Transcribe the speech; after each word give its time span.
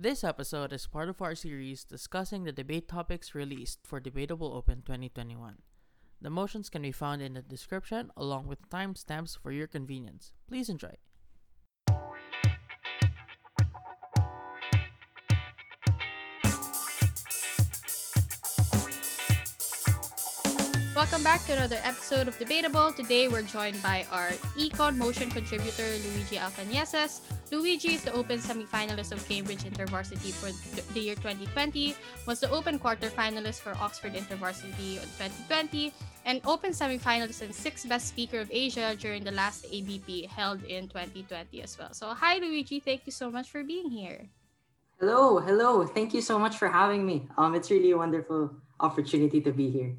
This 0.00 0.22
episode 0.22 0.72
is 0.72 0.86
part 0.86 1.08
of 1.08 1.20
our 1.20 1.34
series 1.34 1.82
discussing 1.82 2.44
the 2.44 2.52
debate 2.52 2.86
topics 2.86 3.34
released 3.34 3.80
for 3.82 3.98
Debatable 3.98 4.54
Open 4.54 4.80
2021. 4.86 5.56
The 6.22 6.30
motions 6.30 6.70
can 6.70 6.82
be 6.82 6.92
found 6.92 7.20
in 7.20 7.34
the 7.34 7.42
description 7.42 8.12
along 8.16 8.46
with 8.46 8.70
timestamps 8.70 9.36
for 9.36 9.50
your 9.50 9.66
convenience. 9.66 10.34
Please 10.46 10.68
enjoy. 10.68 10.94
Welcome 21.08 21.24
back 21.24 21.46
to 21.46 21.54
another 21.54 21.80
episode 21.84 22.28
of 22.28 22.38
Debatable. 22.38 22.92
Today 22.92 23.28
we're 23.28 23.40
joined 23.40 23.82
by 23.82 24.04
our 24.12 24.28
Econ 24.60 24.98
Motion 24.98 25.30
contributor 25.30 25.88
Luigi 26.04 26.36
Alcanieses. 26.36 27.22
Luigi 27.50 27.94
is 27.94 28.04
the 28.04 28.12
Open 28.12 28.38
semi-finalist 28.38 29.12
of 29.12 29.26
Cambridge 29.26 29.64
InterVarsity 29.64 30.36
for 30.36 30.52
the 30.92 31.00
year 31.00 31.14
2020, 31.14 31.96
was 32.26 32.40
the 32.40 32.50
Open 32.50 32.78
quarter-finalist 32.78 33.60
for 33.60 33.72
Oxford 33.80 34.12
InterVarsity 34.12 35.00
in 35.00 35.08
2020, 35.16 35.94
and 36.26 36.42
Open 36.44 36.74
semi-finalist 36.74 37.40
and 37.40 37.54
sixth 37.54 37.88
best 37.88 38.08
speaker 38.08 38.40
of 38.40 38.50
Asia 38.52 38.94
during 38.94 39.24
the 39.24 39.32
last 39.32 39.64
ABP 39.72 40.26
held 40.26 40.62
in 40.64 40.88
2020 40.88 41.62
as 41.62 41.78
well. 41.78 41.94
So 41.94 42.12
hi 42.12 42.36
Luigi, 42.36 42.80
thank 42.80 43.06
you 43.06 43.12
so 43.12 43.30
much 43.30 43.48
for 43.48 43.64
being 43.64 43.88
here. 43.88 44.28
Hello, 45.00 45.38
hello. 45.38 45.86
Thank 45.86 46.12
you 46.12 46.20
so 46.20 46.38
much 46.38 46.58
for 46.58 46.68
having 46.68 47.06
me. 47.06 47.30
Um, 47.38 47.54
it's 47.54 47.70
really 47.70 47.92
a 47.92 47.96
wonderful 47.96 48.50
opportunity 48.78 49.40
to 49.40 49.52
be 49.52 49.70
here. 49.70 49.96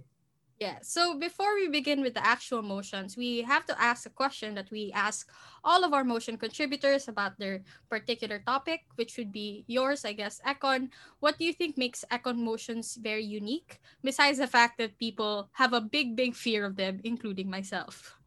Yeah. 0.60 0.84
So 0.84 1.16
before 1.16 1.56
we 1.56 1.72
begin 1.72 2.02
with 2.02 2.16
the 2.16 2.26
actual 2.26 2.62
motions, 2.62 3.16
we 3.16 3.44
have 3.48 3.66
to 3.68 3.76
ask 3.80 4.06
a 4.06 4.12
question 4.12 4.56
that 4.56 4.70
we 4.72 4.92
ask 4.92 5.32
all 5.64 5.86
of 5.86 5.94
our 5.94 6.04
motion 6.04 6.36
contributors 6.36 7.08
about 7.08 7.40
their 7.40 7.64
particular 7.90 8.44
topic, 8.44 8.84
which 8.96 9.16
would 9.18 9.32
be 9.32 9.64
yours, 9.68 10.04
I 10.04 10.12
guess, 10.12 10.42
Econ. 10.46 10.92
What 11.22 11.40
do 11.40 11.46
you 11.46 11.54
think 11.54 11.78
makes 11.78 12.04
Econ 12.12 12.44
motions 12.44 13.00
very 13.00 13.24
unique, 13.24 13.80
besides 14.04 14.38
the 14.38 14.48
fact 14.48 14.78
that 14.80 15.00
people 15.00 15.48
have 15.54 15.72
a 15.72 15.80
big, 15.80 16.18
big 16.18 16.36
fear 16.36 16.66
of 16.66 16.76
them, 16.76 17.00
including 17.06 17.50
myself? 17.50 18.20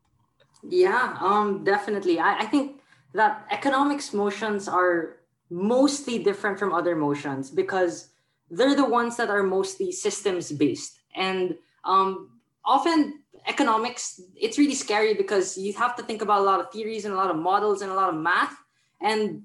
Yeah, 0.65 1.19
um, 1.21 1.65
definitely. 1.65 2.19
I, 2.19 2.39
I 2.39 2.47
think 2.47 2.81
that 3.13 3.45
economics 3.51 4.15
motions 4.15 4.69
are 4.69 5.21
mostly 5.51 6.25
different 6.25 6.59
from 6.59 6.73
other 6.73 6.97
motions 6.97 7.51
because 7.51 8.09
they're 8.49 8.75
the 8.75 8.89
ones 8.89 9.19
that 9.19 9.29
are 9.29 9.43
mostly 9.43 9.93
systems 9.93 10.51
based 10.51 11.01
and 11.15 11.57
um, 11.85 12.41
often 12.65 13.21
economics 13.47 14.21
it's 14.37 14.59
really 14.59 14.75
scary 14.75 15.15
because 15.15 15.59
you 15.59 15.73
have 15.73 15.97
to 15.97 16.03
think 16.03 16.23
about 16.23 16.41
a 16.41 16.43
lot 16.43 16.61
of 16.61 16.71
theories 16.71 17.05
and 17.05 17.15
a 17.15 17.17
lot 17.17 17.31
of 17.31 17.37
models 17.37 17.83
and 17.83 17.91
a 17.91 17.95
lot 17.95 18.09
of 18.09 18.15
math. 18.15 18.57
And 19.01 19.43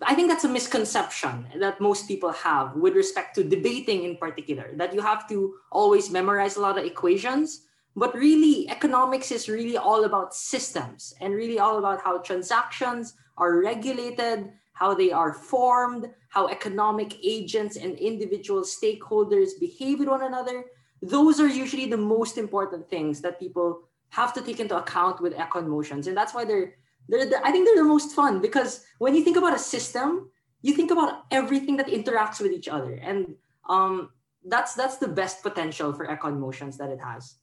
i 0.00 0.14
think 0.14 0.28
that's 0.28 0.44
a 0.44 0.48
misconception 0.48 1.44
that 1.58 1.80
most 1.80 2.06
people 2.06 2.30
have 2.30 2.76
with 2.76 2.94
respect 2.94 3.34
to 3.34 3.42
debating 3.42 4.04
in 4.04 4.16
particular 4.16 4.70
that 4.76 4.94
you 4.94 5.00
have 5.00 5.28
to 5.28 5.54
always 5.72 6.08
memorize 6.08 6.56
a 6.56 6.60
lot 6.60 6.78
of 6.78 6.84
equations. 6.84 7.66
But 7.94 8.14
really 8.14 8.70
economics 8.70 9.30
is 9.32 9.48
really 9.50 9.76
all 9.76 10.04
about 10.04 10.34
systems 10.34 11.12
and 11.20 11.34
really 11.34 11.58
all 11.58 11.78
about 11.78 12.00
how 12.00 12.18
transactions 12.18 13.14
are 13.36 13.60
regulated 13.60 14.52
how 14.72 14.94
they 14.94 15.10
are 15.12 15.34
formed 15.34 16.10
how 16.28 16.48
economic 16.48 17.16
agents 17.22 17.76
and 17.76 17.98
individual 17.98 18.62
stakeholders 18.62 19.50
behave 19.60 19.98
with 19.98 20.08
one 20.08 20.22
another 20.22 20.64
those 21.02 21.40
are 21.40 21.48
usually 21.48 21.86
the 21.86 21.96
most 21.96 22.38
important 22.38 22.88
things 22.88 23.20
that 23.20 23.38
people 23.38 23.82
have 24.10 24.32
to 24.32 24.40
take 24.40 24.60
into 24.60 24.76
account 24.76 25.20
with 25.20 25.34
econ 25.34 25.66
motions. 25.66 26.06
And 26.06 26.16
that's 26.16 26.32
why 26.32 26.44
they're 26.44 26.74
they're 27.08 27.26
the, 27.26 27.44
i 27.44 27.50
think 27.50 27.66
they're 27.66 27.82
the 27.82 27.88
most 27.96 28.14
fun 28.14 28.40
because 28.40 28.86
when 28.98 29.12
you 29.12 29.24
think 29.24 29.36
about 29.36 29.52
a 29.52 29.58
system 29.58 30.30
you 30.62 30.74
think 30.74 30.90
about 30.90 31.26
everything 31.30 31.76
that 31.76 31.88
interacts 31.88 32.40
with 32.40 32.52
each 32.52 32.68
other. 32.68 32.94
And 32.94 33.34
um, 33.68 34.10
that's 34.46 34.74
that's 34.74 34.96
the 34.96 35.08
best 35.08 35.42
potential 35.42 35.92
for 35.92 36.06
econ 36.06 36.38
motions 36.38 36.78
that 36.78 36.88
it 36.88 36.98
has. 37.02 37.36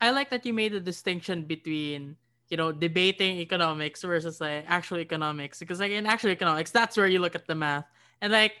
I 0.00 0.10
like 0.10 0.30
that 0.30 0.44
you 0.44 0.52
made 0.52 0.72
the 0.72 0.80
distinction 0.80 1.42
between 1.42 2.16
you 2.50 2.56
know 2.56 2.70
debating 2.70 3.38
economics 3.38 4.02
versus 4.02 4.40
like 4.40 4.64
actual 4.66 4.98
economics. 4.98 5.58
Because 5.60 5.80
like 5.80 5.92
in 5.92 6.06
actual 6.06 6.30
economics 6.30 6.70
that's 6.70 6.96
where 6.96 7.06
you 7.06 7.20
look 7.20 7.34
at 7.34 7.46
the 7.46 7.54
math. 7.54 7.86
And 8.20 8.32
like 8.32 8.54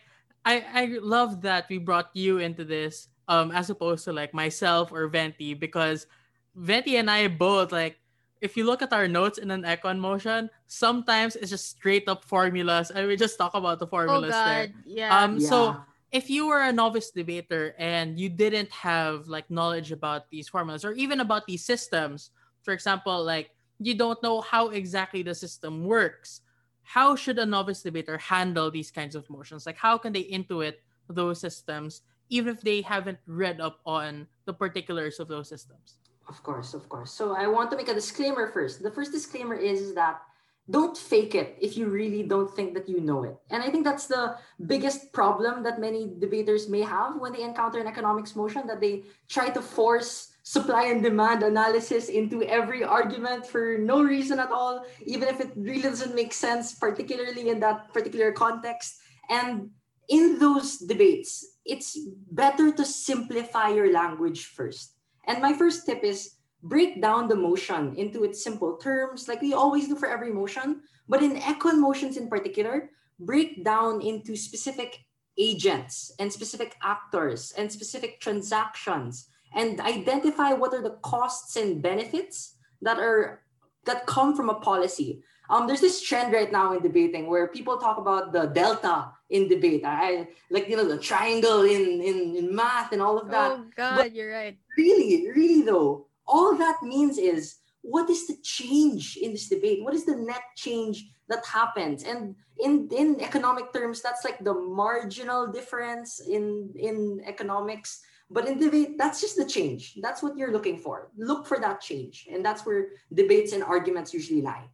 i 0.44 0.64
i 0.74 0.84
love 1.02 1.42
that 1.42 1.66
we 1.68 1.78
brought 1.78 2.10
you 2.14 2.38
into 2.38 2.64
this 2.64 3.08
um 3.28 3.50
as 3.52 3.70
opposed 3.70 4.04
to 4.04 4.12
like 4.12 4.32
myself 4.34 4.92
or 4.92 5.08
Venti 5.08 5.54
because 5.54 6.06
Venti 6.54 6.96
and 6.96 7.10
I 7.10 7.28
both 7.28 7.72
like 7.72 7.98
if 8.40 8.56
you 8.56 8.64
look 8.64 8.82
at 8.82 8.92
our 8.92 9.08
notes 9.08 9.38
in 9.38 9.50
an 9.50 9.62
econ 9.62 9.98
motion, 9.98 10.50
sometimes 10.66 11.36
it's 11.36 11.50
just 11.50 11.70
straight 11.70 12.08
up 12.08 12.24
formulas 12.24 12.90
and 12.90 13.06
we 13.06 13.16
just 13.16 13.38
talk 13.38 13.54
about 13.54 13.78
the 13.78 13.86
formulas 13.86 14.34
oh 14.34 14.44
God. 14.44 14.44
there. 14.44 14.68
Yeah. 14.84 15.24
Um 15.24 15.40
Yeah. 15.40 15.48
so 15.48 15.76
if 16.12 16.30
you 16.30 16.46
were 16.46 16.62
a 16.62 16.72
novice 16.72 17.10
debater 17.10 17.74
and 17.78 18.18
you 18.18 18.28
didn't 18.28 18.70
have 18.70 19.26
like 19.26 19.50
knowledge 19.50 19.90
about 19.90 20.30
these 20.30 20.48
formulas 20.48 20.84
or 20.84 20.92
even 20.92 21.20
about 21.20 21.46
these 21.46 21.64
systems, 21.64 22.30
for 22.62 22.72
example, 22.72 23.24
like 23.24 23.50
you 23.78 23.94
don't 23.94 24.22
know 24.22 24.40
how 24.40 24.68
exactly 24.68 25.22
the 25.22 25.34
system 25.34 25.84
works, 25.84 26.40
how 26.82 27.16
should 27.16 27.38
a 27.38 27.46
novice 27.46 27.82
debater 27.82 28.16
handle 28.18 28.70
these 28.70 28.90
kinds 28.90 29.14
of 29.14 29.28
motions? 29.28 29.66
Like 29.66 29.76
how 29.76 29.98
can 29.98 30.12
they 30.12 30.24
intuit 30.24 30.74
those 31.08 31.40
systems 31.40 32.02
even 32.28 32.54
if 32.54 32.60
they 32.60 32.82
haven't 32.82 33.18
read 33.26 33.60
up 33.60 33.80
on 33.86 34.26
the 34.44 34.52
particulars 34.52 35.20
of 35.20 35.28
those 35.28 35.48
systems? 35.48 35.98
Of 36.28 36.42
course, 36.42 36.74
of 36.74 36.88
course. 36.88 37.12
So 37.12 37.36
I 37.36 37.46
want 37.46 37.70
to 37.70 37.76
make 37.76 37.88
a 37.88 37.94
disclaimer 37.94 38.50
first. 38.50 38.82
The 38.82 38.90
first 38.90 39.12
disclaimer 39.12 39.54
is 39.54 39.94
that 39.94 40.22
don't 40.68 40.98
fake 40.98 41.36
it 41.36 41.56
if 41.60 41.76
you 41.76 41.86
really 41.86 42.24
don't 42.24 42.50
think 42.50 42.74
that 42.74 42.88
you 42.88 43.00
know 43.00 43.22
it. 43.22 43.36
And 43.50 43.62
I 43.62 43.70
think 43.70 43.84
that's 43.84 44.06
the 44.08 44.36
biggest 44.66 45.12
problem 45.12 45.62
that 45.62 45.80
many 45.80 46.10
debaters 46.18 46.68
may 46.68 46.82
have 46.82 47.20
when 47.20 47.32
they 47.32 47.42
encounter 47.42 47.78
an 47.78 47.86
economics 47.86 48.34
motion 48.34 48.66
that 48.66 48.80
they 48.80 49.04
try 49.28 49.48
to 49.50 49.62
force 49.62 50.32
supply 50.42 50.86
and 50.86 51.02
demand 51.02 51.42
analysis 51.42 52.08
into 52.08 52.42
every 52.44 52.82
argument 52.82 53.46
for 53.46 53.78
no 53.78 54.02
reason 54.02 54.40
at 54.40 54.50
all, 54.50 54.84
even 55.04 55.28
if 55.28 55.40
it 55.40 55.50
really 55.56 55.82
doesn't 55.82 56.14
make 56.14 56.32
sense, 56.32 56.74
particularly 56.74 57.48
in 57.48 57.60
that 57.60 57.92
particular 57.92 58.32
context. 58.32 58.98
And 59.28 59.70
in 60.08 60.38
those 60.38 60.78
debates, 60.78 61.44
it's 61.64 61.98
better 62.30 62.70
to 62.72 62.84
simplify 62.84 63.68
your 63.68 63.92
language 63.92 64.46
first. 64.46 64.94
And 65.26 65.42
my 65.42 65.52
first 65.52 65.86
tip 65.86 66.04
is 66.04 66.36
break 66.62 67.02
down 67.02 67.28
the 67.28 67.36
motion 67.36 67.94
into 67.96 68.24
its 68.24 68.42
simple 68.42 68.76
terms, 68.76 69.28
like 69.28 69.42
we 69.42 69.54
always 69.54 69.88
do 69.88 69.96
for 69.96 70.08
every 70.08 70.32
motion. 70.32 70.82
But 71.08 71.22
in 71.22 71.36
econ 71.36 71.78
motions 71.78 72.16
in 72.16 72.28
particular, 72.28 72.90
break 73.18 73.64
down 73.64 74.00
into 74.00 74.36
specific 74.36 74.98
agents 75.38 76.12
and 76.18 76.32
specific 76.32 76.76
actors 76.82 77.52
and 77.56 77.70
specific 77.70 78.20
transactions 78.20 79.28
and 79.54 79.80
identify 79.80 80.52
what 80.52 80.74
are 80.74 80.82
the 80.82 80.98
costs 81.02 81.56
and 81.56 81.82
benefits 81.82 82.56
that 82.82 82.98
are 82.98 83.42
that 83.84 84.06
come 84.06 84.34
from 84.34 84.50
a 84.50 84.60
policy. 84.60 85.22
Um, 85.48 85.66
there's 85.66 85.80
this 85.80 86.02
trend 86.02 86.32
right 86.32 86.50
now 86.50 86.72
in 86.72 86.82
debating 86.82 87.26
where 87.26 87.48
people 87.48 87.78
talk 87.78 87.98
about 87.98 88.32
the 88.32 88.46
delta 88.46 89.12
in 89.30 89.48
debate. 89.48 89.82
I 89.84 90.28
like 90.50 90.68
you 90.68 90.76
know 90.76 90.86
the 90.88 90.98
triangle 90.98 91.62
in 91.62 92.00
in, 92.02 92.36
in 92.36 92.54
math 92.54 92.92
and 92.92 93.02
all 93.02 93.18
of 93.18 93.30
that. 93.30 93.52
oh 93.52 93.64
God, 93.76 94.12
you're 94.12 94.32
right. 94.32 94.58
Really, 94.76 95.28
really 95.30 95.62
though, 95.62 96.06
all 96.26 96.56
that 96.56 96.82
means 96.82 97.18
is 97.18 97.56
what 97.82 98.10
is 98.10 98.26
the 98.26 98.36
change 98.42 99.16
in 99.16 99.32
this 99.32 99.48
debate? 99.48 99.82
What 99.82 99.94
is 99.94 100.04
the 100.04 100.16
net 100.16 100.42
change 100.56 101.06
that 101.28 101.44
happens? 101.46 102.02
And 102.02 102.34
in 102.58 102.88
in 102.90 103.20
economic 103.20 103.72
terms, 103.72 104.02
that's 104.02 104.24
like 104.24 104.42
the 104.42 104.54
marginal 104.54 105.46
difference 105.46 106.20
in 106.20 106.72
in 106.74 107.22
economics. 107.26 108.00
But 108.28 108.48
in 108.48 108.58
debate, 108.58 108.98
that's 108.98 109.20
just 109.20 109.36
the 109.36 109.46
change. 109.46 109.94
That's 110.02 110.20
what 110.20 110.36
you're 110.36 110.50
looking 110.50 110.78
for. 110.78 111.12
Look 111.16 111.46
for 111.46 111.60
that 111.60 111.80
change. 111.80 112.26
And 112.26 112.44
that's 112.44 112.66
where 112.66 112.88
debates 113.14 113.52
and 113.52 113.62
arguments 113.62 114.12
usually 114.12 114.42
lie. 114.42 114.66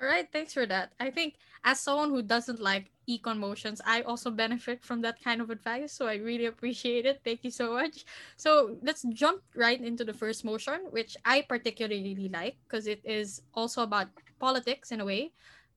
All 0.00 0.08
right, 0.08 0.28
thanks 0.32 0.52
for 0.52 0.66
that. 0.66 0.92
I 1.00 1.10
think 1.10 1.36
as 1.64 1.80
someone 1.80 2.10
who 2.10 2.20
doesn't 2.22 2.60
like 2.60 2.90
econ 3.08 3.38
motions, 3.38 3.80
I 3.86 4.02
also 4.02 4.30
benefit 4.30 4.84
from 4.84 5.00
that 5.02 5.22
kind 5.22 5.40
of 5.40 5.50
advice. 5.50 5.92
So 5.92 6.06
I 6.06 6.16
really 6.16 6.46
appreciate 6.46 7.06
it. 7.06 7.20
Thank 7.24 7.44
you 7.44 7.50
so 7.50 7.72
much. 7.72 8.04
So 8.36 8.76
let's 8.82 9.02
jump 9.14 9.42
right 9.54 9.80
into 9.80 10.04
the 10.04 10.12
first 10.12 10.44
motion, 10.44 10.88
which 10.90 11.16
I 11.24 11.42
particularly 11.42 12.28
like 12.32 12.56
because 12.68 12.86
it 12.86 13.00
is 13.04 13.42
also 13.54 13.82
about 13.82 14.08
politics 14.40 14.90
in 14.90 15.00
a 15.00 15.04
way. 15.04 15.32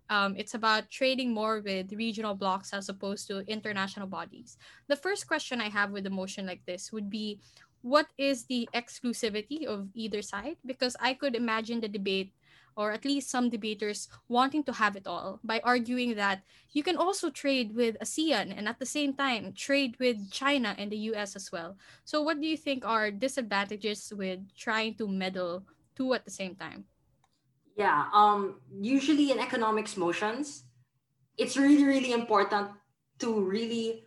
Um, 0.09 0.35
it's 0.37 0.55
about 0.55 0.89
trading 0.89 1.33
more 1.33 1.61
with 1.61 1.91
regional 1.91 2.33
blocks 2.33 2.73
as 2.73 2.89
opposed 2.89 3.27
to 3.27 3.43
international 3.47 4.07
bodies. 4.07 4.57
The 4.87 4.95
first 4.95 5.27
question 5.27 5.61
I 5.61 5.69
have 5.69 5.91
with 5.91 6.07
a 6.07 6.09
motion 6.09 6.45
like 6.45 6.65
this 6.65 6.91
would 6.91 7.09
be 7.09 7.39
what 7.81 8.07
is 8.17 8.45
the 8.45 8.67
exclusivity 8.73 9.65
of 9.65 9.89
either 9.93 10.21
side? 10.21 10.57
Because 10.65 10.95
I 10.99 11.13
could 11.13 11.35
imagine 11.35 11.79
the 11.79 11.87
debate 11.87 12.33
or 12.77 12.91
at 12.93 13.03
least 13.03 13.29
some 13.29 13.49
debaters 13.49 14.07
wanting 14.29 14.63
to 14.63 14.71
have 14.71 14.95
it 14.95 15.07
all 15.07 15.39
by 15.43 15.59
arguing 15.65 16.15
that 16.15 16.45
you 16.71 16.83
can 16.83 16.95
also 16.95 17.29
trade 17.29 17.73
with 17.75 17.97
ASEAN 17.99 18.53
and 18.55 18.69
at 18.69 18.79
the 18.79 18.85
same 18.85 19.13
time 19.13 19.51
trade 19.51 19.97
with 19.99 20.29
China 20.31 20.75
and 20.77 20.91
the 20.91 21.09
US 21.11 21.35
as 21.35 21.51
well. 21.51 21.75
So, 22.05 22.21
what 22.21 22.39
do 22.39 22.47
you 22.47 22.55
think 22.55 22.85
are 22.85 23.09
disadvantages 23.09 24.13
with 24.15 24.39
trying 24.55 24.95
to 25.01 25.07
meddle 25.09 25.65
two 25.97 26.13
at 26.13 26.23
the 26.23 26.31
same 26.31 26.55
time? 26.55 26.85
Yeah. 27.75 28.05
Um, 28.13 28.61
usually 28.79 29.31
in 29.31 29.39
economics 29.39 29.97
motions, 29.97 30.63
it's 31.37 31.57
really, 31.57 31.83
really 31.83 32.13
important 32.13 32.69
to 33.19 33.41
really 33.41 34.05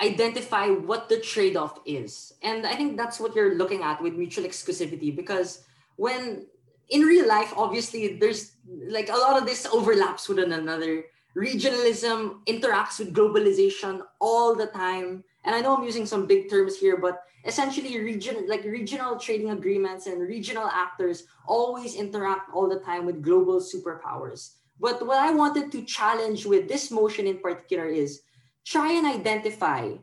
identify 0.00 0.68
what 0.68 1.08
the 1.08 1.20
trade-off 1.20 1.78
is. 1.86 2.32
And 2.42 2.66
I 2.66 2.74
think 2.74 2.96
that's 2.96 3.20
what 3.20 3.36
you're 3.36 3.54
looking 3.54 3.82
at 3.82 4.02
with 4.02 4.14
mutual 4.14 4.44
exclusivity 4.44 5.14
because 5.14 5.64
when 5.96 6.46
in 6.92 7.02
real 7.02 7.26
life, 7.26 7.52
obviously, 7.56 8.18
there's 8.18 8.52
like 8.88 9.08
a 9.08 9.16
lot 9.16 9.40
of 9.40 9.48
this 9.48 9.66
overlaps 9.66 10.28
with 10.28 10.38
one 10.38 10.52
another. 10.52 11.04
Regionalism 11.34 12.44
interacts 12.46 12.98
with 12.98 13.14
globalization 13.14 14.02
all 14.20 14.54
the 14.54 14.66
time. 14.66 15.24
And 15.44 15.54
I 15.54 15.60
know 15.60 15.74
I'm 15.74 15.84
using 15.84 16.04
some 16.04 16.26
big 16.26 16.50
terms 16.50 16.76
here, 16.76 16.98
but 16.98 17.24
essentially 17.46 17.98
region 17.98 18.46
like 18.46 18.62
regional 18.64 19.18
trading 19.18 19.50
agreements 19.50 20.06
and 20.06 20.20
regional 20.20 20.68
actors 20.68 21.24
always 21.48 21.96
interact 21.96 22.52
all 22.54 22.68
the 22.68 22.78
time 22.80 23.06
with 23.06 23.22
global 23.22 23.58
superpowers. 23.58 24.60
But 24.78 25.04
what 25.06 25.18
I 25.18 25.32
wanted 25.32 25.72
to 25.72 25.84
challenge 25.84 26.44
with 26.44 26.68
this 26.68 26.90
motion 26.90 27.26
in 27.26 27.38
particular 27.38 27.86
is 27.86 28.20
try 28.66 28.92
and 28.92 29.06
identify 29.06 29.96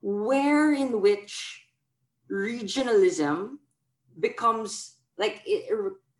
where 0.00 0.72
in 0.72 1.00
which 1.00 1.64
regionalism 2.30 3.58
becomes 4.18 4.96
like 5.22 5.42
it, 5.46 5.70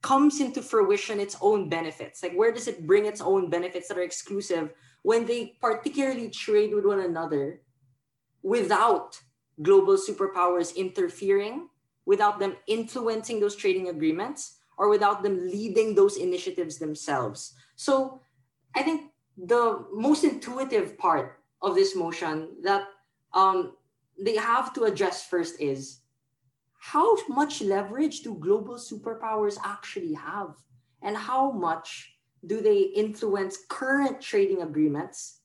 comes 0.02 0.40
into 0.40 0.60
fruition 0.62 1.20
its 1.20 1.36
own 1.40 1.68
benefits. 1.68 2.22
Like 2.22 2.34
where 2.34 2.50
does 2.50 2.66
it 2.66 2.86
bring 2.86 3.06
its 3.06 3.20
own 3.20 3.50
benefits 3.50 3.86
that 3.88 3.98
are 3.98 4.02
exclusive 4.02 4.74
when 5.02 5.26
they 5.26 5.58
particularly 5.60 6.28
trade 6.28 6.74
with 6.74 6.84
one 6.84 7.00
another 7.00 7.62
without 8.42 9.18
global 9.62 9.96
superpowers 9.96 10.74
interfering 10.74 11.68
without 12.04 12.40
them 12.40 12.56
influencing 12.66 13.38
those 13.38 13.54
trading 13.54 13.88
agreements 13.88 14.58
or 14.76 14.88
without 14.88 15.22
them 15.22 15.38
leading 15.38 15.94
those 15.94 16.16
initiatives 16.16 16.78
themselves? 16.78 17.54
So 17.76 18.20
i 18.74 18.82
think 18.82 19.12
the 19.36 19.84
most 19.92 20.24
intuitive 20.24 20.98
part 20.98 21.38
of 21.62 21.74
this 21.74 21.94
motion 21.94 22.48
that 22.62 22.84
um, 23.34 23.76
they 24.18 24.36
have 24.36 24.72
to 24.74 24.84
address 24.84 25.24
first 25.24 25.60
is 25.60 26.01
how 26.82 27.16
much 27.28 27.62
leverage 27.62 28.22
do 28.22 28.34
global 28.34 28.74
superpowers 28.74 29.56
actually 29.62 30.14
have? 30.14 30.56
And 31.00 31.16
how 31.16 31.52
much 31.52 32.18
do 32.44 32.60
they 32.60 32.90
influence 32.98 33.56
current 33.68 34.20
trading 34.20 34.62
agreements 34.62 35.42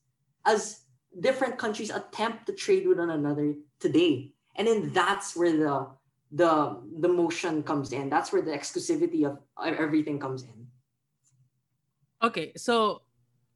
as 0.48 0.82
different 1.20 1.60
countries 1.60 1.92
attempt 1.92 2.48
to 2.48 2.54
trade 2.54 2.88
with 2.88 2.98
one 2.98 3.12
another 3.12 3.54
today? 3.80 4.34
And 4.56 4.68
then 4.68 4.92
that's 4.92 5.36
where 5.36 5.56
the 5.56 5.88
the 6.32 6.82
the 7.00 7.08
motion 7.08 7.62
comes 7.62 7.94
in. 7.94 8.10
That's 8.10 8.34
where 8.34 8.42
the 8.42 8.52
exclusivity 8.52 9.24
of 9.24 9.38
everything 9.62 10.18
comes 10.18 10.42
in. 10.42 10.66
Okay, 12.24 12.52
so 12.58 13.04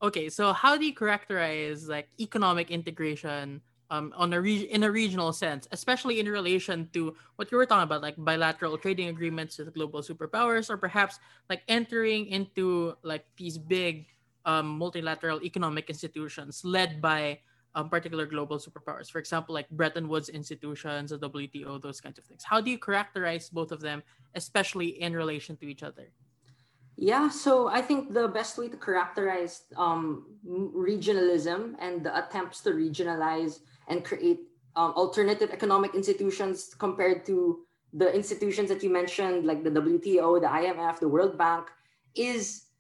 okay, 0.04 0.30
so 0.30 0.54
how 0.54 0.78
do 0.78 0.86
you 0.86 0.94
characterize 0.94 1.90
like 1.90 2.10
economic 2.20 2.70
integration 2.70 3.60
um, 3.92 4.14
on 4.16 4.32
a 4.32 4.40
re- 4.40 4.72
in 4.72 4.84
a 4.84 4.92
regional 4.92 5.34
sense, 5.34 5.68
especially 5.72 6.20
in 6.20 6.26
relation 6.26 6.90
to 6.94 7.14
what 7.36 7.52
you 7.52 7.58
were 7.58 7.66
talking 7.66 7.84
about, 7.84 8.02
like 8.02 8.16
bilateral 8.18 8.78
trading 8.78 9.10
agreements 9.10 9.60
with 9.60 9.74
global 9.76 10.02
superpowers, 10.02 10.70
or 10.70 10.78
perhaps 10.78 11.20
like 11.50 11.62
entering 11.68 12.26
into 12.28 12.96
like 13.04 13.26
these 13.36 13.58
big 13.58 14.08
um, 14.46 14.80
multilateral 14.80 15.44
economic 15.44 15.90
institutions 15.90 16.64
led 16.64 17.02
by 17.02 17.38
um, 17.76 17.90
particular 17.90 18.26
global 18.26 18.58
superpowers. 18.58 19.12
For 19.12 19.20
example, 19.20 19.54
like 19.54 19.70
Bretton 19.70 20.08
Woods 20.08 20.30
institutions, 20.30 21.12
the 21.12 21.20
WTO, 21.20 21.82
those 21.82 22.00
kinds 22.00 22.18
of 22.18 22.24
things. 22.24 22.44
How 22.44 22.62
do 22.62 22.72
you 22.72 22.80
characterize 22.80 23.50
both 23.50 23.74
of 23.74 23.82
them, 23.82 24.02
especially 24.36 25.02
in 25.04 25.14
relation 25.14 25.58
to 25.58 25.68
each 25.68 25.84
other? 25.84 26.12
Yeah, 26.98 27.30
so 27.30 27.68
I 27.68 27.82
think 27.82 28.14
the 28.14 28.28
best 28.28 28.58
way 28.58 28.70
to 28.70 28.78
characterize 28.78 29.64
um, 29.76 30.38
regionalism 30.46 31.76
and 31.80 32.06
the 32.06 32.16
attempts 32.16 32.62
to 32.62 32.72
regionalize 32.72 33.60
and 33.92 34.04
create 34.04 34.48
um, 34.76 34.94
alternative 34.96 35.52
economic 35.52 35.94
institutions 35.94 36.74
compared 36.74 37.26
to 37.26 37.68
the 37.94 38.08
institutions 38.16 38.70
that 38.70 38.82
you 38.82 38.90
mentioned, 38.90 39.46
like 39.46 39.64
the 39.64 39.70
WTO, 39.70 40.40
the 40.40 40.48
IMF, 40.48 41.00
the 41.00 41.08
World 41.08 41.38
Bank, 41.38 41.68
is 42.16 42.72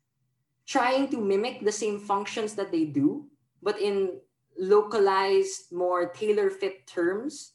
trying 0.65 1.09
to 1.09 1.19
mimic 1.19 1.65
the 1.65 1.71
same 1.71 1.99
functions 1.99 2.55
that 2.55 2.71
they 2.71 2.85
do, 2.85 3.27
but 3.61 3.79
in 3.79 4.19
localized, 4.57 5.71
more 5.71 6.07
tailor 6.09 6.49
fit 6.49 6.87
terms 6.87 7.53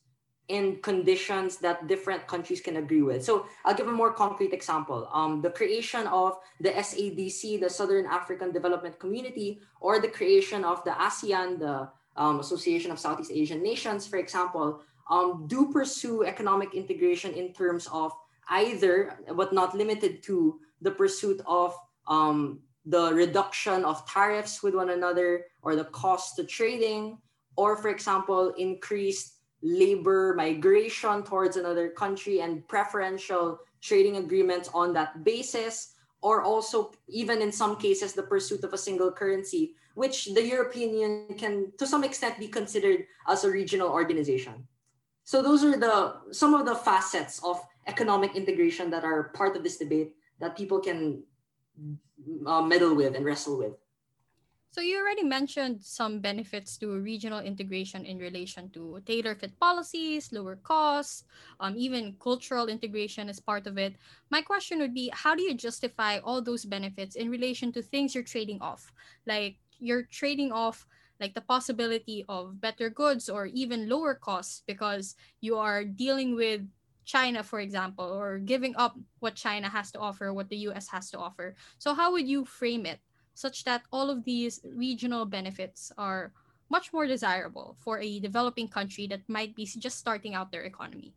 in 0.49 0.77
conditions 0.83 1.57
that 1.57 1.89
different 1.89 2.27
countries 2.27 2.61
can 2.61 2.77
agree 2.77 3.03
with. 3.03 3.25
So 3.25 3.47
I'll 3.65 3.75
give 3.75 3.89
a 3.89 3.93
more 3.93 4.13
concrete 4.13 4.53
example. 4.53 5.09
Um, 5.13 5.41
the 5.41 5.51
creation 5.51 6.07
of 6.07 6.39
the 6.61 6.71
SADC, 6.71 7.61
the 7.61 7.71
Southern 7.71 8.07
African 8.07 8.53
Development 8.53 8.99
Community, 8.99 9.61
or 9.81 9.99
the 9.99 10.09
creation 10.09 10.65
of 10.65 10.85
the 10.85 10.93
ASEAN, 10.93 11.59
the 11.59 11.89
um, 12.17 12.41
Association 12.41 12.91
of 12.91 12.99
Southeast 12.99 13.31
Asian 13.33 13.63
Nations, 13.63 14.07
for 14.07 14.19
example, 14.19 14.81
um, 15.11 15.47
do 15.47 15.71
pursue 15.73 16.25
economic 16.25 16.75
integration 16.75 17.33
in 17.35 17.53
terms 17.53 17.89
of 17.93 18.13
either, 18.51 19.19
but 19.35 19.53
not 19.53 19.77
limited 19.77 20.23
to, 20.25 20.61
the 20.83 20.91
pursuit 20.91 21.41
of 21.47 21.75
um, 22.07 22.61
the 22.85 23.13
reduction 23.15 23.85
of 23.85 24.07
tariffs 24.07 24.63
with 24.63 24.75
one 24.75 24.91
another 24.91 25.47
or 25.63 25.75
the 25.75 25.85
cost 25.85 26.37
to 26.37 26.45
trading, 26.45 27.19
or, 27.57 27.77
for 27.77 27.89
example, 27.89 28.53
increased 28.59 29.37
labor 29.63 30.35
migration 30.37 31.23
towards 31.23 31.57
another 31.57 31.89
country 31.89 32.41
and 32.41 32.67
preferential 32.69 33.59
trading 33.81 34.19
agreements 34.19 34.69
on 34.75 34.93
that 34.93 35.25
basis, 35.25 35.95
or 36.27 36.43
also, 36.43 36.91
even 37.07 37.39
in 37.39 37.55
some 37.55 37.79
cases, 37.79 38.13
the 38.13 38.27
pursuit 38.27 38.67
of 38.67 38.75
a 38.75 38.85
single 38.87 39.15
currency 39.15 39.79
which 39.95 40.35
the 40.35 40.43
European 40.43 40.91
Union 40.91 41.39
can, 41.39 41.73
to 41.79 41.87
some 41.87 42.03
extent, 42.03 42.37
be 42.37 42.51
considered 42.51 43.07
as 43.31 43.45
a 43.45 43.51
regional 43.51 43.89
organization. 43.89 44.67
So 45.23 45.41
those 45.41 45.63
are 45.63 45.79
the 45.79 45.95
some 46.35 46.53
of 46.53 46.67
the 46.67 46.75
facets 46.75 47.39
of 47.47 47.63
economic 47.87 48.35
integration 48.35 48.91
that 48.91 49.07
are 49.07 49.31
part 49.39 49.57
of 49.57 49.63
this 49.63 49.79
debate 49.79 50.19
that 50.43 50.59
people 50.59 50.83
can 50.83 51.23
uh, 52.45 52.61
meddle 52.61 52.95
with 52.99 53.15
and 53.15 53.25
wrestle 53.25 53.57
with. 53.57 53.79
So 54.77 54.83
you 54.83 55.01
already 55.01 55.25
mentioned 55.25 55.81
some 55.81 56.21
benefits 56.21 56.77
to 56.85 57.01
regional 57.01 57.41
integration 57.41 58.05
in 58.05 58.19
relation 58.19 58.69
to 58.77 59.01
tailor-fit 59.07 59.59
policies, 59.59 60.33
lower 60.33 60.57
costs, 60.57 61.25
um, 61.61 61.73
even 61.79 62.15
cultural 62.21 62.69
integration 62.69 63.31
as 63.31 63.41
part 63.41 63.67
of 63.67 63.79
it. 63.79 63.97
My 64.29 64.43
question 64.43 64.81
would 64.81 64.93
be, 64.93 65.09
how 65.15 65.35
do 65.35 65.43
you 65.43 65.55
justify 65.55 66.19
all 66.19 66.43
those 66.43 66.67
benefits 66.67 67.17
in 67.17 67.31
relation 67.31 67.73
to 67.73 67.81
things 67.81 68.15
you're 68.15 68.23
trading 68.23 68.61
off, 68.61 68.93
like 69.25 69.57
you're 69.79 70.03
trading 70.03 70.53
off 70.53 70.87
like 71.21 71.33
the 71.33 71.41
possibility 71.41 72.27
of 72.29 72.61
better 72.61 72.91
goods 72.91 73.31
or 73.31 73.47
even 73.47 73.89
lower 73.89 74.15
costs 74.15 74.63
because 74.67 75.17
you 75.41 75.57
are 75.57 75.85
dealing 75.85 76.37
with 76.37 76.69
China, 77.07 77.43
for 77.43 77.61
example, 77.61 78.05
or 78.05 78.37
giving 78.37 78.77
up 78.77 78.99
what 79.21 79.37
China 79.37 79.71
has 79.71 79.91
to 79.93 79.99
offer, 79.99 80.35
what 80.35 80.51
the 80.51 80.69
US 80.69 80.89
has 80.89 81.09
to 81.13 81.19
offer. 81.19 81.57
So, 81.79 81.95
how 81.95 82.13
would 82.13 82.29
you 82.29 82.45
frame 82.45 82.85
it 82.85 83.01
such 83.37 83.65
that 83.65 83.83
all 83.93 84.09
of 84.11 84.25
these 84.25 84.61
regional 84.65 85.25
benefits 85.25 85.93
are 85.99 86.33
much 86.69 86.93
more 86.93 87.07
desirable 87.07 87.77
for 87.79 88.01
a 88.01 88.19
developing 88.19 88.67
country 88.67 89.07
that 89.07 89.23
might 89.29 89.55
be 89.55 89.67
just 89.67 89.99
starting 89.99 90.35
out 90.35 90.51
their 90.51 90.65
economy? 90.65 91.15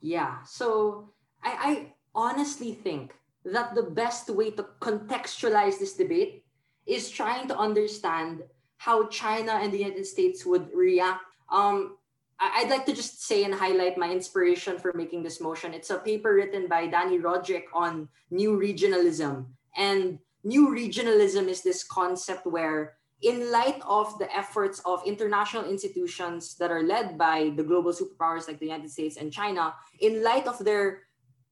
Yeah. 0.00 0.42
So, 0.44 1.10
I, 1.42 1.52
I 1.58 1.92
honestly 2.14 2.74
think 2.74 3.14
that 3.44 3.74
the 3.74 3.82
best 3.82 4.28
way 4.28 4.50
to 4.52 4.66
contextualize 4.80 5.78
this 5.78 5.96
debate 5.96 6.44
is 6.86 7.08
trying 7.08 7.48
to 7.48 7.56
understand 7.56 8.42
how 8.76 9.06
China 9.08 9.52
and 9.52 9.72
the 9.72 9.78
United 9.78 10.06
States 10.06 10.44
would 10.44 10.68
react. 10.74 11.24
Um, 11.50 11.96
I'd 12.38 12.70
like 12.70 12.86
to 12.86 12.94
just 12.94 13.22
say 13.24 13.44
and 13.44 13.54
highlight 13.54 13.98
my 13.98 14.10
inspiration 14.10 14.78
for 14.78 14.92
making 14.94 15.22
this 15.22 15.40
motion. 15.40 15.74
It's 15.74 15.90
a 15.90 15.98
paper 15.98 16.34
written 16.34 16.68
by 16.68 16.88
Dani 16.88 17.20
Rodrik 17.20 17.64
on 17.74 18.08
new 18.30 18.56
regionalism. 18.56 19.44
And 19.76 20.18
new 20.44 20.68
regionalism 20.68 21.48
is 21.48 21.62
this 21.62 21.84
concept 21.84 22.46
where, 22.46 22.94
in 23.22 23.52
light 23.52 23.80
of 23.86 24.18
the 24.18 24.34
efforts 24.34 24.80
of 24.86 25.02
international 25.04 25.64
institutions 25.68 26.56
that 26.56 26.70
are 26.70 26.82
led 26.82 27.18
by 27.18 27.52
the 27.56 27.62
global 27.62 27.92
superpowers 27.92 28.48
like 28.48 28.58
the 28.58 28.66
United 28.66 28.90
States 28.90 29.16
and 29.16 29.32
China, 29.32 29.74
in 30.00 30.22
light 30.22 30.46
of 30.46 30.58
their 30.64 31.02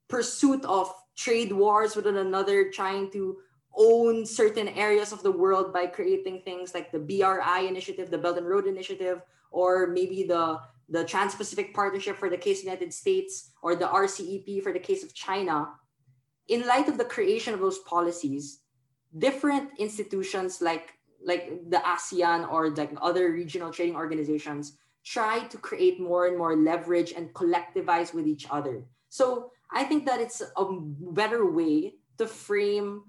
pursuit 0.08 0.64
of 0.64 0.92
trade 1.16 1.52
wars 1.52 1.94
with 1.94 2.06
one 2.06 2.16
another, 2.16 2.70
trying 2.70 3.10
to 3.10 3.36
own 3.76 4.24
certain 4.24 4.68
areas 4.68 5.12
of 5.12 5.22
the 5.22 5.30
world 5.30 5.72
by 5.72 5.86
creating 5.86 6.40
things 6.40 6.74
like 6.74 6.90
the 6.90 6.98
BRI 6.98 7.68
initiative, 7.68 8.10
the 8.10 8.18
Belt 8.18 8.38
and 8.38 8.48
Road 8.48 8.66
Initiative, 8.66 9.20
or 9.50 9.86
maybe 9.86 10.24
the 10.24 10.58
the 10.90 11.04
Trans-Pacific 11.04 11.74
Partnership 11.74 12.16
for 12.16 12.30
the 12.30 12.38
case 12.38 12.60
of 12.60 12.64
the 12.64 12.70
United 12.70 12.94
States 12.94 13.50
or 13.62 13.76
the 13.76 13.84
RCEP 13.84 14.62
for 14.62 14.72
the 14.72 14.78
case 14.78 15.04
of 15.04 15.12
China, 15.12 15.68
in 16.48 16.66
light 16.66 16.88
of 16.88 16.96
the 16.96 17.04
creation 17.04 17.52
of 17.52 17.60
those 17.60 17.80
policies, 17.80 18.60
different 19.16 19.70
institutions 19.78 20.60
like 20.60 20.94
like 21.24 21.50
the 21.68 21.78
ASEAN 21.78 22.50
or 22.50 22.70
like 22.70 22.92
other 23.00 23.32
regional 23.32 23.72
trading 23.72 23.96
organizations 23.96 24.78
try 25.04 25.40
to 25.48 25.58
create 25.58 26.00
more 26.00 26.26
and 26.26 26.38
more 26.38 26.54
leverage 26.54 27.12
and 27.12 27.32
collectivize 27.34 28.14
with 28.14 28.26
each 28.26 28.46
other. 28.50 28.84
So 29.08 29.50
I 29.72 29.84
think 29.84 30.06
that 30.06 30.20
it's 30.20 30.42
a 30.42 30.64
better 30.70 31.50
way 31.50 31.94
to 32.18 32.26
frame 32.26 33.02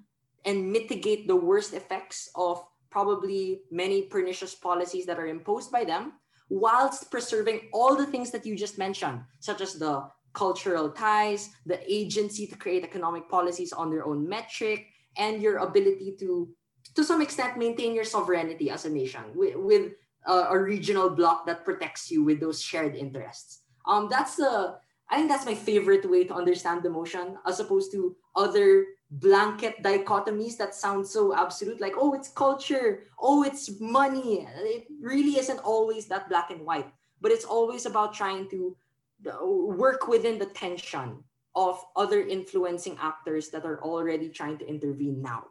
and 0.46 0.72
mitigate 0.72 1.28
the 1.28 1.36
worst 1.36 1.74
effects 1.74 2.30
of 2.36 2.64
probably 2.90 3.62
many 3.70 4.04
pernicious 4.04 4.56
policies 4.56 5.06
that 5.06 5.20
are 5.20 5.28
imposed 5.28 5.72
by 5.72 5.84
them, 5.84 6.14
whilst 6.50 7.12
preserving 7.12 7.70
all 7.74 7.96
the 7.96 8.06
things 8.06 8.32
that 8.32 8.46
you 8.46 8.56
just 8.56 8.78
mentioned, 8.78 9.22
such 9.40 9.62
as 9.62 9.74
the 9.76 10.08
cultural 10.34 10.90
ties, 10.90 11.50
the 11.66 11.80
agency 11.92 12.48
to 12.48 12.56
create 12.56 12.84
economic 12.84 13.30
policies 13.30 13.74
on 13.74 13.90
their 13.90 14.06
own 14.06 14.28
metric, 14.28 14.88
and 15.18 15.42
your 15.42 15.58
ability 15.58 16.16
to, 16.20 16.50
to 16.96 17.04
some 17.04 17.22
extent, 17.22 17.58
maintain 17.58 17.94
your 17.94 18.04
sovereignty 18.04 18.70
as 18.70 18.86
a 18.86 18.90
nation 18.90 19.24
with, 19.36 19.56
with 19.56 19.94
a, 20.26 20.34
a 20.34 20.60
regional 20.60 21.10
bloc 21.10 21.46
that 21.46 21.66
protects 21.66 22.12
you 22.12 22.24
with 22.24 22.40
those 22.40 22.62
shared 22.62 22.96
interests. 22.96 23.62
Um, 23.86 24.08
that's 24.10 24.36
the 24.36 24.78
I 25.10 25.18
think 25.18 25.30
that's 25.30 25.46
my 25.46 25.56
favorite 25.56 26.10
way 26.10 26.24
to 26.26 26.36
understand 26.36 26.84
the 26.84 26.90
motion, 26.90 27.38
as 27.46 27.60
opposed 27.60 27.92
to 27.94 28.16
other 28.36 28.86
blanket 29.10 29.82
dichotomies 29.82 30.56
that 30.58 30.76
sound 30.76 31.08
so 31.08 31.36
absolute, 31.36 31.82
like, 31.82 31.94
oh, 31.98 32.14
it's 32.14 32.30
culture, 32.30 33.06
oh, 33.20 33.42
it's 33.44 33.80
money. 33.82 34.48
It 34.62 34.86
really 35.02 35.40
isn't 35.40 35.60
always 35.60 36.06
that 36.08 36.30
black 36.30 36.52
and 36.52 36.62
white, 36.62 36.92
but 37.22 37.32
it's 37.32 37.46
always 37.46 37.88
about 37.88 38.14
trying 38.14 38.50
to 38.52 38.78
uh, 39.26 39.46
work 39.46 40.08
within 40.08 40.38
the 40.38 40.46
tension 40.46 41.24
of 41.56 41.84
other 41.96 42.22
influencing 42.22 42.98
actors 43.02 43.50
that 43.50 43.66
are 43.66 43.82
already 43.84 44.30
trying 44.30 44.58
to 44.58 44.68
intervene 44.68 45.22
now. 45.22 45.46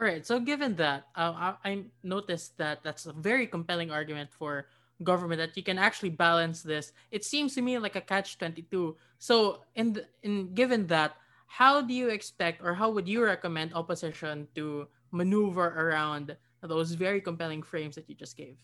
All 0.00 0.06
right. 0.06 0.24
So, 0.24 0.40
given 0.40 0.76
that, 0.76 1.08
uh, 1.14 1.54
I, 1.64 1.70
I 1.70 1.84
noticed 2.02 2.56
that 2.56 2.82
that's 2.82 3.04
a 3.06 3.12
very 3.12 3.46
compelling 3.46 3.90
argument 3.90 4.30
for 4.32 4.66
government 5.02 5.38
that 5.40 5.56
you 5.56 5.62
can 5.62 5.78
actually 5.78 6.10
balance 6.10 6.62
this. 6.62 6.92
It 7.10 7.24
seems 7.24 7.54
to 7.54 7.62
me 7.62 7.78
like 7.78 7.96
a 7.96 8.00
catch 8.00 8.38
22. 8.38 8.96
So, 9.18 9.60
in 9.74 9.92
the, 9.92 10.06
in 10.22 10.54
given 10.54 10.86
that, 10.86 11.16
how 11.46 11.82
do 11.82 11.92
you 11.92 12.08
expect 12.08 12.62
or 12.62 12.74
how 12.74 12.90
would 12.90 13.08
you 13.08 13.24
recommend 13.24 13.74
opposition 13.74 14.46
to 14.54 14.86
maneuver 15.10 15.66
around 15.66 16.36
those 16.62 16.92
very 16.92 17.20
compelling 17.20 17.62
frames 17.62 17.96
that 17.96 18.08
you 18.08 18.14
just 18.14 18.36
gave? 18.36 18.56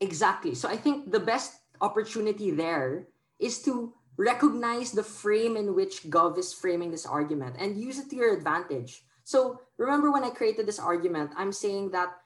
Exactly. 0.00 0.54
So 0.54 0.68
I 0.68 0.76
think 0.76 1.10
the 1.10 1.18
best 1.18 1.54
opportunity 1.80 2.50
there 2.50 3.08
is 3.38 3.62
to 3.62 3.92
recognize 4.16 4.92
the 4.92 5.02
frame 5.02 5.56
in 5.56 5.74
which 5.74 6.10
Gov 6.10 6.38
is 6.38 6.52
framing 6.52 6.90
this 6.90 7.06
argument 7.06 7.56
and 7.58 7.80
use 7.80 7.98
it 7.98 8.10
to 8.10 8.16
your 8.16 8.34
advantage. 8.34 9.04
So 9.24 9.60
remember 9.76 10.10
when 10.10 10.24
I 10.24 10.30
created 10.30 10.66
this 10.66 10.78
argument, 10.80 11.30
I'm 11.36 11.52
saying 11.52 11.92
that 11.92 12.16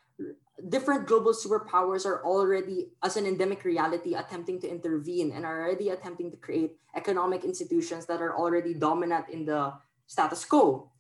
different 0.68 1.06
global 1.06 1.32
superpowers 1.32 2.06
are 2.06 2.24
already, 2.24 2.92
as 3.02 3.16
an 3.16 3.26
endemic 3.26 3.64
reality, 3.64 4.14
attempting 4.14 4.60
to 4.60 4.70
intervene 4.70 5.32
and 5.32 5.44
are 5.44 5.62
already 5.62 5.90
attempting 5.90 6.30
to 6.30 6.36
create 6.36 6.78
economic 6.96 7.44
institutions 7.44 8.06
that 8.06 8.22
are 8.22 8.36
already 8.36 8.72
dominant 8.72 9.28
in 9.28 9.44
the 9.44 9.72
status 10.06 10.44
quo. 10.44 10.90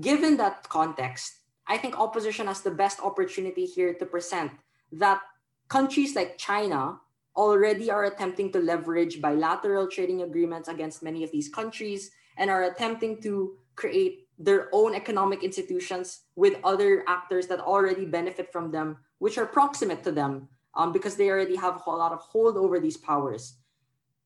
Given 0.00 0.36
that 0.38 0.68
context, 0.68 1.40
I 1.66 1.78
think 1.78 1.98
opposition 1.98 2.46
has 2.46 2.62
the 2.62 2.70
best 2.70 3.00
opportunity 3.00 3.66
here 3.66 3.94
to 3.94 4.06
present 4.06 4.52
that 4.92 5.20
countries 5.68 6.14
like 6.14 6.38
China 6.38 7.00
already 7.36 7.90
are 7.90 8.04
attempting 8.04 8.50
to 8.52 8.58
leverage 8.58 9.20
bilateral 9.20 9.86
trading 9.86 10.22
agreements 10.22 10.68
against 10.68 11.02
many 11.02 11.22
of 11.22 11.30
these 11.30 11.48
countries 11.48 12.10
and 12.38 12.50
are 12.50 12.64
attempting 12.64 13.20
to 13.22 13.56
create 13.76 14.28
their 14.38 14.68
own 14.72 14.94
economic 14.94 15.42
institutions 15.42 16.22
with 16.34 16.58
other 16.64 17.04
actors 17.06 17.46
that 17.46 17.60
already 17.60 18.04
benefit 18.04 18.52
from 18.52 18.70
them, 18.70 18.96
which 19.18 19.38
are 19.38 19.46
proximate 19.46 20.02
to 20.04 20.12
them 20.12 20.48
um, 20.74 20.92
because 20.92 21.16
they 21.16 21.30
already 21.30 21.56
have 21.56 21.82
a 21.86 21.90
lot 21.90 22.12
of 22.12 22.20
hold 22.20 22.56
over 22.56 22.80
these 22.80 22.96
powers. 22.96 23.56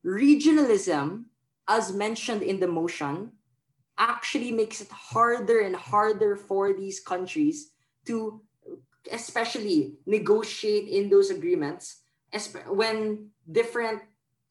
Regionalism, 0.04 1.24
as 1.68 1.92
mentioned 1.92 2.42
in 2.42 2.58
the 2.58 2.66
motion, 2.66 3.32
actually 3.98 4.50
makes 4.50 4.80
it 4.80 4.90
harder 4.90 5.60
and 5.60 5.76
harder 5.76 6.34
for 6.34 6.72
these 6.72 7.00
countries 7.00 7.70
to 8.06 8.40
especially 9.12 9.94
negotiate 10.06 10.88
in 10.88 11.08
those 11.08 11.30
agreements 11.30 12.02
when 12.68 13.30
different 13.50 14.02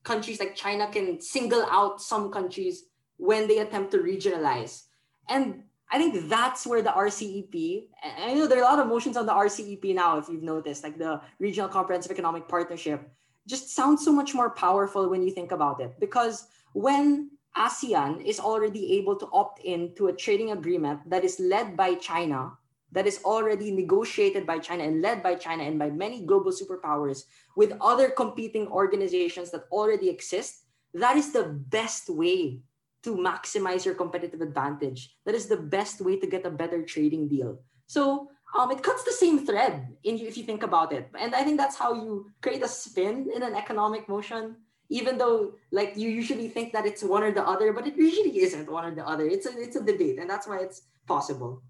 countries 0.03 0.39
like 0.39 0.55
China 0.55 0.89
can 0.91 1.21
single 1.21 1.65
out 1.69 2.01
some 2.01 2.31
countries 2.31 2.85
when 3.17 3.47
they 3.47 3.59
attempt 3.59 3.91
to 3.91 3.99
regionalize 3.99 4.83
and 5.29 5.63
I 5.91 5.97
think 5.97 6.29
that's 6.29 6.67
where 6.67 6.81
the 6.81 6.89
RCEP, 6.89 7.87
I 8.03 8.33
know 8.33 8.45
there 8.45 8.59
are 8.59 8.61
a 8.61 8.65
lot 8.65 8.79
of 8.79 8.87
motions 8.87 9.17
on 9.17 9.25
the 9.25 9.33
RCEP 9.33 9.95
now, 9.95 10.17
if 10.17 10.29
you've 10.29 10.43
noticed, 10.43 10.83
like 10.83 10.97
the 10.97 11.21
Regional 11.39 11.67
Comprehensive 11.67 12.11
Economic 12.11 12.47
Partnership, 12.47 13.09
just 13.47 13.75
sounds 13.75 14.05
so 14.05 14.11
much 14.11 14.35
more 14.35 14.51
powerful 14.51 15.09
when 15.09 15.23
you 15.23 15.31
think 15.31 15.51
about 15.51 15.81
it. 15.81 15.99
Because 15.99 16.45
when 16.73 17.31
ASEAN 17.57 18.23
is 18.23 18.39
already 18.39 18.97
able 18.99 19.15
to 19.15 19.27
opt 19.33 19.61
in 19.65 19.95
to 19.95 20.07
a 20.07 20.13
trading 20.13 20.51
agreement 20.51 21.09
that 21.09 21.23
is 21.23 21.39
led 21.39 21.75
by 21.75 21.95
China, 21.95 22.51
that 22.91 23.07
is 23.07 23.21
already 23.23 23.71
negotiated 23.71 24.45
by 24.45 24.59
China 24.59 24.83
and 24.83 25.01
led 25.01 25.21
by 25.21 25.35
China 25.35 25.63
and 25.63 25.77
by 25.77 25.89
many 25.89 26.25
global 26.25 26.51
superpowers 26.51 27.23
with 27.55 27.77
other 27.81 28.09
competing 28.09 28.67
organizations 28.67 29.51
that 29.51 29.65
already 29.71 30.09
exist, 30.09 30.65
that 30.93 31.17
is 31.17 31.31
the 31.31 31.43
best 31.69 32.09
way 32.09 32.59
to 33.03 33.15
maximize 33.15 33.85
your 33.85 33.95
competitive 33.95 34.41
advantage. 34.41 35.15
That 35.25 35.35
is 35.35 35.47
the 35.47 35.57
best 35.57 36.01
way 36.01 36.19
to 36.19 36.27
get 36.27 36.45
a 36.45 36.49
better 36.49 36.83
trading 36.83 37.27
deal. 37.27 37.59
So 37.87 38.29
um, 38.57 38.71
it 38.71 38.83
cuts 38.83 39.03
the 39.03 39.11
same 39.11 39.45
thread 39.45 39.87
in 40.03 40.17
if 40.17 40.37
you 40.37 40.43
think 40.43 40.63
about 40.63 40.91
it. 40.91 41.09
And 41.17 41.35
I 41.35 41.43
think 41.43 41.57
that's 41.57 41.77
how 41.77 41.93
you 41.93 42.31
create 42.41 42.63
a 42.63 42.67
spin 42.67 43.29
in 43.33 43.43
an 43.43 43.55
economic 43.55 44.09
motion, 44.09 44.55
even 44.89 45.17
though 45.17 45.53
like 45.71 45.93
you 45.95 46.09
usually 46.09 46.49
think 46.49 46.73
that 46.73 46.85
it's 46.85 47.03
one 47.03 47.23
or 47.23 47.31
the 47.31 47.45
other, 47.45 47.71
but 47.71 47.87
it 47.87 47.95
usually 47.95 48.39
isn't 48.39 48.69
one 48.69 48.85
or 48.85 48.95
the 48.95 49.07
other. 49.07 49.27
It's 49.27 49.45
a 49.45 49.53
it's 49.57 49.75
a 49.75 49.83
debate, 49.83 50.17
and 50.19 50.29
that's 50.29 50.47
why 50.47 50.59
it's 50.59 50.81
possible. 51.07 51.61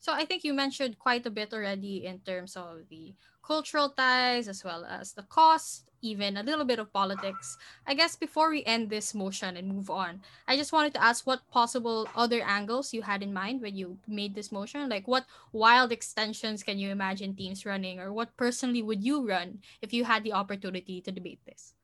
So 0.00 0.16
I 0.16 0.24
think 0.24 0.44
you 0.44 0.54
mentioned 0.54 0.98
quite 0.98 1.26
a 1.26 1.30
bit 1.30 1.52
already 1.52 2.06
in 2.06 2.20
terms 2.20 2.56
of 2.56 2.88
the 2.88 3.12
cultural 3.44 3.90
ties 3.90 4.48
as 4.48 4.64
well 4.64 4.88
as 4.88 5.12
the 5.12 5.28
cost, 5.28 5.90
even 6.00 6.38
a 6.38 6.42
little 6.42 6.64
bit 6.64 6.78
of 6.78 6.90
politics. 6.90 7.58
I 7.86 7.92
guess 7.92 8.16
before 8.16 8.48
we 8.48 8.64
end 8.64 8.88
this 8.88 9.14
motion 9.14 9.58
and 9.58 9.68
move 9.68 9.90
on, 9.90 10.24
I 10.48 10.56
just 10.56 10.72
wanted 10.72 10.94
to 10.94 11.04
ask 11.04 11.26
what 11.26 11.44
possible 11.52 12.08
other 12.16 12.40
angles 12.40 12.94
you 12.94 13.02
had 13.02 13.22
in 13.22 13.34
mind 13.36 13.60
when 13.60 13.76
you 13.76 13.98
made 14.08 14.34
this 14.34 14.50
motion. 14.50 14.88
Like 14.88 15.06
what 15.06 15.26
wild 15.52 15.92
extensions 15.92 16.62
can 16.62 16.78
you 16.78 16.88
imagine 16.88 17.36
teams 17.36 17.66
running, 17.66 18.00
or 18.00 18.10
what 18.10 18.34
personally 18.38 18.80
would 18.80 19.04
you 19.04 19.28
run 19.28 19.60
if 19.82 19.92
you 19.92 20.04
had 20.04 20.24
the 20.24 20.32
opportunity 20.32 21.02
to 21.02 21.12
debate 21.12 21.44
this? 21.44 21.74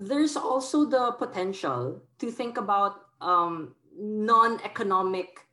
There's 0.00 0.40
also 0.40 0.86
the 0.86 1.12
potential 1.20 2.00
to 2.18 2.30
think 2.32 2.56
about 2.56 3.12
um, 3.20 3.76
non-economic 3.94 5.51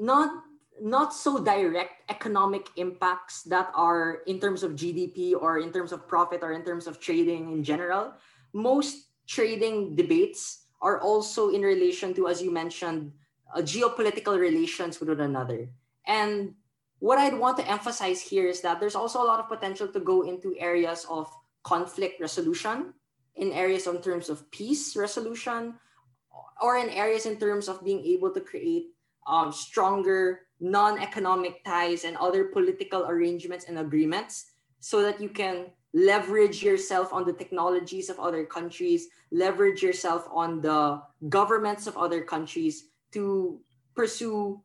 not 0.00 0.32
not 0.80 1.12
so 1.12 1.44
direct 1.44 2.08
economic 2.08 2.72
impacts 2.76 3.42
that 3.44 3.68
are 3.76 4.24
in 4.26 4.40
terms 4.40 4.64
of 4.64 4.72
GDP 4.72 5.36
or 5.36 5.60
in 5.60 5.70
terms 5.70 5.92
of 5.92 6.08
profit 6.08 6.40
or 6.42 6.52
in 6.52 6.64
terms 6.64 6.86
of 6.88 6.98
trading 6.98 7.52
in 7.52 7.62
general. 7.62 8.16
Most 8.54 9.12
trading 9.28 9.94
debates 9.94 10.64
are 10.80 10.98
also 11.00 11.50
in 11.50 11.60
relation 11.60 12.14
to, 12.14 12.28
as 12.28 12.40
you 12.40 12.50
mentioned, 12.50 13.12
uh, 13.54 13.60
geopolitical 13.60 14.40
relations 14.40 14.98
with 14.98 15.10
one 15.10 15.20
another. 15.20 15.68
And 16.06 16.56
what 16.98 17.18
I'd 17.18 17.36
want 17.36 17.58
to 17.58 17.68
emphasize 17.68 18.20
here 18.20 18.48
is 18.48 18.62
that 18.62 18.80
there's 18.80 18.96
also 18.96 19.22
a 19.22 19.28
lot 19.28 19.38
of 19.38 19.52
potential 19.52 19.88
to 19.88 20.00
go 20.00 20.22
into 20.22 20.56
areas 20.58 21.04
of 21.10 21.28
conflict 21.62 22.20
resolution, 22.20 22.94
in 23.36 23.52
areas 23.52 23.86
in 23.86 24.00
terms 24.00 24.30
of 24.30 24.50
peace 24.50 24.96
resolution, 24.96 25.74
or 26.60 26.76
in 26.76 26.88
areas 26.88 27.26
in 27.26 27.36
terms 27.36 27.68
of 27.68 27.84
being 27.84 28.00
able 28.00 28.32
to 28.32 28.40
create 28.40 28.96
um, 29.26 29.52
stronger 29.52 30.40
non-economic 30.60 31.64
ties 31.64 32.04
and 32.04 32.16
other 32.18 32.44
political 32.44 33.06
arrangements 33.06 33.64
and 33.64 33.78
agreements 33.78 34.52
so 34.80 35.02
that 35.02 35.20
you 35.20 35.28
can 35.28 35.66
leverage 35.92 36.62
yourself 36.62 37.12
on 37.12 37.24
the 37.24 37.32
technologies 37.32 38.08
of 38.10 38.20
other 38.20 38.44
countries 38.44 39.08
leverage 39.32 39.82
yourself 39.82 40.28
on 40.30 40.60
the 40.60 41.00
governments 41.28 41.86
of 41.86 41.96
other 41.96 42.22
countries 42.22 42.86
to 43.12 43.60
pursue 43.94 44.60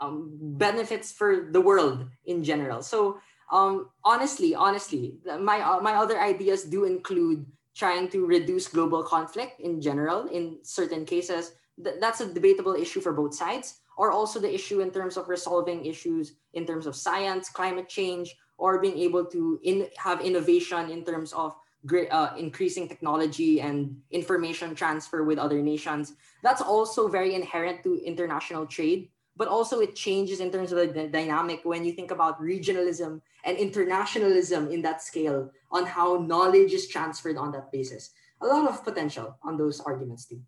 um, 0.00 0.32
benefits 0.56 1.12
for 1.12 1.48
the 1.52 1.60
world 1.60 2.06
in 2.26 2.44
general. 2.44 2.82
So 2.82 3.18
um, 3.52 3.88
honestly 4.04 4.54
honestly 4.54 5.16
my 5.40 5.60
uh, 5.60 5.80
my 5.80 5.94
other 5.94 6.20
ideas 6.20 6.64
do 6.64 6.84
include 6.84 7.46
trying 7.74 8.08
to 8.08 8.26
reduce 8.26 8.68
global 8.68 9.02
conflict 9.02 9.60
in 9.60 9.80
general 9.80 10.26
in 10.26 10.58
certain 10.62 11.04
cases. 11.04 11.52
Th- 11.82 11.96
that's 12.00 12.20
a 12.20 12.32
debatable 12.32 12.74
issue 12.74 13.00
for 13.00 13.12
both 13.12 13.34
sides 13.34 13.80
or 13.96 14.12
also 14.12 14.38
the 14.38 14.52
issue 14.52 14.80
in 14.80 14.90
terms 14.90 15.16
of 15.16 15.28
resolving 15.28 15.84
issues 15.84 16.34
in 16.52 16.66
terms 16.66 16.86
of 16.86 16.94
science, 16.94 17.48
climate 17.48 17.88
change, 17.88 18.36
or 18.58 18.80
being 18.80 18.98
able 18.98 19.24
to 19.24 19.60
in, 19.64 19.88
have 19.96 20.20
innovation 20.20 20.90
in 20.90 21.04
terms 21.04 21.32
of 21.32 21.56
great, 21.84 22.08
uh, 22.10 22.32
increasing 22.36 22.88
technology 22.88 23.60
and 23.60 23.96
information 24.10 24.74
transfer 24.74 25.24
with 25.24 25.38
other 25.38 25.62
nations. 25.62 26.14
That's 26.42 26.60
also 26.62 27.08
very 27.08 27.34
inherent 27.34 27.82
to 27.84 28.00
international 28.04 28.66
trade, 28.66 29.08
but 29.36 29.48
also 29.48 29.80
it 29.80 29.94
changes 29.94 30.40
in 30.40 30.50
terms 30.50 30.72
of 30.72 30.78
the 30.78 31.08
dynamic 31.08 31.60
when 31.64 31.84
you 31.84 31.92
think 31.92 32.10
about 32.10 32.40
regionalism 32.40 33.20
and 33.44 33.56
internationalism 33.56 34.70
in 34.70 34.82
that 34.82 35.02
scale 35.02 35.50
on 35.70 35.86
how 35.86 36.16
knowledge 36.16 36.72
is 36.72 36.88
transferred 36.88 37.36
on 37.36 37.52
that 37.52 37.70
basis. 37.70 38.10
A 38.42 38.46
lot 38.46 38.68
of 38.68 38.84
potential 38.84 39.38
on 39.42 39.56
those 39.56 39.80
arguments 39.80 40.26
too. 40.26 40.40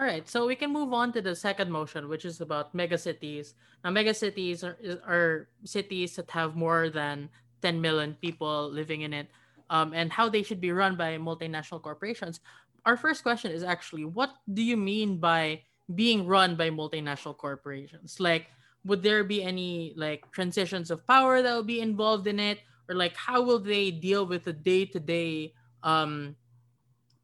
All 0.00 0.06
right, 0.06 0.26
so 0.26 0.46
we 0.46 0.56
can 0.56 0.72
move 0.72 0.94
on 0.94 1.12
to 1.12 1.20
the 1.20 1.36
second 1.36 1.70
motion, 1.70 2.08
which 2.08 2.24
is 2.24 2.40
about 2.40 2.74
megacities. 2.74 3.52
Now, 3.84 3.90
megacities 3.90 4.64
are, 4.64 4.78
are 5.04 5.48
cities 5.64 6.16
that 6.16 6.30
have 6.30 6.56
more 6.56 6.88
than 6.88 7.28
10 7.60 7.82
million 7.82 8.16
people 8.22 8.70
living 8.72 9.02
in 9.02 9.12
it, 9.12 9.28
um, 9.68 9.92
and 9.92 10.10
how 10.10 10.30
they 10.30 10.42
should 10.42 10.58
be 10.58 10.72
run 10.72 10.96
by 10.96 11.18
multinational 11.18 11.82
corporations. 11.82 12.40
Our 12.86 12.96
first 12.96 13.22
question 13.22 13.52
is 13.52 13.62
actually, 13.62 14.06
what 14.06 14.32
do 14.54 14.62
you 14.62 14.78
mean 14.78 15.18
by 15.18 15.60
being 15.94 16.26
run 16.26 16.56
by 16.56 16.70
multinational 16.70 17.36
corporations? 17.36 18.18
Like, 18.18 18.46
would 18.86 19.02
there 19.02 19.22
be 19.22 19.42
any 19.42 19.92
like 19.98 20.24
transitions 20.32 20.90
of 20.90 21.06
power 21.06 21.42
that 21.42 21.52
will 21.52 21.62
be 21.62 21.82
involved 21.82 22.26
in 22.26 22.40
it, 22.40 22.60
or 22.88 22.94
like 22.94 23.14
how 23.16 23.42
will 23.42 23.60
they 23.60 23.90
deal 23.90 24.24
with 24.24 24.44
the 24.44 24.54
day-to-day 24.54 25.52
um, 25.82 26.36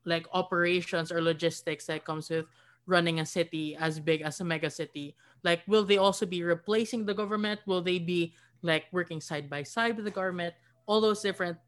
like 0.04 0.26
operations 0.34 1.10
or 1.10 1.22
logistics 1.22 1.86
that 1.86 2.04
comes 2.04 2.28
with 2.28 2.44
running 2.86 3.20
a 3.20 3.26
city 3.26 3.76
as 3.76 4.00
big 4.00 4.22
as 4.22 4.40
a 4.40 4.44
mega 4.44 4.70
city? 4.70 5.16
Like, 5.42 5.62
will 5.66 5.84
they 5.84 5.98
also 5.98 6.26
be 6.26 6.42
replacing 6.42 7.04
the 7.04 7.14
government? 7.14 7.60
Will 7.66 7.82
they 7.82 7.98
be 7.98 8.34
like 8.62 8.86
working 8.92 9.20
side 9.20 9.50
by 9.50 9.62
side 9.62 9.96
with 9.96 10.04
the 10.04 10.10
government? 10.10 10.54
All 10.86 11.00
those 11.00 11.20
different 11.20 11.58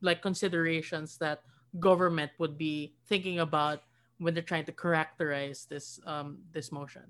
like 0.00 0.22
considerations 0.22 1.18
that 1.18 1.42
government 1.80 2.30
would 2.38 2.56
be 2.56 2.94
thinking 3.06 3.40
about 3.40 3.82
when 4.18 4.34
they're 4.34 4.42
trying 4.42 4.64
to 4.64 4.72
characterize 4.72 5.66
this 5.68 6.00
um, 6.06 6.38
this 6.52 6.72
motion. 6.72 7.02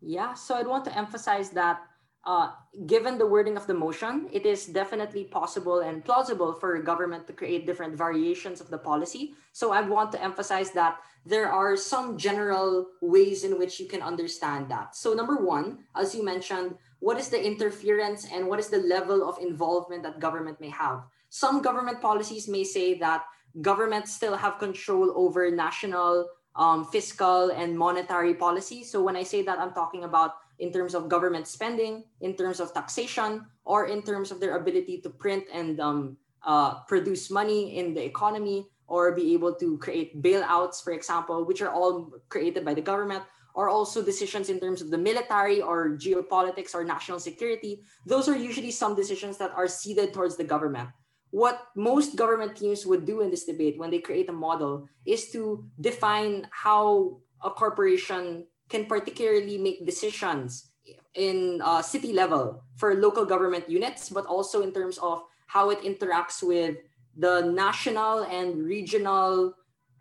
Yeah, 0.00 0.34
so 0.34 0.54
I'd 0.54 0.66
want 0.66 0.84
to 0.86 0.96
emphasize 0.96 1.50
that 1.50 1.82
uh, 2.24 2.52
given 2.86 3.16
the 3.16 3.26
wording 3.26 3.56
of 3.56 3.66
the 3.66 3.74
motion, 3.74 4.28
it 4.32 4.44
is 4.44 4.66
definitely 4.66 5.24
possible 5.24 5.80
and 5.80 6.04
plausible 6.04 6.52
for 6.52 6.76
a 6.76 6.84
government 6.84 7.26
to 7.26 7.32
create 7.32 7.66
different 7.66 7.96
variations 7.96 8.60
of 8.60 8.68
the 8.68 8.78
policy. 8.78 9.34
So 9.52 9.72
I 9.72 9.80
want 9.80 10.12
to 10.12 10.22
emphasize 10.22 10.70
that 10.72 10.98
there 11.24 11.50
are 11.50 11.76
some 11.76 12.18
general 12.18 12.86
ways 13.00 13.44
in 13.44 13.58
which 13.58 13.80
you 13.80 13.86
can 13.86 14.02
understand 14.02 14.70
that. 14.70 14.94
So 14.96 15.14
number 15.14 15.36
one, 15.36 15.84
as 15.96 16.14
you 16.14 16.24
mentioned, 16.24 16.76
what 17.00 17.18
is 17.18 17.28
the 17.28 17.42
interference 17.42 18.26
and 18.30 18.46
what 18.46 18.60
is 18.60 18.68
the 18.68 18.84
level 18.84 19.26
of 19.26 19.38
involvement 19.38 20.02
that 20.02 20.20
government 20.20 20.60
may 20.60 20.70
have? 20.70 21.04
Some 21.30 21.62
government 21.62 22.00
policies 22.00 22.48
may 22.48 22.64
say 22.64 22.98
that 22.98 23.24
governments 23.62 24.12
still 24.12 24.36
have 24.36 24.58
control 24.58 25.12
over 25.16 25.50
national 25.50 26.28
um, 26.56 26.84
fiscal 26.84 27.50
and 27.50 27.78
monetary 27.78 28.34
policy. 28.34 28.84
So 28.84 29.02
when 29.02 29.16
I 29.16 29.22
say 29.22 29.42
that, 29.42 29.58
I'm 29.58 29.72
talking 29.72 30.04
about 30.04 30.34
in 30.60 30.72
terms 30.72 30.94
of 30.94 31.08
government 31.08 31.48
spending, 31.48 32.04
in 32.20 32.36
terms 32.36 32.60
of 32.60 32.72
taxation, 32.72 33.44
or 33.64 33.86
in 33.86 34.02
terms 34.02 34.30
of 34.30 34.40
their 34.40 34.56
ability 34.56 35.00
to 35.00 35.10
print 35.10 35.44
and 35.52 35.80
um, 35.80 36.16
uh, 36.44 36.84
produce 36.84 37.30
money 37.30 37.78
in 37.78 37.94
the 37.94 38.04
economy, 38.04 38.68
or 38.86 39.12
be 39.12 39.32
able 39.32 39.54
to 39.54 39.78
create 39.78 40.20
bailouts, 40.22 40.82
for 40.82 40.92
example, 40.92 41.44
which 41.44 41.62
are 41.62 41.70
all 41.70 42.12
created 42.28 42.64
by 42.64 42.74
the 42.74 42.82
government, 42.82 43.24
or 43.54 43.68
also 43.68 44.02
decisions 44.02 44.48
in 44.48 44.60
terms 44.60 44.80
of 44.82 44.90
the 44.90 44.98
military 44.98 45.60
or 45.60 45.96
geopolitics 45.98 46.74
or 46.74 46.84
national 46.84 47.18
security. 47.18 47.82
Those 48.06 48.28
are 48.28 48.36
usually 48.36 48.70
some 48.70 48.94
decisions 48.94 49.38
that 49.38 49.50
are 49.56 49.66
ceded 49.66 50.12
towards 50.12 50.36
the 50.36 50.44
government 50.44 50.90
what 51.30 51.70
most 51.76 52.16
government 52.16 52.56
teams 52.56 52.84
would 52.84 53.06
do 53.06 53.20
in 53.20 53.30
this 53.30 53.44
debate 53.44 53.78
when 53.78 53.90
they 53.90 53.98
create 53.98 54.28
a 54.28 54.32
model 54.32 54.86
is 55.06 55.30
to 55.30 55.64
define 55.80 56.46
how 56.50 57.18
a 57.42 57.50
corporation 57.50 58.44
can 58.70 58.86
particularly 58.86 59.58
make 59.58 59.84
decisions 59.84 60.70
in 61.14 61.60
uh, 61.62 61.82
city 61.82 62.12
level 62.12 62.62
for 62.76 62.94
local 62.94 63.26
government 63.26 63.68
units, 63.68 64.08
but 64.08 64.24
also 64.26 64.62
in 64.62 64.72
terms 64.72 64.96
of 64.98 65.22
how 65.46 65.70
it 65.70 65.82
interacts 65.82 66.42
with 66.42 66.78
the 67.16 67.42
national 67.52 68.22
and 68.30 68.62
regional 68.62 69.52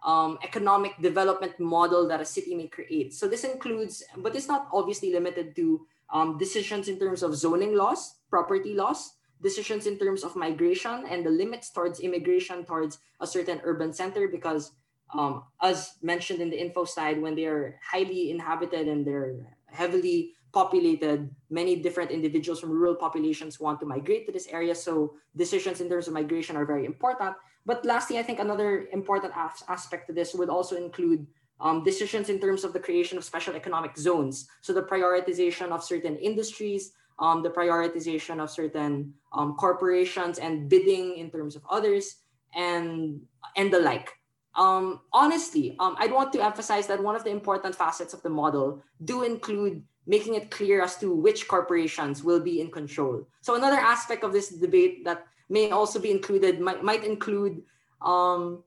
um, 0.05 0.37
economic 0.43 0.93
development 1.01 1.59
model 1.59 2.07
that 2.07 2.21
a 2.21 2.25
city 2.25 2.55
may 2.55 2.67
create. 2.67 3.13
So 3.13 3.27
this 3.27 3.43
includes, 3.43 4.03
but 4.17 4.35
it's 4.35 4.47
not 4.47 4.69
obviously 4.71 5.11
limited 5.11 5.55
to 5.57 5.85
um, 6.13 6.37
decisions 6.37 6.87
in 6.87 6.99
terms 6.99 7.23
of 7.23 7.35
zoning 7.35 7.75
laws, 7.75 8.15
property 8.29 8.73
laws, 8.75 9.13
decisions 9.41 9.87
in 9.87 9.97
terms 9.97 10.23
of 10.23 10.35
migration 10.35 11.05
and 11.09 11.25
the 11.25 11.29
limits 11.29 11.71
towards 11.71 11.99
immigration 11.99 12.65
towards 12.65 12.99
a 13.19 13.27
certain 13.27 13.59
urban 13.63 13.93
center 13.93 14.27
because 14.27 14.71
um, 15.13 15.43
as 15.61 15.95
mentioned 16.01 16.41
in 16.41 16.49
the 16.49 16.59
info 16.59 16.85
side, 16.85 17.21
when 17.21 17.35
they 17.35 17.45
are 17.45 17.79
highly 17.83 18.31
inhabited 18.31 18.87
and 18.87 19.05
they're 19.05 19.35
heavily 19.67 20.33
populated, 20.51 21.29
many 21.49 21.75
different 21.75 22.11
individuals 22.11 22.59
from 22.59 22.71
rural 22.71 22.95
populations 22.95 23.59
want 23.59 23.79
to 23.79 23.85
migrate 23.85 24.25
to 24.25 24.31
this 24.31 24.47
area. 24.47 24.73
So 24.73 25.13
decisions 25.35 25.81
in 25.81 25.89
terms 25.89 26.07
of 26.07 26.13
migration 26.13 26.55
are 26.55 26.65
very 26.65 26.85
important. 26.85 27.35
But 27.65 27.85
lastly, 27.85 28.17
I 28.17 28.23
think 28.23 28.39
another 28.39 28.87
important 28.91 29.33
as- 29.35 29.63
aspect 29.67 30.07
to 30.07 30.13
this 30.13 30.33
would 30.33 30.49
also 30.49 30.75
include 30.75 31.27
um, 31.59 31.83
decisions 31.83 32.29
in 32.29 32.39
terms 32.39 32.63
of 32.63 32.73
the 32.73 32.79
creation 32.79 33.17
of 33.17 33.23
special 33.23 33.55
economic 33.55 33.97
zones. 33.97 34.47
So 34.61 34.73
the 34.73 34.81
prioritization 34.81 35.71
of 35.71 35.83
certain 35.83 36.15
industries, 36.17 36.93
um, 37.19 37.43
the 37.43 37.49
prioritization 37.49 38.39
of 38.39 38.49
certain 38.49 39.13
um, 39.33 39.55
corporations 39.55 40.39
and 40.39 40.69
bidding 40.69 41.17
in 41.17 41.29
terms 41.29 41.55
of 41.55 41.63
others 41.69 42.15
and 42.55 43.21
and 43.55 43.71
the 43.71 43.79
like. 43.79 44.18
Um, 44.55 45.01
honestly, 45.13 45.75
um, 45.79 45.95
I'd 45.99 46.11
want 46.11 46.33
to 46.33 46.43
emphasize 46.43 46.87
that 46.87 47.01
one 47.01 47.15
of 47.15 47.23
the 47.23 47.29
important 47.29 47.75
facets 47.75 48.13
of 48.13 48.21
the 48.23 48.29
model 48.29 48.81
do 49.05 49.23
include 49.23 49.83
making 50.07 50.33
it 50.33 50.49
clear 50.49 50.81
as 50.81 50.97
to 50.97 51.13
which 51.13 51.47
corporations 51.47 52.23
will 52.23 52.39
be 52.39 52.61
in 52.61 52.71
control. 52.71 53.27
So 53.41 53.55
another 53.55 53.77
aspect 53.77 54.23
of 54.23 54.33
this 54.33 54.49
debate 54.49 55.05
that 55.05 55.27
may 55.49 55.69
also 55.69 55.99
be 55.99 56.09
included 56.09 56.59
might, 56.59 56.83
might 56.83 57.03
include 57.03 57.61
um, 58.01 58.63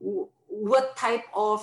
w- 0.00 0.28
what 0.46 0.96
type 0.96 1.24
of 1.34 1.60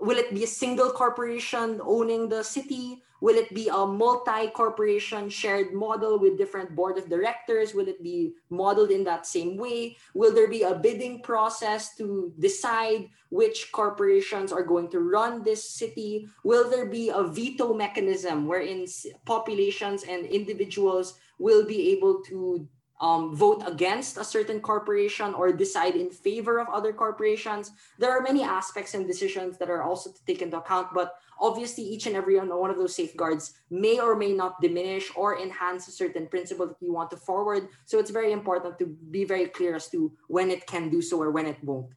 will 0.00 0.18
it 0.18 0.34
be 0.34 0.42
a 0.42 0.48
single 0.48 0.90
corporation 0.90 1.80
owning 1.84 2.28
the 2.28 2.42
city 2.42 3.03
Will 3.20 3.36
it 3.36 3.54
be 3.54 3.68
a 3.68 3.86
multi-corporation 3.86 5.28
shared 5.30 5.72
model 5.72 6.18
with 6.18 6.38
different 6.38 6.74
board 6.74 6.98
of 6.98 7.08
directors? 7.08 7.74
Will 7.74 7.88
it 7.88 8.02
be 8.02 8.34
modeled 8.50 8.90
in 8.90 9.04
that 9.04 9.26
same 9.26 9.56
way? 9.56 9.96
Will 10.14 10.34
there 10.34 10.48
be 10.48 10.62
a 10.62 10.74
bidding 10.74 11.22
process 11.22 11.94
to 11.96 12.32
decide 12.38 13.08
which 13.30 13.72
corporations 13.72 14.52
are 14.52 14.62
going 14.62 14.88
to 14.90 15.00
run 15.00 15.42
this 15.42 15.64
city? 15.64 16.28
Will 16.44 16.68
there 16.68 16.86
be 16.86 17.08
a 17.08 17.22
veto 17.22 17.72
mechanism 17.72 18.46
wherein 18.46 18.86
populations 19.24 20.04
and 20.04 20.26
individuals 20.26 21.18
will 21.38 21.64
be 21.64 21.92
able 21.92 22.22
to 22.22 22.68
um, 23.00 23.34
vote 23.34 23.62
against 23.66 24.16
a 24.16 24.24
certain 24.24 24.60
corporation 24.60 25.34
or 25.34 25.52
decide 25.52 25.96
in 25.96 26.10
favor 26.10 26.58
of 26.58 26.68
other 26.68 26.92
corporations. 26.92 27.72
There 27.98 28.10
are 28.10 28.22
many 28.22 28.42
aspects 28.42 28.94
and 28.94 29.06
decisions 29.06 29.58
that 29.58 29.68
are 29.68 29.82
also 29.82 30.12
to 30.12 30.24
take 30.24 30.42
into 30.42 30.58
account, 30.58 30.88
but 30.94 31.16
obviously 31.40 31.84
each 31.84 32.06
and 32.06 32.16
every 32.16 32.38
one 32.38 32.70
of 32.70 32.76
those 32.76 32.94
safeguards 32.94 33.54
may 33.70 34.00
or 34.00 34.16
may 34.16 34.32
not 34.32 34.60
diminish 34.60 35.10
or 35.16 35.38
enhance 35.38 35.88
a 35.88 35.92
certain 35.92 36.26
principle 36.26 36.66
that 36.66 36.80
you 36.80 36.92
want 36.92 37.10
to 37.10 37.16
forward. 37.16 37.68
So 37.84 37.98
it's 37.98 38.10
very 38.10 38.32
important 38.32 38.78
to 38.78 38.86
be 38.86 39.24
very 39.24 39.46
clear 39.46 39.76
as 39.76 39.88
to 39.90 40.12
when 40.28 40.50
it 40.50 40.66
can 40.66 40.88
do 40.90 41.02
so 41.02 41.20
or 41.20 41.30
when 41.30 41.46
it 41.46 41.62
won't. 41.62 41.92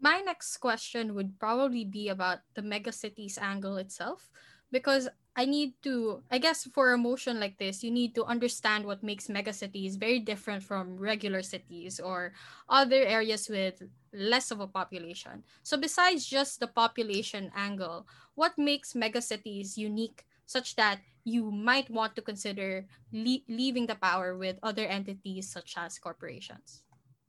My 0.00 0.20
next 0.20 0.58
question 0.58 1.14
would 1.14 1.38
probably 1.38 1.84
be 1.84 2.08
about 2.10 2.40
the 2.54 2.62
megacities 2.62 3.40
angle 3.40 3.76
itself 3.78 4.28
because 4.70 5.08
I 5.36 5.46
need 5.46 5.74
to, 5.82 6.22
I 6.30 6.38
guess, 6.38 6.62
for 6.62 6.92
a 6.92 6.98
motion 6.98 7.40
like 7.40 7.58
this, 7.58 7.82
you 7.82 7.90
need 7.90 8.14
to 8.14 8.24
understand 8.24 8.86
what 8.86 9.02
makes 9.02 9.26
megacities 9.26 9.98
very 9.98 10.20
different 10.20 10.62
from 10.62 10.96
regular 10.96 11.42
cities 11.42 11.98
or 11.98 12.32
other 12.68 13.02
areas 13.02 13.48
with 13.50 13.82
less 14.12 14.52
of 14.52 14.60
a 14.60 14.70
population. 14.70 15.42
So, 15.64 15.76
besides 15.76 16.24
just 16.24 16.60
the 16.60 16.68
population 16.68 17.50
angle, 17.56 18.06
what 18.36 18.56
makes 18.56 18.94
megacities 18.94 19.76
unique 19.76 20.24
such 20.46 20.76
that 20.76 21.00
you 21.24 21.50
might 21.50 21.90
want 21.90 22.14
to 22.14 22.22
consider 22.22 22.86
le- 23.10 23.42
leaving 23.48 23.86
the 23.86 23.96
power 23.96 24.36
with 24.38 24.62
other 24.62 24.86
entities 24.86 25.50
such 25.50 25.74
as 25.76 25.98
corporations? 25.98 26.84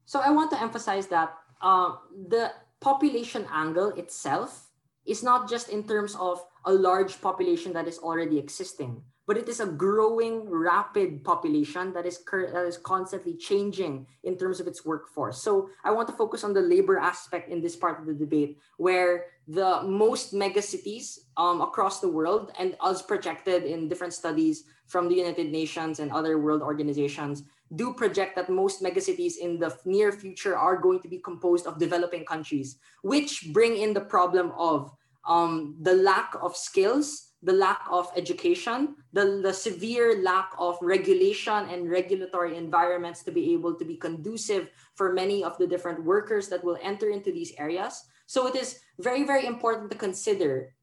So, 0.05 0.19
I 0.21 0.29
want 0.29 0.51
to 0.51 0.61
emphasize 0.61 1.07
that 1.07 1.33
uh, 1.59 1.97
the 2.29 2.53
population 2.81 3.47
angle 3.49 3.97
itself 3.97 4.69
is 5.05 5.23
not 5.23 5.49
just 5.49 5.69
in 5.69 5.83
terms 5.83 6.15
of 6.19 6.43
a 6.65 6.73
large 6.73 7.21
population 7.21 7.73
that 7.73 7.87
is 7.87 7.99
already 7.99 8.37
existing, 8.37 9.01
but 9.27 9.37
it 9.37 9.49
is 9.49 9.59
a 9.59 9.65
growing, 9.65 10.49
rapid 10.49 11.23
population 11.23 11.93
that 11.93 12.05
is 12.05 12.17
cur- 12.17 12.51
that 12.51 12.65
is 12.65 12.77
constantly 12.77 13.35
changing 13.35 14.05
in 14.23 14.37
terms 14.37 14.59
of 14.59 14.67
its 14.67 14.85
workforce. 14.85 15.41
So 15.41 15.69
I 15.83 15.91
want 15.91 16.07
to 16.09 16.15
focus 16.15 16.43
on 16.43 16.53
the 16.53 16.61
labor 16.61 16.97
aspect 16.97 17.49
in 17.49 17.61
this 17.61 17.75
part 17.75 17.99
of 17.99 18.05
the 18.05 18.13
debate, 18.13 18.57
where 18.77 19.25
the 19.47 19.81
most 19.83 20.33
megacities 20.33 21.19
um, 21.37 21.61
across 21.61 21.99
the 21.99 22.09
world, 22.09 22.51
and 22.57 22.75
as 22.83 23.01
projected 23.01 23.63
in 23.63 23.89
different 23.89 24.13
studies 24.13 24.65
from 24.87 25.09
the 25.09 25.15
United 25.15 25.51
Nations 25.51 25.99
and 25.99 26.11
other 26.11 26.37
world 26.37 26.61
organizations, 26.61 27.43
do 27.73 27.93
project 27.93 28.35
that 28.35 28.49
most 28.49 28.83
megacities 28.83 29.37
in 29.37 29.57
the 29.57 29.75
near 29.85 30.11
future 30.11 30.55
are 30.55 30.77
going 30.77 31.01
to 31.01 31.07
be 31.07 31.17
composed 31.17 31.65
of 31.65 31.79
developing 31.79 32.25
countries, 32.25 32.77
which 33.01 33.51
bring 33.53 33.77
in 33.77 33.93
the 33.93 34.01
problem 34.01 34.51
of 34.57 34.91
um, 35.27 35.75
the 35.81 35.93
lack 35.93 36.35
of 36.41 36.55
skills, 36.55 37.31
the 37.41 37.53
lack 37.53 37.81
of 37.89 38.11
education, 38.15 38.95
the, 39.13 39.41
the 39.41 39.53
severe 39.53 40.21
lack 40.21 40.51
of 40.57 40.77
regulation 40.81 41.69
and 41.69 41.89
regulatory 41.89 42.57
environments 42.57 43.23
to 43.23 43.31
be 43.31 43.53
able 43.53 43.73
to 43.75 43.85
be 43.85 43.95
conducive 43.95 44.69
for 44.93 45.13
many 45.13 45.43
of 45.43 45.57
the 45.57 45.67
different 45.67 46.03
workers 46.03 46.47
that 46.49 46.63
will 46.63 46.77
enter 46.81 47.09
into 47.09 47.31
these 47.31 47.53
areas. 47.57 48.03
So 48.27 48.47
it 48.47 48.55
is 48.55 48.79
very, 48.99 49.23
very 49.23 49.45
important 49.45 49.91
to 49.91 49.97
consider 49.97 50.73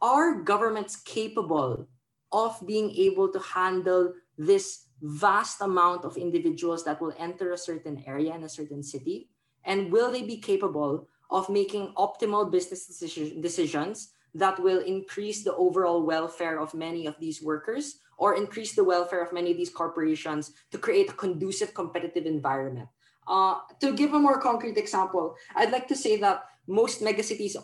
are 0.00 0.42
governments 0.42 0.96
capable 0.96 1.86
of 2.32 2.58
being 2.66 2.90
able 2.90 3.28
to 3.32 3.38
handle 3.38 4.12
this 4.36 4.86
vast 5.02 5.60
amount 5.60 6.04
of 6.04 6.16
individuals 6.16 6.84
that 6.84 7.00
will 7.00 7.12
enter 7.18 7.52
a 7.52 7.58
certain 7.58 8.02
area 8.06 8.34
in 8.34 8.44
a 8.44 8.48
certain 8.48 8.82
city? 8.82 9.28
And 9.64 9.92
will 9.92 10.10
they 10.10 10.22
be 10.22 10.38
capable 10.38 11.08
of 11.30 11.48
making 11.48 11.92
optimal 11.96 12.50
business 12.50 12.86
decision, 12.86 13.40
decisions 13.40 14.12
that 14.34 14.58
will 14.62 14.80
increase 14.80 15.44
the 15.44 15.54
overall 15.54 16.02
welfare 16.02 16.58
of 16.60 16.72
many 16.74 17.06
of 17.06 17.18
these 17.20 17.42
workers 17.42 17.98
or 18.16 18.36
increase 18.36 18.74
the 18.74 18.84
welfare 18.84 19.24
of 19.24 19.32
many 19.32 19.50
of 19.50 19.56
these 19.56 19.70
corporations 19.70 20.52
to 20.70 20.78
create 20.78 21.10
a 21.10 21.14
conducive 21.14 21.74
competitive 21.74 22.26
environment? 22.26 22.88
Uh, 23.26 23.56
to 23.80 23.92
give 23.92 24.14
a 24.14 24.18
more 24.18 24.40
concrete 24.40 24.76
example, 24.76 25.36
I'd 25.54 25.70
like 25.72 25.88
to 25.88 25.96
say 25.96 26.16
that 26.18 26.44
most 26.66 27.02
megacities 27.02 27.56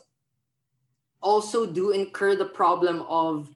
also 1.20 1.66
do 1.66 1.90
incur 1.90 2.36
the 2.36 2.44
problem 2.46 3.02
of 3.08 3.54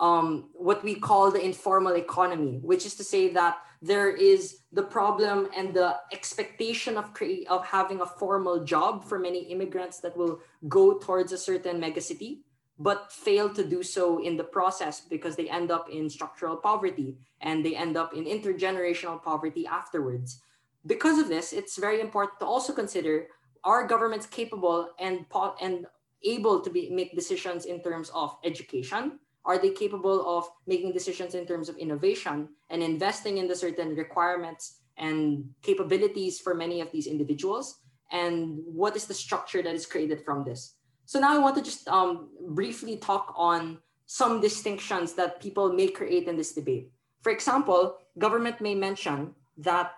um, 0.00 0.50
what 0.52 0.84
we 0.84 0.94
call 0.94 1.30
the 1.30 1.44
informal 1.44 1.96
economy, 1.96 2.60
which 2.62 2.86
is 2.86 2.94
to 2.96 3.04
say 3.04 3.32
that 3.32 3.58
there 3.80 4.10
is 4.10 4.60
the 4.72 4.82
problem 4.82 5.48
and 5.56 5.72
the 5.72 5.96
expectation 6.12 6.96
of 6.96 7.14
create 7.14 7.46
of 7.48 7.64
having 7.64 8.00
a 8.00 8.06
formal 8.06 8.64
job 8.64 9.04
for 9.04 9.18
many 9.18 9.40
immigrants 9.50 10.00
that 10.00 10.16
will 10.16 10.40
go 10.68 10.98
towards 10.98 11.32
a 11.32 11.38
certain 11.38 11.80
megacity 11.80 12.40
but 12.78 13.12
fail 13.12 13.52
to 13.52 13.64
do 13.64 13.82
so 13.82 14.22
in 14.22 14.36
the 14.36 14.44
process 14.44 15.00
because 15.00 15.34
they 15.34 15.50
end 15.50 15.70
up 15.70 15.88
in 15.90 16.08
structural 16.08 16.56
poverty 16.56 17.18
and 17.40 17.64
they 17.64 17.74
end 17.74 17.96
up 17.96 18.14
in 18.14 18.24
intergenerational 18.24 19.20
poverty 19.22 19.66
afterwards. 19.66 20.40
Because 20.86 21.18
of 21.18 21.28
this 21.28 21.52
it's 21.52 21.76
very 21.76 22.00
important 22.00 22.38
to 22.40 22.46
also 22.46 22.72
consider 22.72 23.26
are 23.64 23.86
governments 23.86 24.26
capable 24.26 24.90
and 25.00 25.26
and 25.60 25.86
able 26.24 26.60
to 26.60 26.70
be 26.70 26.90
make 26.90 27.14
decisions 27.14 27.64
in 27.64 27.82
terms 27.82 28.10
of 28.14 28.36
education 28.44 29.18
are 29.48 29.56
they 29.56 29.70
capable 29.70 30.20
of 30.28 30.44
making 30.66 30.92
decisions 30.92 31.34
in 31.34 31.46
terms 31.46 31.70
of 31.70 31.76
innovation 31.78 32.50
and 32.68 32.82
investing 32.82 33.38
in 33.38 33.48
the 33.48 33.56
certain 33.56 33.96
requirements 33.96 34.84
and 34.98 35.48
capabilities 35.62 36.38
for 36.38 36.54
many 36.54 36.82
of 36.82 36.92
these 36.92 37.06
individuals? 37.06 37.80
And 38.12 38.60
what 38.66 38.94
is 38.94 39.06
the 39.06 39.14
structure 39.14 39.62
that 39.62 39.74
is 39.74 39.86
created 39.86 40.22
from 40.22 40.44
this? 40.44 40.76
So 41.06 41.18
now 41.18 41.34
I 41.34 41.38
want 41.38 41.56
to 41.56 41.62
just 41.62 41.88
um, 41.88 42.28
briefly 42.50 42.98
talk 42.98 43.32
on 43.36 43.78
some 44.04 44.40
distinctions 44.40 45.14
that 45.14 45.40
people 45.40 45.72
may 45.72 45.88
create 45.88 46.28
in 46.28 46.36
this 46.36 46.52
debate. 46.52 46.92
For 47.22 47.32
example, 47.32 47.96
government 48.18 48.60
may 48.60 48.74
mention 48.74 49.34
that 49.56 49.92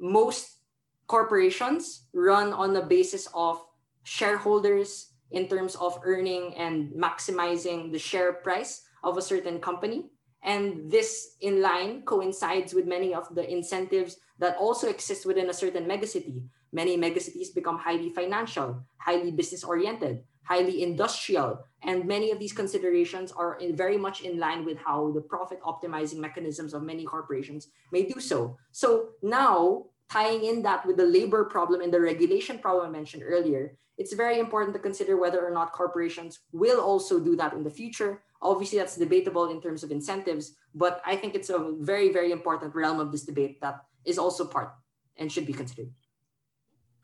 most 0.00 0.62
corporations 1.08 2.06
run 2.14 2.52
on 2.52 2.72
the 2.72 2.82
basis 2.82 3.26
of 3.34 3.58
shareholders 4.04 5.10
in 5.30 5.48
terms 5.48 5.74
of 5.76 5.98
earning 6.04 6.54
and 6.56 6.92
maximizing 6.92 7.92
the 7.92 7.98
share 7.98 8.32
price 8.32 8.82
of 9.02 9.18
a 9.18 9.22
certain 9.22 9.60
company. 9.60 10.06
And 10.42 10.90
this 10.90 11.36
in 11.40 11.60
line 11.60 12.02
coincides 12.02 12.72
with 12.72 12.86
many 12.86 13.14
of 13.14 13.34
the 13.34 13.48
incentives 13.50 14.16
that 14.38 14.56
also 14.56 14.88
exist 14.88 15.26
within 15.26 15.50
a 15.50 15.54
certain 15.54 15.84
megacity. 15.86 16.44
Many 16.72 16.96
megacities 16.96 17.54
become 17.54 17.78
highly 17.78 18.10
financial, 18.10 18.84
highly 18.98 19.30
business 19.30 19.64
oriented, 19.64 20.22
highly 20.44 20.82
industrial. 20.82 21.64
And 21.82 22.06
many 22.06 22.30
of 22.30 22.38
these 22.38 22.52
considerations 22.52 23.32
are 23.32 23.56
in, 23.58 23.76
very 23.76 23.96
much 23.96 24.20
in 24.22 24.38
line 24.38 24.64
with 24.64 24.78
how 24.78 25.10
the 25.12 25.20
profit 25.20 25.60
optimizing 25.62 26.18
mechanisms 26.18 26.74
of 26.74 26.82
many 26.82 27.04
corporations 27.04 27.68
may 27.90 28.04
do 28.04 28.20
so. 28.20 28.56
So 28.72 29.10
now, 29.22 29.86
tying 30.10 30.44
in 30.44 30.62
that 30.62 30.86
with 30.86 30.96
the 30.96 31.06
labor 31.06 31.44
problem 31.44 31.80
and 31.80 31.92
the 31.92 32.00
regulation 32.00 32.58
problem 32.58 32.86
I 32.86 32.90
mentioned 32.90 33.22
earlier, 33.24 33.76
it's 33.98 34.12
very 34.12 34.38
important 34.38 34.74
to 34.74 34.80
consider 34.80 35.16
whether 35.16 35.44
or 35.44 35.50
not 35.50 35.72
corporations 35.72 36.40
will 36.52 36.80
also 36.80 37.18
do 37.18 37.34
that 37.36 37.54
in 37.54 37.64
the 37.64 37.70
future. 37.70 38.22
Obviously, 38.42 38.78
that's 38.78 38.96
debatable 38.96 39.48
in 39.50 39.60
terms 39.60 39.82
of 39.82 39.90
incentives, 39.90 40.54
but 40.74 41.00
I 41.06 41.16
think 41.16 41.34
it's 41.34 41.48
a 41.48 41.72
very, 41.80 42.12
very 42.12 42.30
important 42.30 42.74
realm 42.74 43.00
of 43.00 43.10
this 43.10 43.24
debate 43.24 43.60
that 43.62 43.80
is 44.04 44.18
also 44.18 44.44
part 44.44 44.74
and 45.16 45.32
should 45.32 45.46
be 45.46 45.54
considered. 45.54 45.90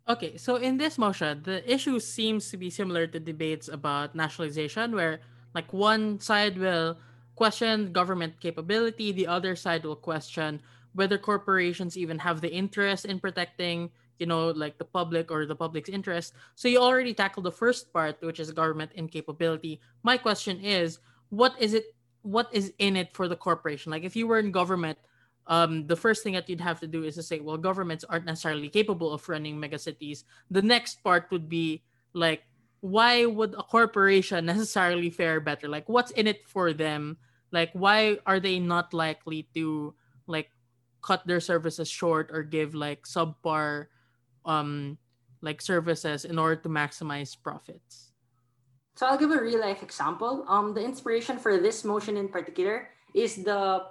Okay, 0.09 0.37
so 0.37 0.57
in 0.57 0.77
this 0.77 0.99
motion, 0.99 1.43
the 1.45 1.63
issue 1.71 1.99
seems 1.99 2.51
to 2.51 2.57
be 2.57 2.69
similar 2.69 3.07
to 3.07 3.19
debates 3.19 3.69
about 3.69 4.15
nationalization, 4.15 4.95
where 4.95 5.21
like 5.55 5.73
one 5.73 6.21
side 6.21 6.59
will 6.59 6.99
question 7.35 7.93
government 7.93 8.41
capability, 8.41 9.13
the 9.13 9.27
other 9.27 9.57
side 9.57 9.85
will 9.85 9.97
question 9.97 10.61
whether 10.95 11.19
corporations 11.19 11.97
even 11.97 12.19
have 12.19 12.41
the 12.41 12.53
interest 12.53 13.05
in 13.05 13.19
protecting 13.19 13.91
you 14.19 14.27
know 14.27 14.51
like 14.55 14.79
the 14.79 14.85
public 14.85 15.31
or 15.31 15.47
the 15.47 15.57
public's 15.57 15.89
interest. 15.89 16.35
So 16.55 16.69
you 16.69 16.79
already 16.79 17.15
tackled 17.15 17.45
the 17.45 17.53
first 17.53 17.93
part 17.93 18.23
which 18.23 18.39
is 18.39 18.53
government 18.53 18.93
incapability. 18.95 19.81
My 20.03 20.17
question 20.17 20.61
is 20.61 20.99
what 21.31 21.55
is 21.59 21.75
it 21.75 21.97
what 22.23 22.47
is 22.53 22.73
in 22.79 22.97
it 22.97 23.13
for 23.13 23.27
the 23.27 23.37
corporation? 23.37 23.91
Like 23.91 24.05
if 24.05 24.15
you 24.15 24.27
were 24.27 24.39
in 24.39 24.53
government 24.53 24.99
um, 25.49 25.89
the 25.89 25.97
first 25.97 26.23
thing 26.23 26.35
that 26.35 26.49
you'd 26.49 26.61
have 26.61 26.79
to 26.81 26.87
do 26.87 27.03
is 27.03 27.17
to 27.17 27.23
say 27.23 27.41
well 27.41 27.59
governments 27.59 28.05
aren't 28.07 28.27
necessarily 28.27 28.69
capable 28.69 29.13
of 29.13 29.29
running 29.29 29.59
megacities. 29.59 30.23
The 30.51 30.63
next 30.63 31.03
part 31.03 31.27
would 31.31 31.49
be 31.49 31.83
like 32.15 32.45
why 32.81 33.27
would 33.27 33.55
a 33.55 33.63
corporation 33.63 34.47
necessarily 34.55 35.11
fare 35.11 35.41
better? 35.41 35.67
Like 35.67 35.89
what's 35.89 36.13
in 36.13 36.29
it 36.29 36.47
for 36.47 36.73
them? 36.73 37.19
Like 37.51 37.71
why 37.73 38.19
are 38.25 38.39
they 38.39 38.61
not 38.61 38.95
likely 38.95 39.49
to 39.55 39.95
like 40.29 40.51
cut 41.03 41.27
their 41.27 41.41
services 41.41 41.91
short 41.91 42.31
or 42.33 42.43
give 42.43 42.75
like 42.75 43.03
subpar 43.05 43.91
um 44.47 44.97
like 45.43 45.61
services 45.61 46.25
in 46.25 46.39
order 46.39 46.57
to 46.57 46.71
maximize 46.71 47.35
profits. 47.35 48.15
So 48.95 49.07
I'll 49.07 49.19
give 49.19 49.35
a 49.35 49.43
real 49.43 49.61
life 49.61 49.83
example. 49.83 50.47
Um, 50.47 50.75
the 50.75 50.85
inspiration 50.85 51.39
for 51.39 51.59
this 51.59 51.83
motion 51.83 52.17
in 52.17 52.29
particular 52.29 52.91
is 53.15 53.43
the 53.43 53.91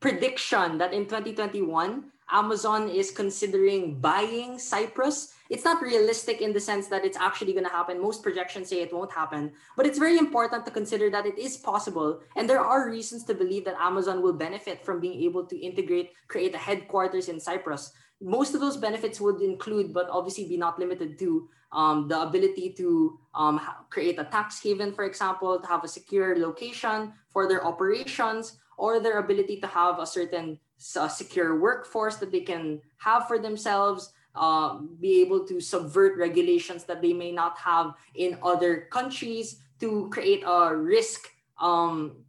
prediction 0.00 0.76
that 0.78 0.92
in 0.92 1.06
2021 1.06 2.10
Amazon 2.30 2.88
is 2.88 3.10
considering 3.10 4.00
buying 4.00 4.58
Cyprus. 4.58 5.34
It's 5.50 5.64
not 5.64 5.82
realistic 5.82 6.40
in 6.40 6.52
the 6.52 6.60
sense 6.60 6.88
that 6.88 7.04
it's 7.04 7.18
actually 7.18 7.52
going 7.52 7.66
to 7.66 7.70
happen. 7.70 8.00
Most 8.00 8.22
projections 8.22 8.68
say 8.68 8.80
it 8.80 8.92
won't 8.92 9.12
happen, 9.12 9.52
but 9.76 9.86
it's 9.86 9.98
very 9.98 10.18
important 10.18 10.64
to 10.64 10.70
consider 10.70 11.10
that 11.10 11.26
it 11.26 11.38
is 11.38 11.56
possible. 11.56 12.20
And 12.36 12.48
there 12.48 12.60
are 12.60 12.88
reasons 12.88 13.24
to 13.24 13.34
believe 13.34 13.64
that 13.66 13.76
Amazon 13.78 14.22
will 14.22 14.32
benefit 14.32 14.84
from 14.84 15.00
being 15.00 15.22
able 15.22 15.44
to 15.46 15.56
integrate, 15.58 16.12
create 16.28 16.54
a 16.54 16.58
headquarters 16.58 17.28
in 17.28 17.38
Cyprus 17.38 17.92
most 18.20 18.54
of 18.54 18.60
those 18.60 18.76
benefits 18.76 19.20
would 19.20 19.42
include, 19.42 19.92
but 19.92 20.08
obviously 20.08 20.48
be 20.48 20.56
not 20.56 20.78
limited 20.78 21.18
to, 21.18 21.48
um, 21.72 22.08
the 22.08 22.20
ability 22.20 22.72
to 22.78 23.18
um, 23.34 23.60
create 23.90 24.18
a 24.18 24.24
tax 24.24 24.62
haven, 24.62 24.92
for 24.92 25.04
example, 25.04 25.60
to 25.60 25.66
have 25.66 25.84
a 25.84 25.88
secure 25.88 26.38
location 26.38 27.12
for 27.32 27.48
their 27.48 27.64
operations, 27.66 28.58
or 28.76 28.98
their 28.98 29.18
ability 29.18 29.60
to 29.60 29.66
have 29.66 29.98
a 29.98 30.06
certain 30.06 30.58
secure 30.78 31.60
workforce 31.60 32.16
that 32.16 32.32
they 32.32 32.40
can 32.40 32.80
have 32.98 33.28
for 33.28 33.38
themselves, 33.38 34.12
uh, 34.34 34.78
be 35.00 35.20
able 35.20 35.46
to 35.46 35.60
subvert 35.60 36.18
regulations 36.18 36.84
that 36.84 37.00
they 37.00 37.12
may 37.12 37.32
not 37.32 37.56
have 37.58 37.94
in 38.14 38.38
other 38.42 38.88
countries, 38.90 39.60
to 39.80 40.08
create 40.10 40.42
a 40.46 40.74
risk 40.74 41.28
um, 41.60 42.24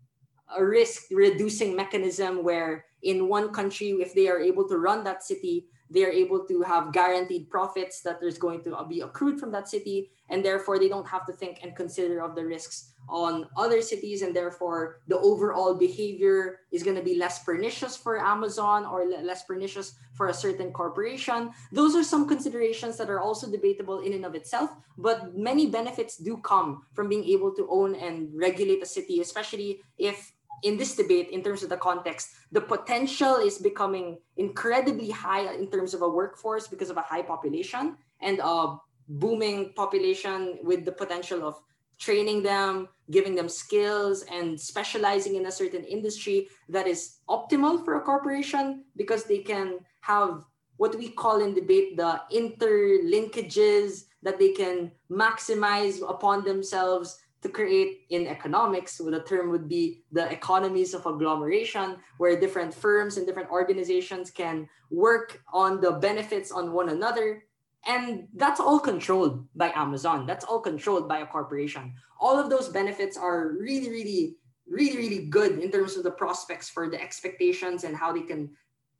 a 0.57 0.63
risk 0.63 1.09
reducing 1.11 1.75
mechanism 1.75 2.43
where 2.43 2.85
in 3.01 3.27
one 3.27 3.51
country, 3.53 3.89
if 4.01 4.13
they 4.13 4.27
are 4.27 4.39
able 4.39 4.67
to 4.67 4.77
run 4.77 5.03
that 5.03 5.23
city, 5.23 5.65
they 5.89 6.03
are 6.03 6.11
able 6.11 6.45
to 6.45 6.61
have 6.61 6.91
guaranteed 6.91 7.49
profits 7.49 8.01
that 8.01 8.19
there's 8.19 8.37
going 8.37 8.63
to 8.63 8.77
be 8.89 9.01
accrued 9.01 9.39
from 9.39 9.51
that 9.51 9.69
city 9.69 10.09
and 10.29 10.43
therefore 10.43 10.79
they 10.79 10.89
don't 10.89 11.07
have 11.07 11.25
to 11.25 11.33
think 11.33 11.59
and 11.61 11.75
consider 11.75 12.21
of 12.21 12.35
the 12.35 12.45
risks 12.45 12.91
on 13.07 13.47
other 13.55 13.81
cities 13.81 14.23
and 14.23 14.35
therefore 14.35 15.01
the 15.07 15.17
overall 15.19 15.75
behavior 15.75 16.61
is 16.71 16.81
going 16.81 16.95
to 16.95 17.03
be 17.03 17.15
less 17.15 17.43
pernicious 17.43 17.95
for 17.95 18.19
amazon 18.19 18.85
or 18.85 19.05
less 19.05 19.43
pernicious 19.43 19.95
for 20.15 20.29
a 20.29 20.33
certain 20.33 20.71
corporation. 20.71 21.51
Those 21.73 21.93
are 21.93 22.03
some 22.03 22.25
considerations 22.25 22.95
that 22.97 23.09
are 23.09 23.19
also 23.19 23.51
debatable 23.51 23.99
in 23.99 24.13
and 24.13 24.25
of 24.25 24.33
itself 24.33 24.71
but 24.97 25.35
many 25.37 25.67
benefits 25.67 26.17
do 26.17 26.37
come 26.37 26.83
from 26.93 27.09
being 27.09 27.25
able 27.25 27.53
to 27.53 27.67
own 27.69 27.95
and 27.95 28.29
regulate 28.33 28.81
a 28.81 28.85
city 28.85 29.19
especially 29.19 29.81
if 29.97 30.31
in 30.63 30.77
this 30.77 30.95
debate, 30.95 31.29
in 31.29 31.43
terms 31.43 31.63
of 31.63 31.69
the 31.69 31.77
context, 31.77 32.29
the 32.51 32.61
potential 32.61 33.35
is 33.35 33.57
becoming 33.57 34.17
incredibly 34.37 35.09
high 35.09 35.53
in 35.53 35.69
terms 35.69 35.93
of 35.93 36.01
a 36.01 36.09
workforce 36.09 36.67
because 36.67 36.89
of 36.89 36.97
a 36.97 37.01
high 37.01 37.21
population 37.21 37.97
and 38.21 38.39
a 38.43 38.77
booming 39.07 39.73
population 39.75 40.59
with 40.63 40.85
the 40.85 40.91
potential 40.91 41.47
of 41.47 41.59
training 41.97 42.43
them, 42.43 42.87
giving 43.11 43.35
them 43.35 43.47
skills, 43.47 44.25
and 44.31 44.59
specializing 44.59 45.35
in 45.35 45.45
a 45.45 45.51
certain 45.51 45.83
industry 45.83 46.47
that 46.67 46.87
is 46.87 47.19
optimal 47.29 47.83
for 47.85 47.95
a 47.95 48.01
corporation 48.01 48.83
because 48.97 49.23
they 49.23 49.39
can 49.39 49.79
have 50.01 50.43
what 50.77 50.97
we 50.97 51.07
call 51.07 51.41
in 51.41 51.53
debate 51.53 51.95
the 51.95 52.19
interlinkages 52.33 54.05
that 54.23 54.37
they 54.39 54.51
can 54.51 54.91
maximize 55.09 56.01
upon 56.07 56.43
themselves 56.43 57.19
to 57.45 57.51
create 57.51 58.09
in 58.09 58.25
economics, 58.25 58.97
the 58.97 59.21
term 59.21 59.51
would 59.51 59.69
be 59.69 60.01
the 60.11 60.25
economies 60.31 60.95
of 60.95 61.05
agglomeration, 61.05 61.97
where 62.17 62.39
different 62.39 62.73
firms 62.73 63.17
and 63.17 63.27
different 63.27 63.51
organizations 63.51 64.31
can 64.31 64.67
work 64.89 65.43
on 65.53 65.79
the 65.79 65.91
benefits 65.91 66.51
on 66.51 66.73
one 66.73 66.89
another. 66.89 67.45
And 67.85 68.27
that's 68.33 68.59
all 68.59 68.79
controlled 68.79 69.45
by 69.53 69.71
Amazon. 69.75 70.25
That's 70.25 70.43
all 70.43 70.59
controlled 70.59 71.07
by 71.07 71.19
a 71.19 71.27
corporation. 71.27 71.93
All 72.19 72.39
of 72.39 72.49
those 72.49 72.67
benefits 72.67 73.15
are 73.15 73.53
really, 73.61 73.91
really, 73.91 74.37
really, 74.67 74.97
really 74.97 75.25
good 75.27 75.59
in 75.59 75.69
terms 75.69 75.97
of 75.97 76.03
the 76.03 76.17
prospects 76.17 76.67
for 76.67 76.89
the 76.89 76.99
expectations 76.99 77.83
and 77.83 77.95
how 77.95 78.11
they 78.11 78.25
can 78.25 78.49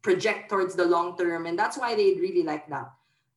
project 0.04 0.50
towards 0.52 0.76
the 0.76 0.86
long 0.86 1.18
term. 1.18 1.48
And 1.48 1.58
that's 1.58 1.80
why 1.80 1.96
they 1.96 2.14
really 2.22 2.44
like 2.44 2.70
that. 2.70 2.94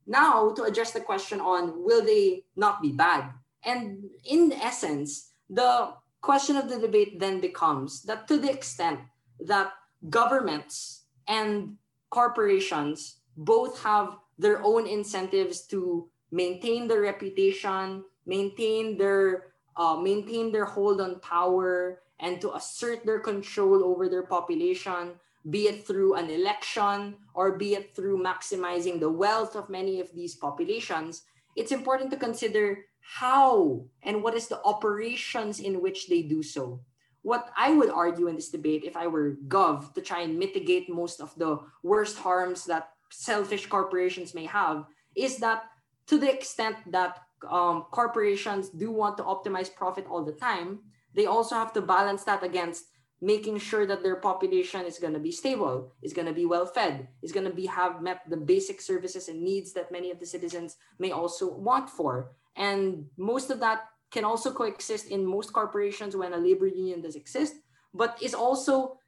Now, 0.06 0.52
to 0.52 0.64
address 0.64 0.92
the 0.92 1.00
question 1.00 1.40
on 1.40 1.82
will 1.82 2.04
they 2.04 2.44
not 2.56 2.82
be 2.82 2.92
bad? 2.92 3.32
And 3.64 4.10
in 4.24 4.52
essence, 4.52 5.30
the 5.50 5.94
question 6.20 6.56
of 6.56 6.68
the 6.68 6.78
debate 6.78 7.20
then 7.20 7.40
becomes 7.40 8.02
that 8.02 8.28
to 8.28 8.38
the 8.38 8.50
extent 8.50 9.00
that 9.46 9.72
governments 10.10 11.04
and 11.26 11.76
corporations 12.10 13.16
both 13.36 13.82
have 13.82 14.16
their 14.38 14.62
own 14.62 14.86
incentives 14.86 15.62
to 15.66 16.08
maintain 16.30 16.88
their 16.88 17.02
reputation, 17.02 18.04
maintain 18.26 18.96
their 18.98 19.54
uh, 19.76 19.94
maintain 19.94 20.50
their 20.50 20.64
hold 20.64 21.00
on 21.00 21.20
power, 21.20 22.02
and 22.18 22.40
to 22.40 22.54
assert 22.54 23.06
their 23.06 23.20
control 23.20 23.84
over 23.84 24.08
their 24.08 24.26
population, 24.26 25.14
be 25.50 25.68
it 25.68 25.86
through 25.86 26.14
an 26.14 26.30
election 26.30 27.14
or 27.32 27.56
be 27.56 27.74
it 27.74 27.94
through 27.94 28.18
maximizing 28.18 28.98
the 28.98 29.08
wealth 29.08 29.54
of 29.54 29.70
many 29.70 30.00
of 30.00 30.12
these 30.12 30.34
populations, 30.34 31.22
it's 31.54 31.70
important 31.70 32.10
to 32.10 32.16
consider 32.16 32.86
how 33.08 33.80
and 34.02 34.22
what 34.22 34.34
is 34.34 34.48
the 34.48 34.60
operations 34.64 35.60
in 35.60 35.80
which 35.80 36.08
they 36.08 36.20
do 36.20 36.42
so. 36.42 36.80
What 37.22 37.48
I 37.56 37.72
would 37.72 37.88
argue 37.88 38.28
in 38.28 38.36
this 38.36 38.50
debate, 38.50 38.84
if 38.84 38.96
I 38.96 39.06
were 39.06 39.38
Gov, 39.48 39.94
to 39.94 40.02
try 40.02 40.20
and 40.20 40.38
mitigate 40.38 40.90
most 40.92 41.20
of 41.20 41.34
the 41.36 41.58
worst 41.82 42.18
harms 42.18 42.66
that 42.66 42.90
selfish 43.10 43.66
corporations 43.66 44.34
may 44.34 44.44
have 44.44 44.84
is 45.16 45.38
that 45.38 45.64
to 46.08 46.18
the 46.18 46.30
extent 46.30 46.76
that 46.92 47.18
um, 47.48 47.86
corporations 47.90 48.68
do 48.68 48.90
want 48.90 49.16
to 49.16 49.22
optimize 49.24 49.74
profit 49.74 50.06
all 50.10 50.22
the 50.22 50.32
time, 50.32 50.80
they 51.14 51.24
also 51.24 51.54
have 51.54 51.72
to 51.72 51.80
balance 51.80 52.24
that 52.24 52.44
against 52.44 52.84
making 53.20 53.58
sure 53.58 53.86
that 53.86 54.02
their 54.02 54.16
population 54.16 54.84
is 54.84 54.98
going 54.98 55.14
to 55.14 55.18
be 55.18 55.32
stable, 55.32 55.92
is 56.02 56.12
going 56.12 56.28
to 56.28 56.34
be 56.34 56.44
well 56.44 56.66
fed, 56.66 57.08
is 57.22 57.32
going 57.32 57.46
to 57.46 57.54
be 57.54 57.66
have 57.66 58.02
met 58.02 58.20
the 58.28 58.36
basic 58.36 58.80
services 58.80 59.28
and 59.28 59.42
needs 59.42 59.72
that 59.72 59.90
many 59.90 60.10
of 60.10 60.20
the 60.20 60.26
citizens 60.26 60.76
may 60.98 61.10
also 61.10 61.50
want 61.50 61.88
for. 61.88 62.32
And 62.58 63.06
most 63.16 63.50
of 63.50 63.60
that 63.60 63.84
can 64.10 64.24
also 64.24 64.52
coexist 64.52 65.06
in 65.08 65.24
most 65.24 65.52
corporations 65.52 66.16
when 66.16 66.32
a 66.32 66.36
labor 66.36 66.66
union 66.66 67.00
does 67.00 67.14
exist, 67.14 67.54
but 67.94 68.18
is 68.20 68.34
also 68.34 68.98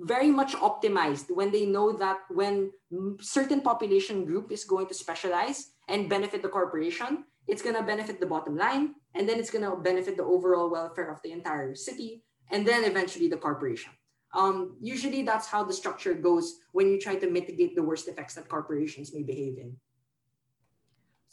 very 0.00 0.30
much 0.30 0.54
optimized 0.54 1.30
when 1.30 1.52
they 1.52 1.64
know 1.64 1.92
that 1.92 2.18
when 2.30 2.72
certain 3.20 3.60
population 3.60 4.24
group 4.24 4.50
is 4.50 4.64
going 4.64 4.86
to 4.88 4.94
specialize 4.94 5.70
and 5.88 6.08
benefit 6.08 6.42
the 6.42 6.48
corporation, 6.48 7.24
it's 7.46 7.62
going 7.62 7.76
to 7.76 7.82
benefit 7.82 8.18
the 8.18 8.26
bottom 8.26 8.56
line, 8.56 8.94
and 9.14 9.28
then 9.28 9.38
it's 9.38 9.50
going 9.50 9.64
to 9.64 9.76
benefit 9.76 10.16
the 10.16 10.24
overall 10.24 10.70
welfare 10.70 11.12
of 11.12 11.20
the 11.22 11.32
entire 11.32 11.74
city, 11.74 12.24
and 12.50 12.66
then 12.66 12.84
eventually 12.84 13.28
the 13.28 13.36
corporation. 13.36 13.92
Um, 14.34 14.76
usually 14.80 15.22
that's 15.22 15.46
how 15.46 15.62
the 15.62 15.74
structure 15.74 16.14
goes 16.14 16.56
when 16.72 16.88
you 16.88 16.98
try 16.98 17.16
to 17.16 17.30
mitigate 17.30 17.76
the 17.76 17.82
worst 17.82 18.08
effects 18.08 18.34
that 18.34 18.48
corporations 18.48 19.12
may 19.12 19.22
behave 19.22 19.58
in. 19.58 19.76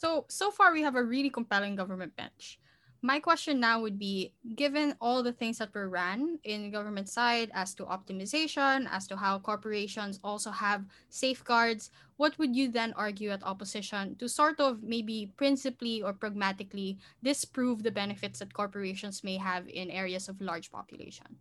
So, 0.00 0.24
so 0.28 0.50
far 0.50 0.72
we 0.72 0.80
have 0.80 0.96
a 0.96 1.04
really 1.04 1.28
compelling 1.28 1.76
government 1.76 2.16
bench. 2.16 2.58
My 3.02 3.20
question 3.20 3.60
now 3.60 3.80
would 3.80 3.98
be 3.98 4.32
given 4.56 4.96
all 5.00 5.22
the 5.22 5.32
things 5.32 5.58
that 5.58 5.74
were 5.74 5.88
ran 5.88 6.38
in 6.44 6.70
government 6.70 7.08
side 7.08 7.50
as 7.52 7.74
to 7.74 7.84
optimization 7.84 8.88
as 8.90 9.06
to 9.08 9.16
how 9.16 9.38
corporations 9.38 10.20
also 10.24 10.50
have 10.50 10.84
safeguards 11.08 11.90
what 12.16 12.38
would 12.38 12.54
you 12.54 12.68
then 12.68 12.92
argue 13.00 13.30
at 13.30 13.42
opposition 13.42 14.14
to 14.16 14.28
sort 14.28 14.60
of 14.60 14.82
maybe 14.82 15.32
principally 15.38 16.02
or 16.02 16.12
pragmatically 16.12 16.98
disprove 17.22 17.82
the 17.82 17.90
benefits 17.90 18.40
that 18.40 18.52
corporations 18.52 19.24
may 19.24 19.38
have 19.38 19.66
in 19.68 19.90
areas 19.90 20.28
of 20.28 20.38
large 20.42 20.70
population? 20.70 21.40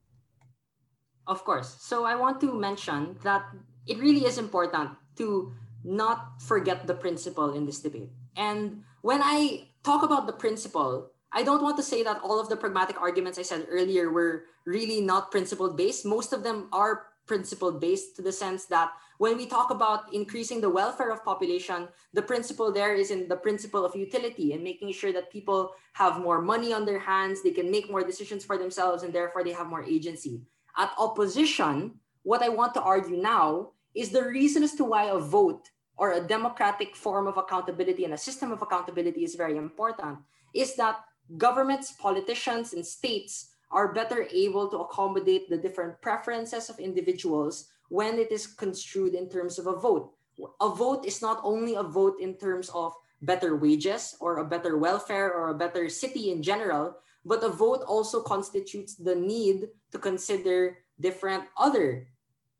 Of 1.28 1.44
course. 1.44 1.76
So 1.80 2.06
i 2.06 2.16
want 2.16 2.40
to 2.40 2.56
mention 2.56 3.20
that 3.24 3.44
it 3.88 4.00
really 4.00 4.24
is 4.24 4.38
important 4.38 4.96
to 5.18 5.52
not 5.84 6.40
forget 6.40 6.88
the 6.88 6.96
principle 6.96 7.52
in 7.52 7.66
this 7.66 7.80
debate 7.80 8.12
and 8.36 8.84
when 9.02 9.22
i 9.24 9.68
talk 9.84 10.04
about 10.04 10.28
the 10.28 10.34
principle 10.34 11.12
I 11.32 11.44
don't 11.44 11.62
want 11.62 11.78
to 11.78 11.84
say 11.84 12.02
that 12.04 12.22
all 12.24 12.40
of 12.40 12.50
the 12.50 12.58
pragmatic 12.58 13.00
arguments 13.00 13.38
I 13.38 13.44
said 13.44 13.68
earlier 13.70 14.10
were 14.10 14.46
really 14.66 15.00
not 15.00 15.30
principle 15.30 15.70
based. 15.70 16.06
Most 16.06 16.34
of 16.34 16.42
them 16.42 16.70
are 16.74 17.06
principle 17.28 17.72
based 17.72 18.16
to 18.16 18.24
the 18.24 18.32
sense 18.32 18.66
that 18.66 18.92
when 19.20 19.38
we 19.38 19.46
talk 19.46 19.70
about 19.70 20.12
increasing 20.12 20.60
the 20.60 20.70
welfare 20.70 21.12
of 21.12 21.24
population, 21.24 21.88
the 22.14 22.22
principle 22.22 22.72
there 22.72 22.96
is 22.96 23.12
in 23.12 23.28
the 23.28 23.36
principle 23.36 23.86
of 23.86 23.96
utility 23.96 24.54
and 24.54 24.64
making 24.64 24.92
sure 24.94 25.14
that 25.14 25.32
people 25.32 25.76
have 25.94 26.20
more 26.20 26.42
money 26.42 26.74
on 26.74 26.86
their 26.86 26.98
hands, 26.98 27.44
they 27.44 27.52
can 27.52 27.70
make 27.70 27.92
more 27.92 28.04
decisions 28.04 28.44
for 28.44 28.58
themselves, 28.58 29.04
and 29.04 29.14
therefore 29.14 29.44
they 29.44 29.52
have 29.52 29.68
more 29.68 29.84
agency. 29.84 30.42
At 30.78 30.92
opposition, 30.98 32.00
what 32.24 32.42
I 32.42 32.50
want 32.50 32.74
to 32.76 32.82
argue 32.82 33.18
now 33.18 33.72
is 33.94 34.10
the 34.10 34.24
reason 34.24 34.64
as 34.64 34.74
to 34.76 34.86
why 34.86 35.12
a 35.12 35.20
vote 35.20 35.70
or 36.00 36.14
a 36.14 36.24
democratic 36.24 36.96
form 36.96 37.28
of 37.28 37.36
accountability 37.36 38.06
and 38.06 38.14
a 38.14 38.18
system 38.18 38.56
of 38.56 38.62
accountability 38.64 39.28
is 39.28 39.36
very 39.36 39.58
important 39.58 40.18
is 40.56 40.76
that 40.80 41.04
governments, 41.38 41.92
politicians, 42.00 42.72
and 42.72 42.88
states 42.88 43.52
are 43.70 43.94
better 43.94 44.26
able 44.32 44.72
to 44.72 44.80
accommodate 44.80 45.50
the 45.50 45.60
different 45.60 46.02
preferences 46.02 46.72
of 46.72 46.80
individuals 46.80 47.68
when 47.90 48.18
it 48.18 48.32
is 48.32 48.48
construed 48.48 49.14
in 49.14 49.28
terms 49.28 49.60
of 49.60 49.68
a 49.68 49.76
vote. 49.76 50.16
A 50.62 50.70
vote 50.70 51.06
is 51.06 51.22
not 51.22 51.42
only 51.44 51.76
a 51.76 51.84
vote 51.84 52.16
in 52.22 52.34
terms 52.40 52.72
of 52.74 52.96
better 53.22 53.58
wages 53.58 54.16
or 54.24 54.40
a 54.40 54.48
better 54.48 54.78
welfare 54.78 55.36
or 55.36 55.50
a 55.50 55.60
better 55.60 55.90
city 55.90 56.32
in 56.32 56.42
general, 56.42 56.96
but 57.26 57.44
a 57.44 57.50
vote 57.52 57.84
also 57.84 58.24
constitutes 58.24 58.96
the 58.96 59.14
need 59.14 59.68
to 59.92 60.00
consider 60.00 60.80
different 60.98 61.44
other 61.58 62.08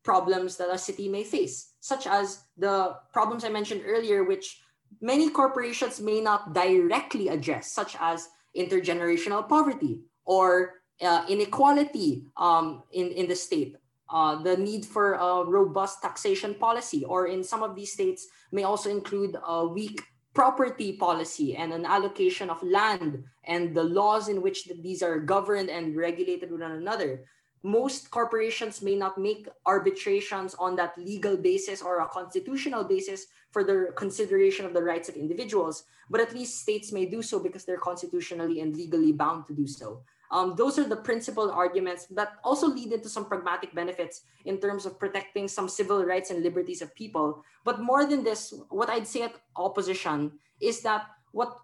problems 0.02 0.56
that 0.56 0.70
a 0.70 0.78
city 0.78 1.08
may 1.08 1.24
face, 1.24 1.72
such 1.80 2.06
as 2.06 2.44
the 2.56 2.96
problems 3.12 3.44
I 3.44 3.48
mentioned 3.48 3.82
earlier, 3.86 4.24
which 4.24 4.60
many 5.00 5.30
corporations 5.30 6.00
may 6.00 6.20
not 6.20 6.52
directly 6.52 7.28
address, 7.28 7.72
such 7.72 7.96
as 8.00 8.28
intergenerational 8.56 9.48
poverty 9.48 10.00
or 10.24 10.80
uh, 11.02 11.24
inequality 11.28 12.26
um, 12.36 12.82
in, 12.92 13.08
in 13.12 13.28
the 13.28 13.34
state, 13.36 13.76
uh, 14.12 14.42
the 14.42 14.56
need 14.56 14.84
for 14.84 15.14
a 15.14 15.44
robust 15.44 16.02
taxation 16.02 16.54
policy, 16.54 17.04
or 17.04 17.28
in 17.28 17.44
some 17.44 17.62
of 17.62 17.76
these 17.76 17.92
states 17.92 18.26
may 18.52 18.64
also 18.64 18.90
include 18.90 19.36
a 19.46 19.66
weak 19.66 20.02
property 20.34 20.92
policy 20.92 21.56
and 21.56 21.72
an 21.72 21.84
allocation 21.84 22.50
of 22.50 22.62
land 22.62 23.22
and 23.44 23.74
the 23.74 23.82
laws 23.82 24.28
in 24.28 24.42
which 24.42 24.68
these 24.82 25.02
are 25.02 25.18
governed 25.18 25.68
and 25.68 25.96
regulated 25.96 26.50
with 26.50 26.60
one 26.60 26.72
another 26.72 27.24
most 27.62 28.10
corporations 28.10 28.80
may 28.80 28.96
not 28.96 29.18
make 29.18 29.48
arbitrations 29.66 30.54
on 30.54 30.76
that 30.76 30.96
legal 30.96 31.36
basis 31.36 31.82
or 31.82 32.00
a 32.00 32.08
constitutional 32.08 32.84
basis 32.84 33.26
for 33.50 33.64
the 33.64 33.92
consideration 33.96 34.64
of 34.64 34.72
the 34.72 34.82
rights 34.82 35.08
of 35.08 35.16
individuals, 35.16 35.84
but 36.08 36.20
at 36.20 36.32
least 36.34 36.60
states 36.60 36.92
may 36.92 37.04
do 37.04 37.20
so 37.20 37.38
because 37.38 37.64
they're 37.64 37.76
constitutionally 37.76 38.60
and 38.60 38.76
legally 38.76 39.12
bound 39.12 39.46
to 39.46 39.52
do 39.52 39.66
so. 39.66 40.02
Um, 40.30 40.54
those 40.56 40.78
are 40.78 40.86
the 40.86 40.96
principal 40.96 41.50
arguments 41.50 42.06
that 42.14 42.38
also 42.44 42.68
lead 42.68 42.92
into 42.92 43.08
some 43.08 43.26
pragmatic 43.26 43.74
benefits 43.74 44.22
in 44.44 44.58
terms 44.58 44.86
of 44.86 44.98
protecting 44.98 45.48
some 45.48 45.68
civil 45.68 46.04
rights 46.04 46.30
and 46.30 46.42
liberties 46.42 46.82
of 46.82 46.94
people. 46.94 47.42
But 47.64 47.82
more 47.82 48.06
than 48.06 48.22
this, 48.22 48.54
what 48.70 48.88
I'd 48.88 49.08
say 49.08 49.22
at 49.22 49.34
opposition 49.56 50.38
is 50.60 50.82
that 50.82 51.06
what 51.32 51.58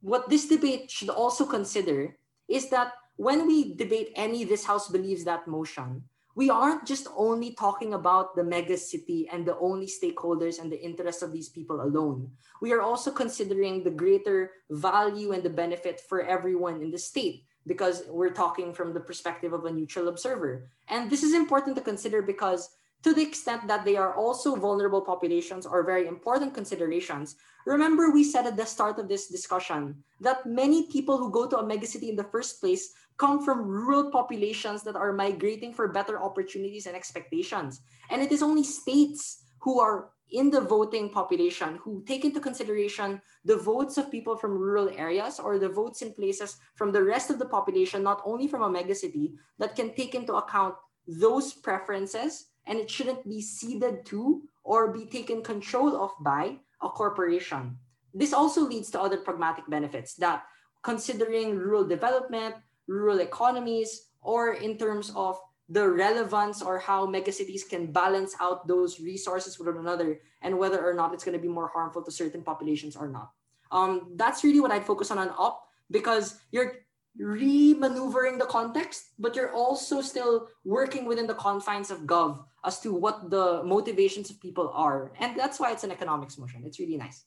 what 0.00 0.30
this 0.30 0.48
debate 0.48 0.90
should 0.90 1.10
also 1.10 1.44
consider 1.44 2.16
is 2.48 2.70
that 2.70 2.92
when 3.20 3.46
we 3.46 3.74
debate 3.74 4.08
any 4.16 4.44
this 4.44 4.64
house 4.64 4.88
believes 4.88 5.24
that 5.24 5.46
motion, 5.46 6.02
we 6.36 6.48
aren't 6.48 6.86
just 6.86 7.06
only 7.14 7.52
talking 7.52 7.92
about 7.92 8.34
the 8.34 8.42
mega 8.42 8.78
city 8.78 9.28
and 9.30 9.44
the 9.44 9.58
only 9.58 9.84
stakeholders 9.84 10.58
and 10.58 10.72
the 10.72 10.80
interests 10.80 11.20
of 11.20 11.30
these 11.30 11.50
people 11.50 11.82
alone. 11.82 12.30
We 12.62 12.72
are 12.72 12.80
also 12.80 13.10
considering 13.10 13.84
the 13.84 13.90
greater 13.90 14.52
value 14.70 15.32
and 15.32 15.42
the 15.42 15.52
benefit 15.52 16.00
for 16.00 16.22
everyone 16.22 16.80
in 16.80 16.90
the 16.90 16.96
state 16.96 17.44
because 17.66 18.04
we're 18.08 18.32
talking 18.32 18.72
from 18.72 18.94
the 18.94 19.04
perspective 19.04 19.52
of 19.52 19.66
a 19.66 19.70
neutral 19.70 20.08
observer. 20.08 20.70
And 20.88 21.10
this 21.10 21.22
is 21.22 21.34
important 21.34 21.76
to 21.76 21.82
consider 21.82 22.22
because 22.22 22.70
to 23.02 23.14
the 23.14 23.22
extent 23.22 23.66
that 23.66 23.84
they 23.84 23.96
are 23.96 24.14
also 24.14 24.56
vulnerable 24.56 25.00
populations 25.00 25.64
or 25.64 25.82
very 25.82 26.06
important 26.06 26.54
considerations. 26.54 27.36
Remember, 27.64 28.10
we 28.10 28.24
said 28.24 28.46
at 28.46 28.56
the 28.56 28.66
start 28.66 28.98
of 28.98 29.08
this 29.08 29.28
discussion 29.28 30.04
that 30.20 30.44
many 30.44 30.86
people 30.88 31.16
who 31.16 31.30
go 31.30 31.48
to 31.48 31.58
a 31.58 31.64
megacity 31.64 32.10
in 32.10 32.16
the 32.16 32.28
first 32.32 32.60
place 32.60 32.92
come 33.20 33.44
from 33.44 33.68
rural 33.68 34.10
populations 34.10 34.82
that 34.82 34.96
are 34.96 35.12
migrating 35.12 35.74
for 35.74 35.92
better 35.92 36.16
opportunities 36.16 36.86
and 36.86 36.96
expectations. 36.96 37.82
And 38.08 38.22
it 38.22 38.32
is 38.32 38.42
only 38.42 38.64
states 38.64 39.44
who 39.60 39.78
are 39.78 40.08
in 40.32 40.48
the 40.48 40.62
voting 40.62 41.10
population 41.10 41.76
who 41.84 42.02
take 42.08 42.24
into 42.24 42.40
consideration 42.40 43.20
the 43.44 43.58
votes 43.58 43.98
of 43.98 44.10
people 44.10 44.36
from 44.36 44.56
rural 44.56 44.88
areas 44.96 45.38
or 45.38 45.58
the 45.58 45.68
votes 45.68 46.00
in 46.00 46.14
places 46.14 46.56
from 46.76 46.92
the 46.92 47.02
rest 47.02 47.28
of 47.28 47.38
the 47.38 47.44
population, 47.44 48.02
not 48.02 48.22
only 48.24 48.48
from 48.48 48.62
a 48.62 48.70
megacity, 48.70 49.34
that 49.58 49.76
can 49.76 49.92
take 49.92 50.14
into 50.14 50.34
account 50.34 50.74
those 51.06 51.52
preferences 51.52 52.46
and 52.66 52.78
it 52.78 52.88
shouldn't 52.88 53.28
be 53.28 53.42
ceded 53.42 54.06
to 54.06 54.40
or 54.64 54.92
be 54.92 55.04
taken 55.04 55.42
control 55.42 55.92
of 56.00 56.10
by 56.24 56.56
a 56.80 56.88
corporation. 56.88 57.76
this 58.14 58.32
also 58.32 58.64
leads 58.66 58.90
to 58.90 58.98
other 58.98 59.18
pragmatic 59.18 59.62
benefits 59.68 60.14
that 60.16 60.42
considering 60.82 61.54
rural 61.54 61.86
development, 61.86 62.56
rural 62.90 63.20
economies, 63.20 64.10
or 64.20 64.54
in 64.54 64.76
terms 64.76 65.14
of 65.14 65.38
the 65.70 65.86
relevance 65.88 66.60
or 66.60 66.82
how 66.82 67.06
megacities 67.06 67.62
can 67.62 67.92
balance 67.92 68.34
out 68.42 68.66
those 68.66 68.98
resources 68.98 69.56
with 69.56 69.68
one 69.68 69.78
another 69.78 70.20
and 70.42 70.58
whether 70.58 70.82
or 70.82 70.94
not 70.94 71.14
it's 71.14 71.22
going 71.22 71.38
to 71.38 71.40
be 71.40 71.48
more 71.48 71.70
harmful 71.70 72.02
to 72.02 72.10
certain 72.10 72.42
populations 72.42 72.96
or 72.96 73.06
not. 73.06 73.30
Um, 73.70 74.18
that's 74.18 74.42
really 74.42 74.58
what 74.58 74.72
I'd 74.72 74.84
focus 74.84 75.12
on 75.12 75.18
on 75.18 75.30
up 75.38 75.62
because 75.88 76.42
you're 76.50 76.82
re-maneuvering 77.16 78.38
the 78.38 78.46
context, 78.46 79.14
but 79.18 79.36
you're 79.36 79.54
also 79.54 80.02
still 80.02 80.48
working 80.64 81.06
within 81.06 81.26
the 81.26 81.38
confines 81.38 81.90
of 81.90 82.00
Gov 82.02 82.42
as 82.64 82.80
to 82.80 82.92
what 82.92 83.30
the 83.30 83.62
motivations 83.62 84.30
of 84.30 84.40
people 84.40 84.70
are. 84.74 85.12
And 85.22 85.38
that's 85.38 85.60
why 85.60 85.70
it's 85.70 85.84
an 85.84 85.92
economics 85.92 86.36
motion. 86.36 86.62
It's 86.66 86.80
really 86.80 86.96
nice. 86.96 87.24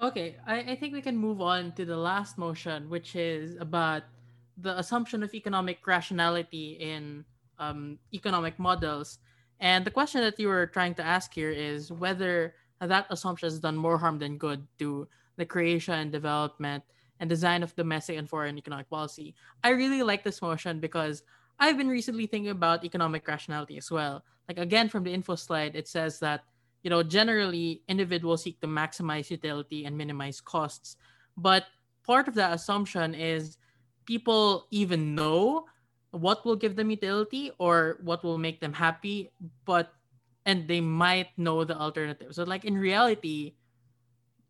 Okay, 0.00 0.36
I, 0.46 0.60
I 0.60 0.74
think 0.76 0.94
we 0.94 1.02
can 1.02 1.16
move 1.16 1.40
on 1.40 1.72
to 1.72 1.84
the 1.84 1.96
last 1.96 2.38
motion, 2.38 2.88
which 2.88 3.16
is 3.16 3.56
about 3.58 4.04
the 4.60 4.78
assumption 4.78 5.22
of 5.22 5.34
economic 5.34 5.86
rationality 5.86 6.78
in 6.80 7.24
um, 7.58 7.98
economic 8.12 8.58
models. 8.58 9.18
And 9.60 9.84
the 9.84 9.90
question 9.90 10.20
that 10.20 10.38
you 10.38 10.48
were 10.48 10.66
trying 10.66 10.94
to 10.94 11.02
ask 11.02 11.32
here 11.34 11.50
is 11.50 11.90
whether 11.90 12.54
that 12.80 13.06
assumption 13.10 13.48
has 13.48 13.58
done 13.58 13.76
more 13.76 13.98
harm 13.98 14.18
than 14.18 14.38
good 14.38 14.66
to 14.78 15.08
the 15.36 15.46
creation 15.46 15.94
and 15.94 16.12
development 16.12 16.84
and 17.20 17.28
design 17.28 17.62
of 17.62 17.74
domestic 17.74 18.16
and 18.16 18.28
foreign 18.28 18.58
economic 18.58 18.88
policy. 18.88 19.34
I 19.64 19.70
really 19.70 20.02
like 20.02 20.22
this 20.22 20.40
motion 20.42 20.78
because 20.78 21.22
I've 21.58 21.76
been 21.76 21.88
recently 21.88 22.26
thinking 22.26 22.50
about 22.50 22.84
economic 22.84 23.26
rationality 23.26 23.76
as 23.76 23.90
well. 23.90 24.24
Like 24.48 24.58
again 24.58 24.88
from 24.88 25.02
the 25.04 25.12
info 25.12 25.34
slide, 25.34 25.74
it 25.74 25.88
says 25.88 26.20
that 26.20 26.44
you 26.82 26.90
know 26.90 27.02
generally 27.02 27.82
individuals 27.88 28.42
seek 28.44 28.60
to 28.60 28.66
maximize 28.66 29.30
utility 29.30 29.84
and 29.84 29.98
minimize 29.98 30.40
costs, 30.40 30.96
but 31.36 31.64
part 32.06 32.28
of 32.28 32.34
that 32.34 32.54
assumption 32.54 33.14
is 33.14 33.58
people 34.08 34.66
even 34.70 35.14
know 35.14 35.68
what 36.12 36.40
will 36.46 36.56
give 36.56 36.74
them 36.74 36.90
utility 36.90 37.52
or 37.58 38.00
what 38.00 38.24
will 38.24 38.40
make 38.40 38.58
them 38.58 38.72
happy, 38.72 39.30
but 39.68 39.92
and 40.46 40.66
they 40.66 40.80
might 40.80 41.28
know 41.36 41.62
the 41.62 41.76
alternative. 41.76 42.32
So 42.32 42.42
like 42.44 42.64
in 42.64 42.72
reality, 42.72 43.52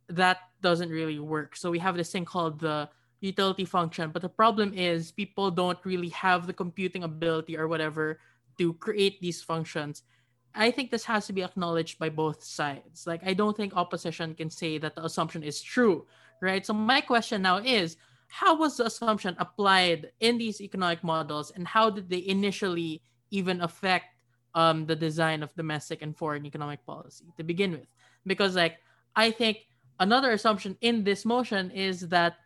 that 0.08 0.38
doesn't 0.62 0.90
really 0.90 1.18
work. 1.18 1.56
So 1.56 1.72
we 1.74 1.80
have 1.80 1.96
this 1.96 2.12
thing 2.12 2.24
called 2.24 2.60
the 2.60 2.88
utility 3.20 3.64
function, 3.64 4.14
but 4.14 4.22
the 4.22 4.30
problem 4.30 4.72
is 4.72 5.10
people 5.10 5.50
don't 5.50 5.78
really 5.84 6.10
have 6.10 6.46
the 6.46 6.54
computing 6.54 7.02
ability 7.02 7.58
or 7.58 7.66
whatever 7.66 8.20
to 8.58 8.74
create 8.74 9.20
these 9.20 9.42
functions. 9.42 10.06
I 10.54 10.70
think 10.70 10.92
this 10.92 11.04
has 11.10 11.26
to 11.26 11.32
be 11.32 11.42
acknowledged 11.42 11.98
by 11.98 12.10
both 12.10 12.44
sides. 12.44 13.10
Like 13.10 13.26
I 13.26 13.34
don't 13.34 13.56
think 13.56 13.74
opposition 13.74 14.38
can 14.38 14.50
say 14.50 14.78
that 14.78 14.94
the 14.94 15.04
assumption 15.04 15.42
is 15.42 15.60
true, 15.60 16.06
right? 16.40 16.64
So 16.64 16.72
my 16.72 17.00
question 17.00 17.42
now 17.42 17.58
is 17.58 17.96
how 18.28 18.56
was 18.56 18.76
the 18.76 18.86
assumption 18.86 19.34
applied 19.38 20.12
in 20.20 20.38
these 20.38 20.60
economic 20.60 21.02
models 21.02 21.50
and 21.50 21.66
how 21.66 21.90
did 21.90 22.08
they 22.08 22.24
initially 22.26 23.02
even 23.30 23.60
affect 23.62 24.06
um, 24.54 24.86
the 24.86 24.96
design 24.96 25.42
of 25.42 25.54
domestic 25.54 26.02
and 26.02 26.16
foreign 26.16 26.46
economic 26.46 26.84
policy 26.86 27.24
to 27.36 27.42
begin 27.42 27.72
with? 27.72 27.88
Because 28.26 28.54
like 28.54 28.76
I 29.16 29.30
think 29.30 29.58
another 29.98 30.32
assumption 30.32 30.76
in 30.80 31.04
this 31.04 31.24
motion 31.24 31.70
is 31.70 32.08
that 32.08 32.36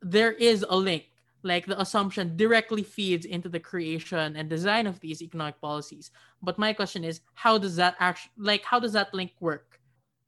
there 0.00 0.32
is 0.32 0.64
a 0.68 0.76
link. 0.76 1.04
Like 1.44 1.66
the 1.66 1.80
assumption 1.80 2.36
directly 2.36 2.84
feeds 2.84 3.26
into 3.26 3.48
the 3.48 3.58
creation 3.58 4.36
and 4.36 4.48
design 4.48 4.86
of 4.86 5.00
these 5.00 5.22
economic 5.22 5.60
policies. 5.60 6.12
But 6.40 6.56
my 6.56 6.72
question 6.72 7.02
is 7.02 7.20
how 7.34 7.58
does 7.58 7.76
that 7.76 7.96
actually 7.98 8.32
like 8.38 8.64
how 8.64 8.78
does 8.78 8.92
that 8.92 9.12
link 9.12 9.32
work? 9.40 9.80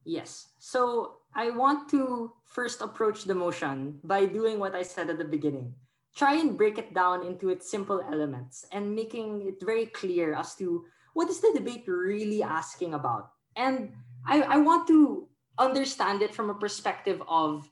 Yes. 0.05 0.49
So 0.59 1.19
i 1.35 1.51
want 1.51 1.89
to 1.89 2.33
first 2.45 2.81
approach 2.81 3.25
the 3.25 3.35
motion 3.35 3.99
by 4.05 4.25
doing 4.27 4.59
what 4.59 4.75
i 4.75 4.83
said 4.83 5.11
at 5.11 5.19
the 5.19 5.25
beginning. 5.25 5.75
Try 6.15 6.39
and 6.39 6.57
break 6.57 6.79
it 6.79 6.95
down 6.95 7.27
into 7.27 7.51
its 7.51 7.69
simple 7.69 8.01
elements 8.07 8.65
and 8.71 8.95
making 8.95 9.43
it 9.49 9.59
very 9.59 9.87
clear 9.87 10.33
as 10.35 10.55
to 10.63 10.87
what 11.15 11.29
is 11.29 11.41
the 11.41 11.51
debate 11.55 11.83
really 11.89 12.43
asking 12.43 12.95
about. 12.95 13.31
And 13.57 13.93
i, 14.27 14.43
I 14.43 14.57
want 14.59 14.87
to 14.89 15.27
understand 15.59 16.23
it 16.23 16.35
from 16.35 16.51
a 16.51 16.55
perspective 16.59 17.23
of 17.29 17.71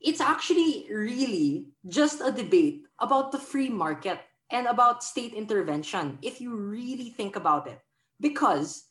it's 0.00 0.20
actually 0.20 0.86
really 0.92 1.72
just 1.88 2.20
a 2.20 2.30
debate 2.30 2.84
about 3.00 3.32
the 3.32 3.38
free 3.38 3.70
market 3.70 4.20
and 4.50 4.66
about 4.66 5.02
state 5.02 5.32
intervention 5.32 6.18
if 6.22 6.40
you 6.40 6.54
really 6.54 7.10
think 7.10 7.36
about 7.36 7.66
it. 7.66 7.80
Because 8.20 8.84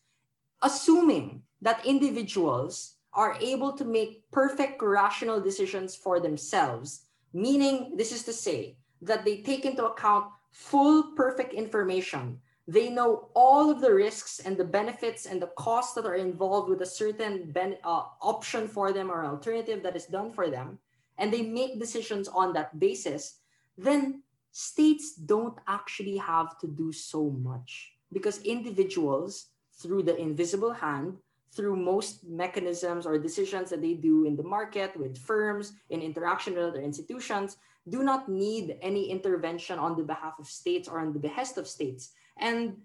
assuming 0.61 1.43
that 1.61 1.85
individuals 1.85 2.95
are 3.13 3.37
able 3.39 3.71
to 3.73 3.85
make 3.85 4.29
perfect 4.31 4.81
rational 4.81 5.39
decisions 5.39 5.95
for 5.95 6.19
themselves. 6.19 7.05
Meaning 7.33 7.95
this 7.95 8.11
is 8.11 8.23
to 8.23 8.33
say 8.33 8.77
that 9.01 9.25
they 9.25 9.41
take 9.41 9.65
into 9.65 9.85
account 9.85 10.25
full 10.51 11.13
perfect 11.15 11.53
information. 11.53 12.39
They 12.67 12.89
know 12.89 13.29
all 13.35 13.69
of 13.69 13.81
the 13.81 13.93
risks 13.93 14.39
and 14.39 14.55
the 14.55 14.63
benefits 14.63 15.25
and 15.25 15.41
the 15.41 15.51
costs 15.57 15.93
that 15.95 16.05
are 16.05 16.15
involved 16.15 16.69
with 16.69 16.81
a 16.81 16.85
certain 16.85 17.51
ben- 17.51 17.77
uh, 17.83 18.03
option 18.21 18.67
for 18.67 18.93
them 18.93 19.11
or 19.11 19.25
alternative 19.25 19.83
that 19.83 19.97
is 19.97 20.05
done 20.05 20.31
for 20.31 20.49
them, 20.49 20.79
and 21.17 21.31
they 21.31 21.41
make 21.41 21.79
decisions 21.79 22.29
on 22.29 22.53
that 22.53 22.79
basis, 22.79 23.39
then 23.77 24.23
states 24.51 25.15
don't 25.15 25.57
actually 25.67 26.15
have 26.15 26.57
to 26.59 26.67
do 26.67 26.93
so 26.93 27.31
much 27.31 27.91
because 28.13 28.41
individuals, 28.43 29.47
through 29.73 30.03
the 30.03 30.15
invisible 30.15 30.71
hand, 30.71 31.17
through 31.55 31.75
most 31.75 32.23
mechanisms 32.23 33.05
or 33.05 33.17
decisions 33.17 33.69
that 33.69 33.81
they 33.81 33.93
do 33.93 34.25
in 34.25 34.35
the 34.35 34.43
market 34.43 34.95
with 34.97 35.17
firms, 35.17 35.73
in 35.89 36.01
interaction 36.01 36.55
with 36.55 36.63
other 36.63 36.81
institutions, 36.81 37.57
do 37.89 38.03
not 38.03 38.29
need 38.29 38.77
any 38.81 39.09
intervention 39.09 39.77
on 39.77 39.95
the 39.95 40.03
behalf 40.03 40.33
of 40.39 40.47
states 40.47 40.87
or 40.87 40.99
on 40.99 41.13
the 41.13 41.19
behest 41.19 41.57
of 41.57 41.67
states 41.67 42.11
and 42.37 42.77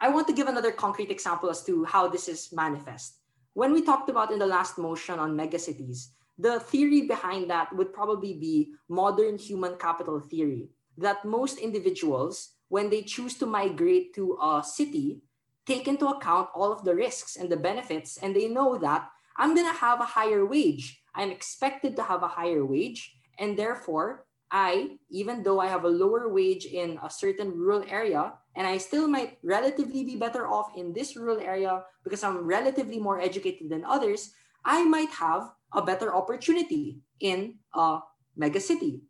I 0.00 0.08
want 0.08 0.26
to 0.26 0.34
give 0.34 0.48
another 0.48 0.72
concrete 0.72 1.10
example 1.10 1.48
as 1.50 1.62
to 1.64 1.84
how 1.84 2.08
this 2.08 2.28
is 2.28 2.52
manifest. 2.52 3.20
When 3.54 3.72
we 3.72 3.82
talked 3.82 4.10
about 4.10 4.32
in 4.32 4.38
the 4.38 4.46
last 4.46 4.76
motion 4.76 5.18
on 5.18 5.36
megacities, 5.36 6.08
the 6.38 6.58
theory 6.60 7.02
behind 7.02 7.48
that 7.50 7.74
would 7.74 7.92
probably 7.92 8.34
be 8.34 8.74
modern 8.88 9.38
human 9.38 9.76
capital 9.76 10.18
theory, 10.20 10.68
that 10.98 11.24
most 11.24 11.58
individuals, 11.58 12.50
when 12.68 12.90
they 12.90 13.02
choose 13.02 13.34
to 13.38 13.46
migrate 13.46 14.14
to 14.14 14.36
a 14.42 14.62
city, 14.64 15.22
take 15.66 15.88
into 15.88 16.08
account 16.08 16.48
all 16.54 16.72
of 16.72 16.84
the 16.84 16.94
risks 16.94 17.36
and 17.36 17.48
the 17.50 17.56
benefits, 17.56 18.18
and 18.18 18.34
they 18.34 18.48
know 18.48 18.78
that 18.78 19.08
I'm 19.36 19.54
going 19.54 19.66
to 19.66 19.80
have 19.80 20.00
a 20.00 20.04
higher 20.04 20.44
wage. 20.46 21.00
I'm 21.14 21.30
expected 21.30 21.96
to 21.96 22.02
have 22.02 22.22
a 22.22 22.28
higher 22.28 22.64
wage, 22.64 23.14
and 23.38 23.56
therefore, 23.56 24.26
I, 24.50 24.98
even 25.10 25.42
though 25.42 25.58
I 25.58 25.66
have 25.66 25.84
a 25.84 25.88
lower 25.88 26.28
wage 26.28 26.66
in 26.66 26.98
a 27.02 27.10
certain 27.10 27.50
rural 27.50 27.84
area, 27.88 28.34
and 28.54 28.66
I 28.66 28.78
still 28.78 29.08
might 29.08 29.38
relatively 29.42 30.04
be 30.04 30.16
better 30.16 30.46
off 30.46 30.70
in 30.76 30.92
this 30.92 31.16
rural 31.16 31.40
area 31.40 31.82
because 32.04 32.22
I'm 32.22 32.46
relatively 32.46 33.00
more 33.00 33.20
educated 33.20 33.68
than 33.68 33.84
others, 33.84 34.30
I 34.64 34.84
might 34.84 35.10
have 35.10 35.50
a 35.72 35.82
better 35.82 36.14
opportunity 36.14 37.00
in 37.18 37.58
a 37.74 37.98
megacity. 38.38 39.00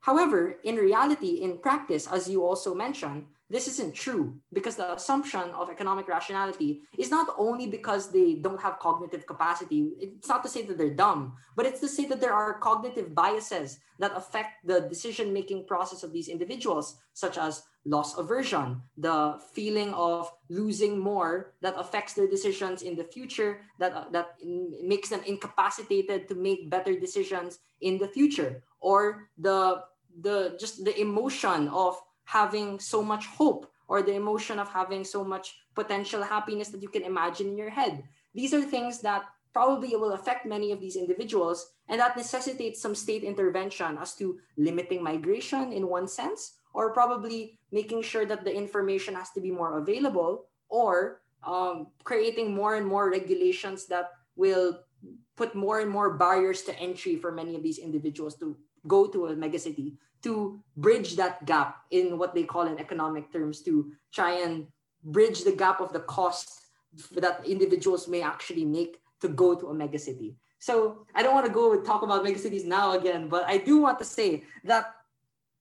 However, 0.00 0.60
in 0.64 0.76
reality, 0.76 1.42
in 1.42 1.58
practice, 1.58 2.06
as 2.06 2.28
you 2.28 2.44
also 2.44 2.74
mentioned, 2.74 3.26
this 3.50 3.68
isn't 3.68 3.94
true 3.94 4.36
because 4.52 4.76
the 4.76 4.94
assumption 4.94 5.50
of 5.52 5.68
economic 5.68 6.08
rationality 6.08 6.82
is 6.96 7.10
not 7.10 7.28
only 7.36 7.66
because 7.66 8.10
they 8.10 8.34
don't 8.34 8.60
have 8.60 8.78
cognitive 8.78 9.26
capacity. 9.26 9.92
It's 10.00 10.28
not 10.28 10.42
to 10.44 10.48
say 10.48 10.62
that 10.64 10.78
they're 10.78 10.94
dumb, 10.94 11.36
but 11.54 11.66
it's 11.66 11.80
to 11.80 11.88
say 11.88 12.06
that 12.06 12.20
there 12.20 12.32
are 12.32 12.58
cognitive 12.58 13.14
biases 13.14 13.78
that 13.98 14.16
affect 14.16 14.66
the 14.66 14.80
decision 14.80 15.32
making 15.32 15.66
process 15.66 16.02
of 16.02 16.12
these 16.12 16.28
individuals, 16.28 16.96
such 17.12 17.36
as 17.36 17.62
loss 17.84 18.16
aversion, 18.16 18.80
the 18.96 19.38
feeling 19.52 19.92
of 19.92 20.32
losing 20.48 20.98
more 20.98 21.52
that 21.60 21.74
affects 21.76 22.14
their 22.14 22.26
decisions 22.26 22.80
in 22.80 22.96
the 22.96 23.04
future, 23.04 23.60
that, 23.78 23.92
uh, 23.92 24.06
that 24.10 24.36
makes 24.82 25.10
them 25.10 25.20
incapacitated 25.26 26.28
to 26.28 26.34
make 26.34 26.70
better 26.70 26.98
decisions 26.98 27.58
in 27.82 27.98
the 27.98 28.08
future, 28.08 28.62
or 28.80 29.28
the, 29.36 29.84
the 30.22 30.56
just 30.58 30.84
the 30.84 30.98
emotion 30.98 31.68
of 31.68 32.00
having 32.24 32.78
so 32.78 33.02
much 33.02 33.26
hope 33.26 33.70
or 33.88 34.02
the 34.02 34.14
emotion 34.14 34.58
of 34.58 34.68
having 34.68 35.04
so 35.04 35.24
much 35.24 35.56
potential 35.74 36.22
happiness 36.22 36.68
that 36.68 36.82
you 36.82 36.88
can 36.88 37.02
imagine 37.02 37.48
in 37.48 37.56
your 37.56 37.70
head. 37.70 38.02
These 38.34 38.54
are 38.54 38.62
things 38.62 39.00
that 39.00 39.24
probably 39.52 39.94
will 39.94 40.12
affect 40.12 40.46
many 40.46 40.72
of 40.72 40.80
these 40.80 40.96
individuals 40.96 41.70
and 41.88 42.00
that 42.00 42.16
necessitates 42.16 42.82
some 42.82 42.94
state 42.94 43.22
intervention 43.22 43.96
as 44.00 44.14
to 44.16 44.38
limiting 44.56 45.02
migration 45.02 45.72
in 45.72 45.86
one 45.88 46.08
sense 46.08 46.58
or 46.72 46.92
probably 46.92 47.56
making 47.70 48.02
sure 48.02 48.26
that 48.26 48.44
the 48.44 48.52
information 48.52 49.14
has 49.14 49.30
to 49.30 49.40
be 49.40 49.52
more 49.52 49.78
available 49.78 50.46
or 50.68 51.22
um, 51.46 51.86
creating 52.02 52.52
more 52.52 52.74
and 52.74 52.86
more 52.86 53.10
regulations 53.10 53.86
that 53.86 54.10
will 54.34 54.80
put 55.36 55.54
more 55.54 55.80
and 55.80 55.90
more 55.90 56.14
barriers 56.14 56.62
to 56.62 56.76
entry 56.80 57.14
for 57.16 57.30
many 57.30 57.54
of 57.54 57.62
these 57.62 57.78
individuals 57.78 58.34
to 58.36 58.56
go 58.88 59.06
to 59.06 59.26
a 59.26 59.36
megacity 59.36 59.94
to 60.24 60.58
bridge 60.76 61.16
that 61.16 61.44
gap 61.44 61.84
in 61.90 62.18
what 62.18 62.34
they 62.34 62.42
call 62.42 62.66
in 62.66 62.78
economic 62.78 63.30
terms 63.30 63.60
to 63.62 63.92
try 64.12 64.32
and 64.40 64.66
bridge 65.04 65.44
the 65.44 65.52
gap 65.52 65.80
of 65.80 65.92
the 65.92 66.00
cost 66.00 66.64
that 67.12 67.44
individuals 67.46 68.08
may 68.08 68.22
actually 68.22 68.64
make 68.64 68.98
to 69.20 69.28
go 69.28 69.54
to 69.54 69.68
a 69.68 69.74
megacity. 69.74 70.34
So 70.58 71.04
I 71.14 71.22
don't 71.22 71.34
want 71.34 71.46
to 71.46 71.52
go 71.52 71.74
and 71.74 71.84
talk 71.84 72.02
about 72.02 72.24
megacities 72.24 72.64
now 72.64 72.96
again, 72.96 73.28
but 73.28 73.44
I 73.44 73.58
do 73.58 73.78
want 73.78 73.98
to 73.98 74.04
say 74.04 74.44
that 74.64 74.94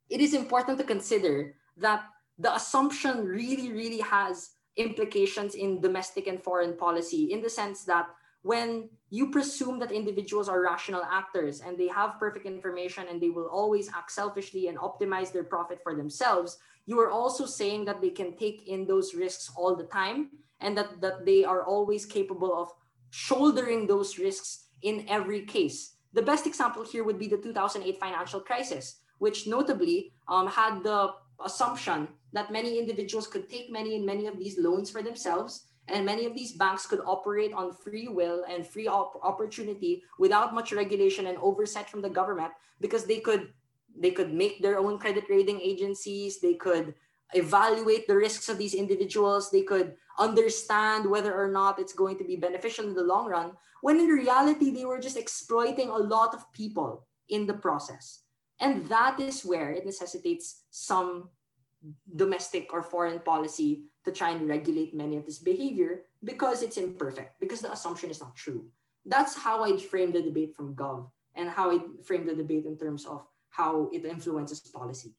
it 0.10 0.22
is 0.22 0.34
important 0.34 0.78
to 0.78 0.86
consider 0.86 1.56
that 1.78 2.06
the 2.40 2.56
assumption 2.56 3.26
really, 3.26 3.74
really 3.74 4.00
has 4.00 4.52
implications 4.78 5.56
in 5.56 5.82
domestic 5.82 6.28
and 6.28 6.42
foreign 6.42 6.78
policy 6.78 7.34
in 7.34 7.42
the 7.42 7.50
sense 7.50 7.84
that 7.84 8.08
when 8.44 8.90
you 9.10 9.32
presume 9.32 9.80
that 9.80 9.92
individuals 9.92 10.50
are 10.50 10.62
rational 10.62 11.04
actors 11.10 11.62
and 11.62 11.78
they 11.78 11.88
have 11.88 12.20
perfect 12.20 12.46
information 12.46 13.06
and 13.10 13.20
they 13.20 13.30
will 13.30 13.48
always 13.48 13.90
act 13.90 14.12
selfishly 14.12 14.68
and 14.68 14.78
optimize 14.78 15.32
their 15.32 15.44
profit 15.44 15.80
for 15.82 15.96
themselves, 15.96 16.58
you 16.86 17.00
are 17.00 17.10
also 17.10 17.46
saying 17.46 17.86
that 17.86 18.02
they 18.02 18.10
can 18.10 18.36
take 18.36 18.68
in 18.68 18.86
those 18.86 19.16
risks 19.16 19.50
all 19.56 19.76
the 19.76 19.86
time 19.86 20.30
and 20.60 20.78
that, 20.78 21.00
that 21.00 21.26
they 21.26 21.46
are 21.46 21.64
always 21.64 22.06
capable 22.06 22.54
of 22.54 22.70
shouldering 23.12 23.88
those 23.88 24.20
risks 24.20 24.68
in 24.82 25.06
every 25.08 25.46
case. 25.46 25.96
The 26.12 26.22
best 26.22 26.46
example 26.46 26.84
here 26.84 27.06
would 27.06 27.20
be 27.20 27.28
the 27.28 27.38
2008 27.38 27.98
financial 28.00 28.42
crisis, 28.42 29.00
which 29.20 29.48
notably 29.48 30.12
um, 30.28 30.48
had 30.48 30.84
the 30.84 31.12
assumption 31.44 32.10
that 32.34 32.52
many 32.52 32.78
individuals 32.78 33.28
could 33.28 33.50
take 33.50 33.72
many 33.72 33.96
and 33.96 34.06
many 34.06 34.28
of 34.28 34.38
these 34.38 34.58
loans 34.60 34.90
for 34.90 35.02
themselves 35.02 35.68
and 35.88 36.06
many 36.06 36.26
of 36.26 36.34
these 36.34 36.54
banks 36.54 36.86
could 36.86 37.02
operate 37.06 37.54
on 37.54 37.74
free 37.74 38.08
will 38.08 38.46
and 38.50 38.66
free 38.66 38.88
op- 38.88 39.20
opportunity 39.24 40.04
without 40.18 40.54
much 40.54 40.72
regulation 40.72 41.28
and 41.28 41.38
oversight 41.40 41.90
from 41.90 42.02
the 42.02 42.10
government 42.10 42.52
because 42.80 43.06
they 43.06 43.20
could 43.20 43.54
they 43.96 44.12
could 44.12 44.34
make 44.34 44.62
their 44.62 44.80
own 44.80 44.98
credit 44.98 45.26
rating 45.30 45.60
agencies 45.62 46.40
they 46.40 46.56
could 46.56 46.96
evaluate 47.34 48.08
the 48.08 48.16
risks 48.16 48.50
of 48.50 48.58
these 48.58 48.74
individuals 48.74 49.52
they 49.52 49.62
could 49.62 49.96
understand 50.20 51.10
whether 51.10 51.34
or 51.34 51.50
not 51.50 51.80
it's 51.80 51.94
going 51.94 52.18
to 52.18 52.24
be 52.24 52.36
beneficial 52.36 52.88
in 52.88 52.94
the 52.94 53.04
long 53.04 53.28
run 53.28 53.52
when 53.84 54.00
in 54.00 54.08
reality 54.08 54.72
they 54.72 54.86
were 54.86 55.00
just 55.00 55.18
exploiting 55.18 55.90
a 55.90 55.98
lot 55.98 56.34
of 56.34 56.52
people 56.54 57.06
in 57.28 57.46
the 57.46 57.54
process. 57.54 58.22
And 58.62 58.88
that 58.88 59.20
is 59.20 59.44
where 59.44 59.72
it 59.72 59.86
necessitates 59.86 60.64
some 60.72 61.30
domestic 62.16 62.72
or 62.72 62.82
foreign 62.82 63.20
policy 63.20 63.84
to 64.06 64.12
try 64.12 64.32
and 64.32 64.48
regulate 64.48 64.94
many 64.94 65.16
of 65.16 65.26
this 65.26 65.40
behavior 65.40 66.04
because 66.24 66.62
it's 66.62 66.78
imperfect 66.78 67.40
because 67.40 67.62
the 67.62 67.72
assumption 67.72 68.10
is 68.10 68.20
not 68.20 68.36
true. 68.36 68.66
That's 69.06 69.36
how 69.36 69.64
i 69.64 69.76
frame 69.78 70.12
the 70.12 70.22
debate 70.22 70.56
from 70.56 70.76
gov 70.76 71.10
and 71.36 71.50
how 71.50 71.72
i 71.72 71.80
frame 72.04 72.26
the 72.26 72.36
debate 72.36 72.66
in 72.66 72.78
terms 72.78 73.06
of 73.06 73.26
how 73.50 73.90
it 73.92 74.06
influences 74.06 74.60
policy. 74.62 75.14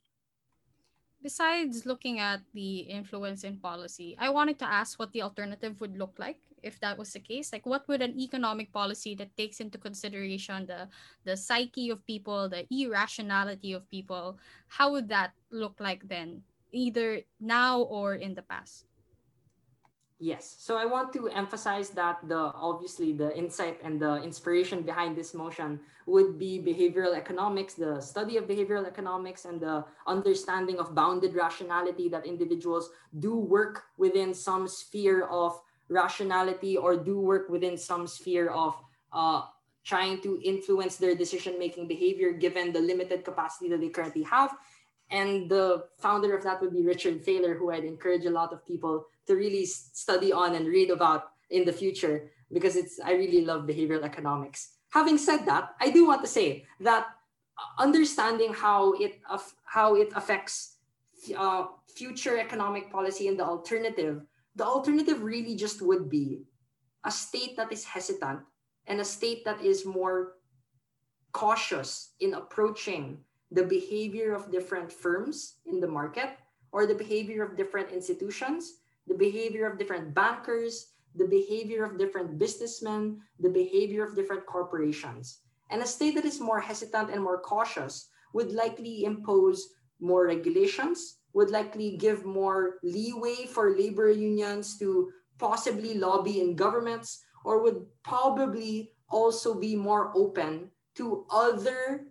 Besides 1.22 1.86
looking 1.86 2.20
at 2.20 2.44
the 2.52 2.84
influence 2.84 3.44
in 3.44 3.56
policy, 3.56 4.14
I 4.20 4.28
wanted 4.28 4.58
to 4.58 4.68
ask 4.68 4.98
what 4.98 5.12
the 5.12 5.22
alternative 5.22 5.80
would 5.80 5.96
look 5.96 6.12
like 6.18 6.36
if 6.62 6.78
that 6.80 6.98
was 6.98 7.12
the 7.14 7.20
case. 7.20 7.50
Like, 7.50 7.64
what 7.64 7.88
would 7.88 8.02
an 8.02 8.12
economic 8.20 8.72
policy 8.72 9.14
that 9.16 9.34
takes 9.34 9.60
into 9.60 9.78
consideration 9.78 10.66
the 10.66 10.92
the 11.24 11.36
psyche 11.36 11.88
of 11.88 12.04
people, 12.04 12.52
the 12.52 12.68
irrationality 12.68 13.72
of 13.72 13.88
people, 13.88 14.36
how 14.68 14.92
would 14.92 15.08
that 15.08 15.32
look 15.48 15.80
like 15.80 16.08
then, 16.08 16.44
either 16.74 17.22
now 17.40 17.82
or 17.82 18.14
in 18.14 18.34
the 18.34 18.42
past? 18.42 18.84
Yes. 20.20 20.56
So 20.58 20.76
I 20.76 20.86
want 20.86 21.12
to 21.14 21.28
emphasize 21.28 21.90
that 21.90 22.16
the 22.28 22.38
obviously 22.54 23.12
the 23.12 23.36
insight 23.36 23.80
and 23.82 24.00
the 24.00 24.22
inspiration 24.22 24.82
behind 24.82 25.16
this 25.16 25.34
motion 25.34 25.80
would 26.06 26.38
be 26.38 26.62
behavioral 26.62 27.16
economics, 27.16 27.74
the 27.74 28.00
study 28.00 28.36
of 28.36 28.44
behavioral 28.46 28.86
economics 28.86 29.44
and 29.44 29.60
the 29.60 29.84
understanding 30.06 30.78
of 30.78 30.94
bounded 30.94 31.34
rationality 31.34 32.08
that 32.08 32.26
individuals 32.26 32.90
do 33.18 33.36
work 33.36 33.84
within 33.98 34.32
some 34.32 34.68
sphere 34.68 35.26
of 35.26 35.60
rationality 35.88 36.76
or 36.76 36.96
do 36.96 37.20
work 37.20 37.48
within 37.48 37.76
some 37.76 38.06
sphere 38.06 38.48
of 38.48 38.74
uh, 39.12 39.42
trying 39.84 40.20
to 40.22 40.40
influence 40.42 40.96
their 40.96 41.14
decision 41.14 41.58
making 41.58 41.86
behavior 41.86 42.32
given 42.32 42.72
the 42.72 42.80
limited 42.80 43.24
capacity 43.24 43.68
that 43.68 43.80
they 43.80 43.88
currently 43.88 44.22
have 44.22 44.56
and 45.14 45.48
the 45.48 45.84
founder 46.02 46.36
of 46.36 46.42
that 46.42 46.60
would 46.60 46.74
be 46.74 46.82
Richard 46.82 47.24
Thaler, 47.24 47.54
who 47.54 47.70
I'd 47.70 47.84
encourage 47.84 48.26
a 48.26 48.34
lot 48.34 48.52
of 48.52 48.66
people 48.66 49.06
to 49.28 49.36
really 49.36 49.64
study 49.64 50.32
on 50.32 50.56
and 50.56 50.66
read 50.66 50.90
about 50.90 51.30
in 51.50 51.64
the 51.64 51.72
future 51.72 52.32
because 52.52 52.74
it's 52.74 52.98
I 52.98 53.12
really 53.12 53.44
love 53.46 53.62
behavioral 53.62 54.02
economics. 54.02 54.74
Having 54.90 55.18
said 55.18 55.46
that, 55.46 55.70
I 55.80 55.90
do 55.90 56.04
want 56.04 56.22
to 56.22 56.26
say 56.26 56.66
that 56.80 57.06
understanding 57.78 58.52
how 58.52 58.94
it 58.94 59.22
how 59.62 59.94
it 59.94 60.10
affects 60.16 60.82
uh, 61.38 61.70
future 61.86 62.36
economic 62.36 62.90
policy 62.90 63.28
and 63.28 63.38
the 63.38 63.46
alternative, 63.46 64.26
the 64.56 64.66
alternative 64.66 65.22
really 65.22 65.54
just 65.54 65.80
would 65.80 66.10
be 66.10 66.42
a 67.04 67.10
state 67.10 67.54
that 67.56 67.70
is 67.70 67.84
hesitant 67.84 68.40
and 68.88 69.00
a 69.00 69.06
state 69.06 69.44
that 69.44 69.62
is 69.62 69.86
more 69.86 70.42
cautious 71.30 72.14
in 72.18 72.34
approaching 72.34 73.22
the 73.50 73.64
behavior 73.64 74.34
of 74.34 74.50
different 74.50 74.92
firms 74.92 75.56
in 75.66 75.80
the 75.80 75.88
market 75.88 76.38
or 76.72 76.86
the 76.86 76.94
behavior 76.94 77.44
of 77.44 77.56
different 77.56 77.90
institutions, 77.90 78.80
the 79.06 79.14
behavior 79.14 79.66
of 79.66 79.78
different 79.78 80.14
bankers, 80.14 80.94
the 81.14 81.26
behavior 81.26 81.84
of 81.84 81.98
different 81.98 82.38
businessmen, 82.38 83.20
the 83.38 83.48
behavior 83.48 84.04
of 84.04 84.16
different 84.16 84.44
corporations. 84.46 85.40
And 85.70 85.82
a 85.82 85.86
state 85.86 86.14
that 86.16 86.24
is 86.24 86.40
more 86.40 86.60
hesitant 86.60 87.10
and 87.10 87.22
more 87.22 87.40
cautious 87.40 88.08
would 88.32 88.52
likely 88.52 89.04
impose 89.04 89.74
more 90.00 90.26
regulations, 90.26 91.18
would 91.32 91.50
likely 91.50 91.96
give 91.96 92.24
more 92.24 92.78
leeway 92.82 93.46
for 93.46 93.76
labor 93.76 94.10
unions 94.10 94.78
to 94.78 95.10
possibly 95.38 95.94
lobby 95.94 96.40
in 96.40 96.56
governments, 96.56 97.22
or 97.44 97.62
would 97.62 97.86
probably 98.02 98.92
also 99.10 99.54
be 99.54 99.76
more 99.76 100.10
open 100.16 100.70
to 100.96 101.26
other 101.30 102.06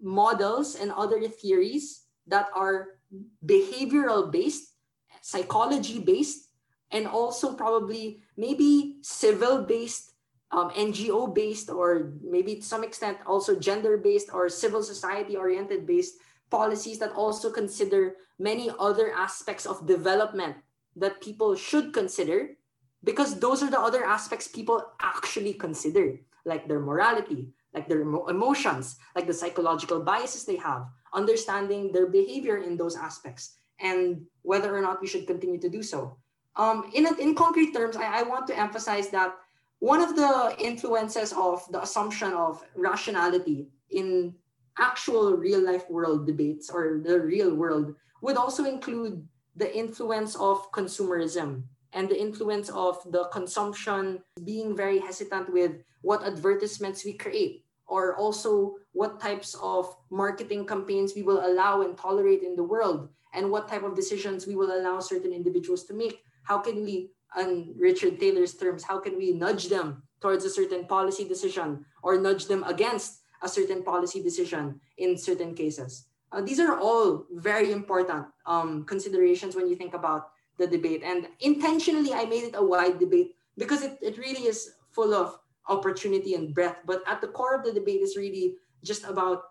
models 0.00 0.74
and 0.74 0.90
other 0.92 1.20
theories 1.28 2.04
that 2.26 2.48
are 2.54 3.00
behavioral 3.44 4.30
based, 4.30 4.74
psychology 5.20 5.98
based, 5.98 6.48
and 6.90 7.06
also 7.06 7.54
probably 7.54 8.20
maybe 8.36 8.96
civil 9.02 9.62
based, 9.62 10.12
um, 10.50 10.70
NGO 10.70 11.32
based, 11.32 11.70
or 11.70 12.12
maybe 12.22 12.56
to 12.56 12.62
some 12.62 12.82
extent 12.82 13.18
also 13.26 13.58
gender 13.58 13.96
based 13.96 14.32
or 14.32 14.48
civil 14.48 14.82
society 14.82 15.36
oriented 15.36 15.86
based 15.86 16.16
policies 16.50 16.98
that 16.98 17.12
also 17.12 17.50
consider 17.50 18.16
many 18.38 18.70
other 18.78 19.12
aspects 19.12 19.66
of 19.66 19.86
development 19.86 20.56
that 20.96 21.20
people 21.20 21.54
should 21.54 21.92
consider 21.92 22.56
because 23.04 23.38
those 23.38 23.62
are 23.62 23.70
the 23.70 23.78
other 23.78 24.04
aspects 24.04 24.48
people 24.48 24.82
actually 25.00 25.54
consider 25.54 26.18
like 26.44 26.66
their 26.66 26.80
morality 26.80 27.52
like 27.74 27.88
their 27.88 28.02
emotions, 28.02 28.96
like 29.14 29.26
the 29.26 29.34
psychological 29.34 30.00
biases 30.00 30.44
they 30.44 30.56
have, 30.56 30.86
understanding 31.14 31.92
their 31.92 32.06
behavior 32.06 32.58
in 32.58 32.76
those 32.76 32.96
aspects, 32.96 33.54
and 33.80 34.22
whether 34.42 34.76
or 34.76 34.80
not 34.80 35.00
we 35.00 35.06
should 35.06 35.26
continue 35.26 35.60
to 35.60 35.68
do 35.68 35.82
so. 35.82 36.16
Um, 36.56 36.90
in, 36.94 37.06
in 37.20 37.34
concrete 37.34 37.72
terms, 37.72 37.96
I, 37.96 38.20
I 38.20 38.22
want 38.22 38.46
to 38.48 38.58
emphasize 38.58 39.08
that 39.10 39.34
one 39.78 40.00
of 40.00 40.16
the 40.16 40.54
influences 40.58 41.32
of 41.32 41.64
the 41.70 41.82
assumption 41.82 42.32
of 42.32 42.62
rationality 42.74 43.68
in 43.90 44.34
actual 44.78 45.36
real 45.36 45.64
life 45.64 45.88
world 45.88 46.26
debates 46.26 46.70
or 46.70 47.00
the 47.02 47.20
real 47.20 47.54
world 47.54 47.94
would 48.20 48.36
also 48.36 48.64
include 48.64 49.26
the 49.56 49.74
influence 49.76 50.36
of 50.36 50.70
consumerism 50.72 51.64
and 51.92 52.08
the 52.08 52.20
influence 52.20 52.68
of 52.70 52.98
the 53.10 53.24
consumption 53.32 54.22
being 54.44 54.76
very 54.76 54.98
hesitant 54.98 55.52
with 55.52 55.82
what 56.02 56.24
advertisements 56.24 57.04
we 57.04 57.12
create 57.12 57.64
or 57.86 58.16
also 58.16 58.76
what 58.92 59.20
types 59.20 59.56
of 59.60 59.94
marketing 60.10 60.64
campaigns 60.64 61.14
we 61.14 61.22
will 61.22 61.44
allow 61.44 61.82
and 61.82 61.98
tolerate 61.98 62.42
in 62.42 62.54
the 62.54 62.62
world 62.62 63.08
and 63.34 63.50
what 63.50 63.68
type 63.68 63.82
of 63.82 63.96
decisions 63.96 64.46
we 64.46 64.54
will 64.54 64.72
allow 64.72 65.00
certain 65.00 65.32
individuals 65.32 65.84
to 65.84 65.94
make. 65.94 66.22
How 66.44 66.58
can 66.58 66.84
we 66.84 67.10
on 67.36 67.74
Richard 67.78 68.18
Thaler's 68.18 68.54
terms 68.54 68.82
how 68.82 68.98
can 68.98 69.16
we 69.16 69.32
nudge 69.32 69.68
them 69.68 70.02
towards 70.20 70.44
a 70.44 70.50
certain 70.50 70.86
policy 70.86 71.24
decision 71.26 71.84
or 72.02 72.18
nudge 72.18 72.46
them 72.46 72.64
against 72.64 73.22
a 73.42 73.48
certain 73.48 73.82
policy 73.82 74.22
decision 74.22 74.80
in 74.98 75.16
certain 75.16 75.54
cases? 75.54 76.06
Uh, 76.32 76.40
these 76.40 76.60
are 76.60 76.78
all 76.78 77.26
very 77.32 77.72
important 77.72 78.26
um, 78.46 78.84
considerations 78.84 79.56
when 79.56 79.68
you 79.68 79.74
think 79.74 79.94
about 79.94 80.30
the 80.60 80.66
debate. 80.66 81.02
And 81.02 81.26
intentionally, 81.40 82.12
I 82.12 82.26
made 82.26 82.44
it 82.44 82.54
a 82.54 82.64
wide 82.64 83.00
debate 83.00 83.34
because 83.56 83.82
it, 83.82 83.98
it 84.00 84.18
really 84.18 84.44
is 84.44 84.76
full 84.92 85.14
of 85.14 85.40
opportunity 85.68 86.34
and 86.34 86.54
breadth. 86.54 86.84
But 86.84 87.02
at 87.06 87.20
the 87.20 87.28
core 87.28 87.56
of 87.56 87.64
the 87.64 87.72
debate 87.72 88.02
is 88.02 88.16
really 88.16 88.54
just 88.84 89.04
about 89.04 89.42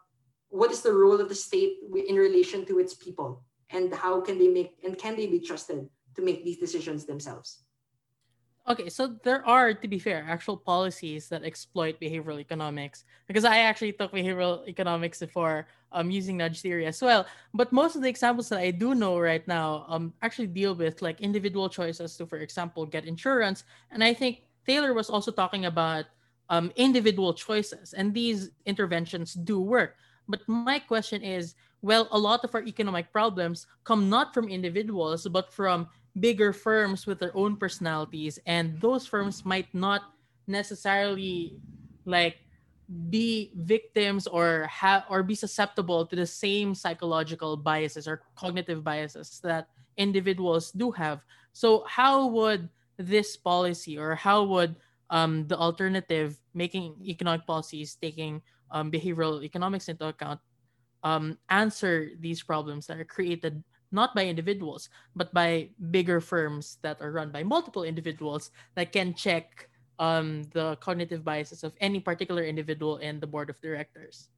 what 0.49 0.71
is 0.71 0.81
the 0.81 0.93
role 0.93 1.19
of 1.19 1.29
the 1.29 1.35
state 1.35 1.77
in 2.07 2.15
relation 2.15 2.65
to 2.65 2.79
its 2.79 2.93
people 2.93 3.43
and 3.71 3.93
how 3.93 4.21
can 4.21 4.37
they 4.37 4.47
make 4.47 4.77
and 4.83 4.97
can 4.97 5.15
they 5.15 5.27
be 5.27 5.39
trusted 5.39 5.89
to 6.15 6.21
make 6.21 6.43
these 6.43 6.57
decisions 6.57 7.05
themselves. 7.05 7.63
Okay, 8.69 8.87
so 8.87 9.17
there 9.23 9.41
are, 9.47 9.73
to 9.73 9.87
be 9.87 9.97
fair, 9.97 10.23
actual 10.29 10.55
policies 10.55 11.27
that 11.29 11.43
exploit 11.43 11.99
behavioral 11.99 12.39
economics. 12.39 13.03
Because 13.25 13.43
I 13.43 13.65
actually 13.65 13.93
took 13.93 14.11
behavioral 14.11 14.67
economics 14.67 15.19
before 15.19 15.65
um, 15.91 16.11
using 16.11 16.37
nudge 16.37 16.61
theory 16.61 16.85
as 16.85 17.01
well. 17.01 17.25
But 17.51 17.73
most 17.73 17.95
of 17.95 18.03
the 18.03 18.09
examples 18.09 18.47
that 18.49 18.59
I 18.59 18.69
do 18.69 18.93
know 18.93 19.17
right 19.17 19.45
now 19.47 19.85
um, 19.87 20.13
actually 20.21 20.53
deal 20.53 20.75
with 20.75 21.01
like 21.01 21.19
individual 21.19 21.67
choices 21.67 22.15
to, 22.17 22.27
for 22.27 22.37
example, 22.37 22.85
get 22.85 23.05
insurance. 23.05 23.63
And 23.89 24.03
I 24.03 24.13
think 24.13 24.43
Thaler 24.67 24.93
was 24.93 25.09
also 25.09 25.31
talking 25.31 25.65
about 25.65 26.05
um, 26.49 26.71
individual 26.75 27.33
choices. 27.33 27.93
And 27.93 28.13
these 28.13 28.51
interventions 28.67 29.33
do 29.33 29.59
work. 29.59 29.95
But 30.27 30.41
my 30.47 30.77
question 30.77 31.23
is 31.23 31.55
well, 31.81 32.07
a 32.11 32.19
lot 32.19 32.43
of 32.43 32.53
our 32.53 32.63
economic 32.63 33.11
problems 33.11 33.65
come 33.83 34.09
not 34.09 34.33
from 34.33 34.49
individuals, 34.49 35.27
but 35.27 35.51
from 35.51 35.87
bigger 36.19 36.53
firms 36.53 37.05
with 37.05 37.19
their 37.19 37.35
own 37.35 37.55
personalities. 37.55 38.39
And 38.45 38.79
those 38.81 39.05
firms 39.05 39.45
might 39.45 39.67
not 39.73 40.01
necessarily 40.47 41.57
like 42.05 42.37
be 43.09 43.51
victims 43.55 44.25
or 44.25 44.65
have 44.65 45.05
or 45.09 45.21
be 45.21 45.35
susceptible 45.35 46.05
to 46.07 46.15
the 46.15 46.25
same 46.25 46.73
psychological 46.73 47.55
biases 47.55 48.07
or 48.07 48.23
cognitive 48.35 48.83
biases 48.83 49.39
that 49.43 49.67
individuals 49.97 50.71
do 50.71 50.89
have. 50.91 51.21
So 51.53 51.83
how 51.87 52.27
would 52.27 52.69
this 52.97 53.37
policy 53.37 53.97
or 53.97 54.15
how 54.15 54.43
would 54.43 54.75
um, 55.09 55.47
the 55.47 55.57
alternative 55.57 56.39
making 56.53 56.95
economic 57.05 57.45
policies 57.45 57.95
taking 58.01 58.41
um, 58.71 58.91
behavioral 58.91 59.43
economics 59.43 59.89
into 59.89 60.05
account 60.07 60.39
um, 61.03 61.37
answer 61.49 62.09
these 62.19 62.43
problems 62.43 62.87
that 62.87 62.99
are 62.99 63.05
created 63.05 63.63
not 63.91 64.13
by 64.15 64.25
individuals 64.25 64.89
but 65.15 65.33
by 65.33 65.69
bigger 65.91 66.21
firms 66.21 66.77
that 66.81 67.01
are 67.01 67.11
run 67.11 67.31
by 67.31 67.43
multiple 67.43 67.83
individuals 67.83 68.51
that 68.75 68.91
can 68.91 69.13
check 69.13 69.69
um, 69.99 70.43
the 70.53 70.77
cognitive 70.79 71.25
biases 71.25 71.63
of 71.63 71.73
any 71.81 71.99
particular 71.99 72.43
individual 72.43 72.97
in 72.97 73.19
the 73.19 73.27
board 73.27 73.49
of 73.49 73.59
directors. 73.59 74.29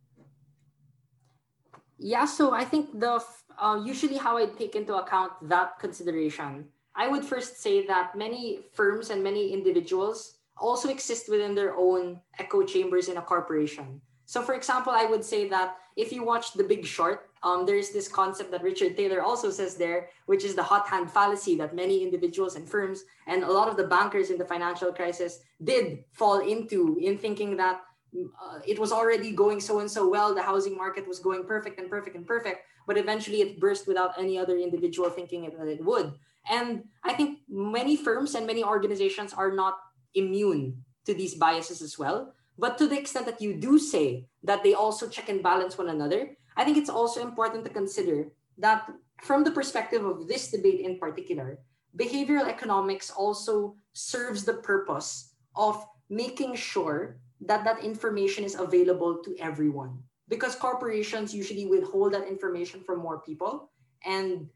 Yeah 1.97 2.25
so 2.25 2.53
i 2.53 2.65
think 2.65 2.99
the 2.99 3.21
uh, 3.61 3.77
usually 3.85 4.17
how 4.17 4.37
i 4.37 4.45
take 4.57 4.75
into 4.75 4.95
account 4.95 5.33
that 5.47 5.77
consideration 5.77 6.65
i 6.95 7.07
would 7.07 7.23
first 7.23 7.61
say 7.61 7.85
that 7.85 8.17
many 8.17 8.65
firms 8.73 9.11
and 9.11 9.21
many 9.21 9.53
individuals 9.53 10.41
also 10.61 10.89
exist 10.89 11.27
within 11.27 11.55
their 11.55 11.75
own 11.75 12.21
echo 12.39 12.63
chambers 12.63 13.09
in 13.09 13.17
a 13.17 13.21
corporation. 13.21 13.99
So, 14.25 14.41
for 14.41 14.53
example, 14.53 14.93
I 14.93 15.05
would 15.05 15.25
say 15.25 15.49
that 15.49 15.77
if 15.97 16.13
you 16.13 16.23
watch 16.23 16.53
The 16.53 16.63
Big 16.63 16.85
Short, 16.85 17.30
um, 17.43 17.65
there's 17.65 17.89
this 17.89 18.07
concept 18.07 18.51
that 18.51 18.61
Richard 18.61 18.95
Thaler 18.95 19.21
also 19.21 19.49
says 19.49 19.75
there, 19.75 20.09
which 20.27 20.43
is 20.43 20.53
the 20.53 20.63
hot 20.63 20.87
hand 20.87 21.09
fallacy 21.09 21.55
that 21.55 21.75
many 21.75 22.03
individuals 22.03 22.55
and 22.55 22.67
firms 22.67 23.03
and 23.27 23.43
a 23.43 23.51
lot 23.51 23.67
of 23.67 23.77
the 23.77 23.87
bankers 23.87 24.29
in 24.29 24.37
the 24.37 24.45
financial 24.45 24.93
crisis 24.93 25.39
did 25.63 26.03
fall 26.11 26.39
into 26.39 26.99
in 27.01 27.17
thinking 27.17 27.57
that 27.57 27.81
uh, 28.15 28.59
it 28.67 28.77
was 28.77 28.91
already 28.91 29.31
going 29.31 29.59
so 29.59 29.79
and 29.79 29.89
so 29.89 30.07
well, 30.07 30.35
the 30.35 30.41
housing 30.41 30.77
market 30.77 31.07
was 31.07 31.19
going 31.19 31.45
perfect 31.45 31.79
and 31.79 31.89
perfect 31.89 32.15
and 32.15 32.27
perfect, 32.27 32.61
but 32.85 32.97
eventually 32.97 33.41
it 33.41 33.59
burst 33.59 33.87
without 33.87 34.17
any 34.19 34.37
other 34.37 34.57
individual 34.57 35.09
thinking 35.09 35.49
that 35.57 35.67
it 35.67 35.83
would. 35.83 36.13
And 36.49 36.83
I 37.03 37.13
think 37.13 37.39
many 37.49 37.95
firms 37.95 38.35
and 38.35 38.45
many 38.45 38.63
organizations 38.63 39.33
are 39.33 39.51
not 39.51 39.77
immune 40.13 40.83
to 41.05 41.13
these 41.13 41.35
biases 41.35 41.81
as 41.81 41.97
well. 41.97 42.33
But 42.57 42.77
to 42.77 42.87
the 42.87 42.99
extent 42.99 43.25
that 43.25 43.41
you 43.41 43.55
do 43.55 43.79
say 43.79 44.27
that 44.43 44.63
they 44.63 44.73
also 44.73 45.07
check 45.07 45.29
and 45.29 45.41
balance 45.41 45.77
one 45.77 45.89
another, 45.89 46.37
I 46.55 46.63
think 46.63 46.77
it's 46.77 46.89
also 46.89 47.21
important 47.21 47.63
to 47.65 47.71
consider 47.71 48.27
that 48.57 48.89
from 49.21 49.43
the 49.43 49.51
perspective 49.51 50.05
of 50.05 50.27
this 50.27 50.51
debate 50.51 50.81
in 50.81 50.97
particular, 50.97 51.59
behavioral 51.97 52.47
economics 52.47 53.11
also 53.11 53.75
serves 53.93 54.43
the 54.43 54.55
purpose 54.55 55.33
of 55.55 55.85
making 56.09 56.55
sure 56.55 57.17
that 57.41 57.63
that 57.63 57.83
information 57.83 58.43
is 58.43 58.55
available 58.55 59.21
to 59.23 59.35
everyone. 59.39 59.97
Because 60.27 60.55
corporations 60.55 61.33
usually 61.33 61.65
withhold 61.65 62.13
that 62.13 62.27
information 62.27 62.81
from 62.81 62.99
more 62.99 63.19
people 63.19 63.71
and 64.05 64.47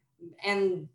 and 0.46 0.88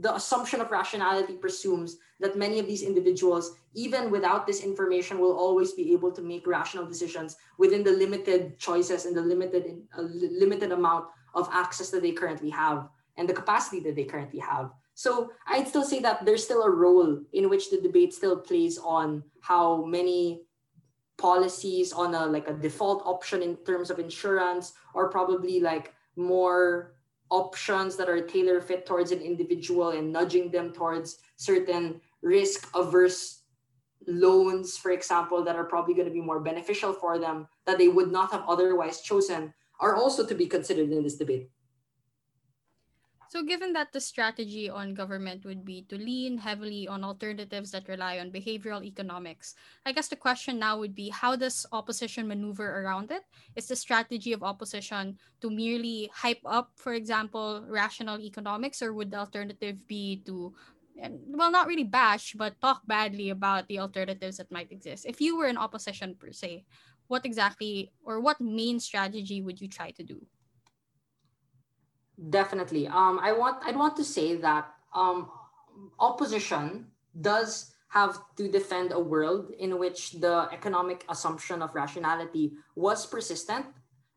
the 0.00 0.14
assumption 0.14 0.60
of 0.60 0.70
rationality 0.70 1.34
presumes 1.34 1.96
that 2.20 2.36
many 2.36 2.58
of 2.58 2.66
these 2.66 2.82
individuals, 2.82 3.56
even 3.74 4.10
without 4.10 4.46
this 4.46 4.62
information, 4.62 5.18
will 5.18 5.36
always 5.36 5.72
be 5.72 5.92
able 5.92 6.10
to 6.12 6.22
make 6.22 6.46
rational 6.46 6.86
decisions 6.86 7.36
within 7.58 7.82
the 7.82 7.92
limited 7.92 8.58
choices 8.58 9.06
and 9.06 9.16
the 9.16 9.22
limited 9.22 9.82
uh, 9.96 10.02
limited 10.02 10.72
amount 10.72 11.06
of 11.34 11.48
access 11.52 11.90
that 11.90 12.02
they 12.02 12.12
currently 12.12 12.50
have 12.50 12.88
and 13.16 13.28
the 13.28 13.34
capacity 13.34 13.80
that 13.80 13.94
they 13.96 14.04
currently 14.04 14.40
have. 14.40 14.72
So 14.94 15.32
I'd 15.46 15.68
still 15.68 15.84
say 15.84 16.00
that 16.00 16.24
there's 16.24 16.44
still 16.44 16.62
a 16.62 16.70
role 16.70 17.20
in 17.32 17.50
which 17.50 17.70
the 17.70 17.80
debate 17.80 18.14
still 18.14 18.38
plays 18.38 18.78
on 18.78 19.22
how 19.40 19.84
many 19.84 20.42
policies 21.18 21.92
on 21.92 22.14
a 22.14 22.26
like 22.26 22.48
a 22.48 22.52
default 22.52 23.02
option 23.06 23.42
in 23.42 23.56
terms 23.64 23.90
of 23.90 23.98
insurance 23.98 24.72
or 24.94 25.08
probably 25.08 25.60
like 25.60 25.94
more 26.16 26.95
options 27.30 27.96
that 27.96 28.08
are 28.08 28.20
tailor 28.20 28.60
fit 28.60 28.86
towards 28.86 29.12
an 29.12 29.20
individual 29.20 29.90
and 29.90 30.12
nudging 30.12 30.50
them 30.50 30.72
towards 30.72 31.18
certain 31.36 32.00
risk 32.22 32.68
averse 32.74 33.42
loans, 34.06 34.76
for 34.76 34.92
example, 34.92 35.42
that 35.42 35.56
are 35.56 35.64
probably 35.64 35.94
going 35.94 36.06
to 36.06 36.12
be 36.12 36.20
more 36.20 36.40
beneficial 36.40 36.92
for 36.92 37.18
them 37.18 37.48
that 37.66 37.78
they 37.78 37.88
would 37.88 38.12
not 38.12 38.30
have 38.30 38.44
otherwise 38.48 39.00
chosen 39.00 39.52
are 39.80 39.96
also 39.96 40.24
to 40.24 40.34
be 40.34 40.46
considered 40.46 40.90
in 40.90 41.02
this 41.02 41.16
debate. 41.16 41.50
So, 43.28 43.42
given 43.42 43.72
that 43.74 43.92
the 43.92 44.00
strategy 44.00 44.70
on 44.70 44.94
government 44.94 45.44
would 45.44 45.64
be 45.64 45.82
to 45.90 45.98
lean 45.98 46.38
heavily 46.38 46.86
on 46.86 47.02
alternatives 47.02 47.72
that 47.72 47.88
rely 47.88 48.18
on 48.18 48.30
behavioral 48.30 48.84
economics, 48.84 49.54
I 49.84 49.92
guess 49.92 50.08
the 50.08 50.16
question 50.16 50.58
now 50.60 50.78
would 50.78 50.94
be 50.94 51.08
how 51.10 51.34
does 51.34 51.66
opposition 51.72 52.28
maneuver 52.28 52.82
around 52.82 53.10
it? 53.10 53.24
Is 53.56 53.66
the 53.66 53.74
strategy 53.76 54.32
of 54.32 54.44
opposition 54.44 55.18
to 55.40 55.50
merely 55.50 56.08
hype 56.14 56.40
up, 56.44 56.70
for 56.76 56.94
example, 56.94 57.64
rational 57.68 58.20
economics, 58.20 58.80
or 58.80 58.92
would 58.94 59.10
the 59.10 59.18
alternative 59.18 59.86
be 59.88 60.22
to 60.26 60.54
well, 61.28 61.50
not 61.50 61.66
really 61.66 61.84
bash, 61.84 62.32
but 62.32 62.60
talk 62.60 62.80
badly 62.86 63.28
about 63.30 63.68
the 63.68 63.78
alternatives 63.78 64.38
that 64.38 64.50
might 64.50 64.72
exist. 64.72 65.04
If 65.04 65.20
you 65.20 65.36
were 65.36 65.46
in 65.46 65.58
opposition 65.58 66.14
per 66.14 66.32
se, 66.32 66.64
what 67.08 67.26
exactly 67.26 67.92
or 68.02 68.20
what 68.20 68.40
main 68.40 68.80
strategy 68.80 69.42
would 69.42 69.60
you 69.60 69.68
try 69.68 69.90
to 69.92 70.02
do? 70.02 70.26
Definitely. 72.16 72.88
Um, 72.88 73.20
I 73.20 73.32
want 73.32 73.62
I'd 73.64 73.76
want 73.76 73.96
to 73.96 74.04
say 74.04 74.36
that 74.36 74.72
um, 74.94 75.28
opposition 76.00 76.88
does 77.20 77.72
have 77.88 78.18
to 78.36 78.48
defend 78.48 78.92
a 78.92 79.00
world 79.00 79.52
in 79.58 79.78
which 79.78 80.12
the 80.12 80.48
economic 80.52 81.04
assumption 81.08 81.62
of 81.62 81.74
rationality 81.74 82.52
was 82.74 83.06
persistent, 83.06 83.66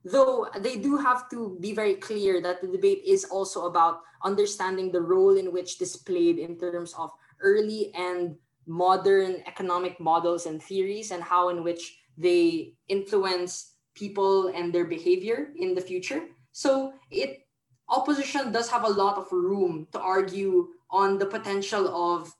though 0.03 0.47
they 0.59 0.77
do 0.77 0.97
have 0.97 1.29
to 1.29 1.57
be 1.59 1.73
very 1.73 1.95
clear 1.95 2.41
that 2.41 2.61
the 2.61 2.67
debate 2.67 3.03
is 3.05 3.25
also 3.25 3.67
about 3.67 4.01
understanding 4.23 4.91
the 4.91 5.01
role 5.01 5.37
in 5.37 5.51
which 5.51 5.77
this 5.77 5.95
played 5.95 6.39
in 6.39 6.57
terms 6.57 6.93
of 6.97 7.11
early 7.41 7.91
and 7.95 8.35
modern 8.65 9.43
economic 9.47 9.99
models 9.99 10.45
and 10.45 10.61
theories 10.63 11.11
and 11.11 11.23
how 11.23 11.49
in 11.49 11.63
which 11.63 11.99
they 12.17 12.73
influence 12.87 13.75
people 13.93 14.47
and 14.55 14.73
their 14.73 14.85
behavior 14.85 15.51
in 15.55 15.73
the 15.73 15.81
future. 15.81 16.27
So 16.51 16.93
it 17.11 17.47
opposition 17.89 18.51
does 18.51 18.69
have 18.69 18.83
a 18.83 18.89
lot 18.89 19.17
of 19.17 19.31
room 19.31 19.87
to 19.91 19.99
argue 19.99 20.69
on 20.91 21.17
the 21.17 21.25
potential 21.25 21.87
of 21.87 22.33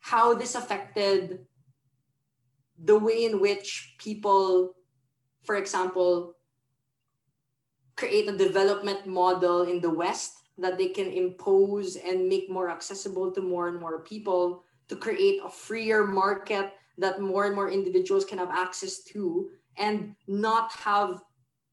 how 0.00 0.34
this 0.34 0.54
affected 0.54 1.40
the 2.84 2.98
way 2.98 3.24
in 3.24 3.40
which 3.40 3.94
people, 3.98 4.74
for 5.44 5.56
example, 5.56 6.34
create 7.96 8.28
a 8.28 8.36
development 8.36 9.06
model 9.06 9.62
in 9.62 9.80
the 9.80 9.90
West 9.90 10.34
that 10.58 10.78
they 10.78 10.88
can 10.88 11.06
impose 11.06 11.96
and 11.96 12.28
make 12.28 12.50
more 12.50 12.70
accessible 12.70 13.30
to 13.32 13.40
more 13.40 13.68
and 13.68 13.80
more 13.80 14.00
people 14.00 14.64
to 14.88 14.96
create 14.96 15.40
a 15.44 15.48
freer 15.48 16.06
market 16.06 16.72
that 16.98 17.20
more 17.20 17.46
and 17.46 17.54
more 17.54 17.70
individuals 17.70 18.24
can 18.24 18.38
have 18.38 18.50
access 18.50 19.02
to 19.02 19.50
and 19.78 20.14
not 20.28 20.70
have 20.72 21.22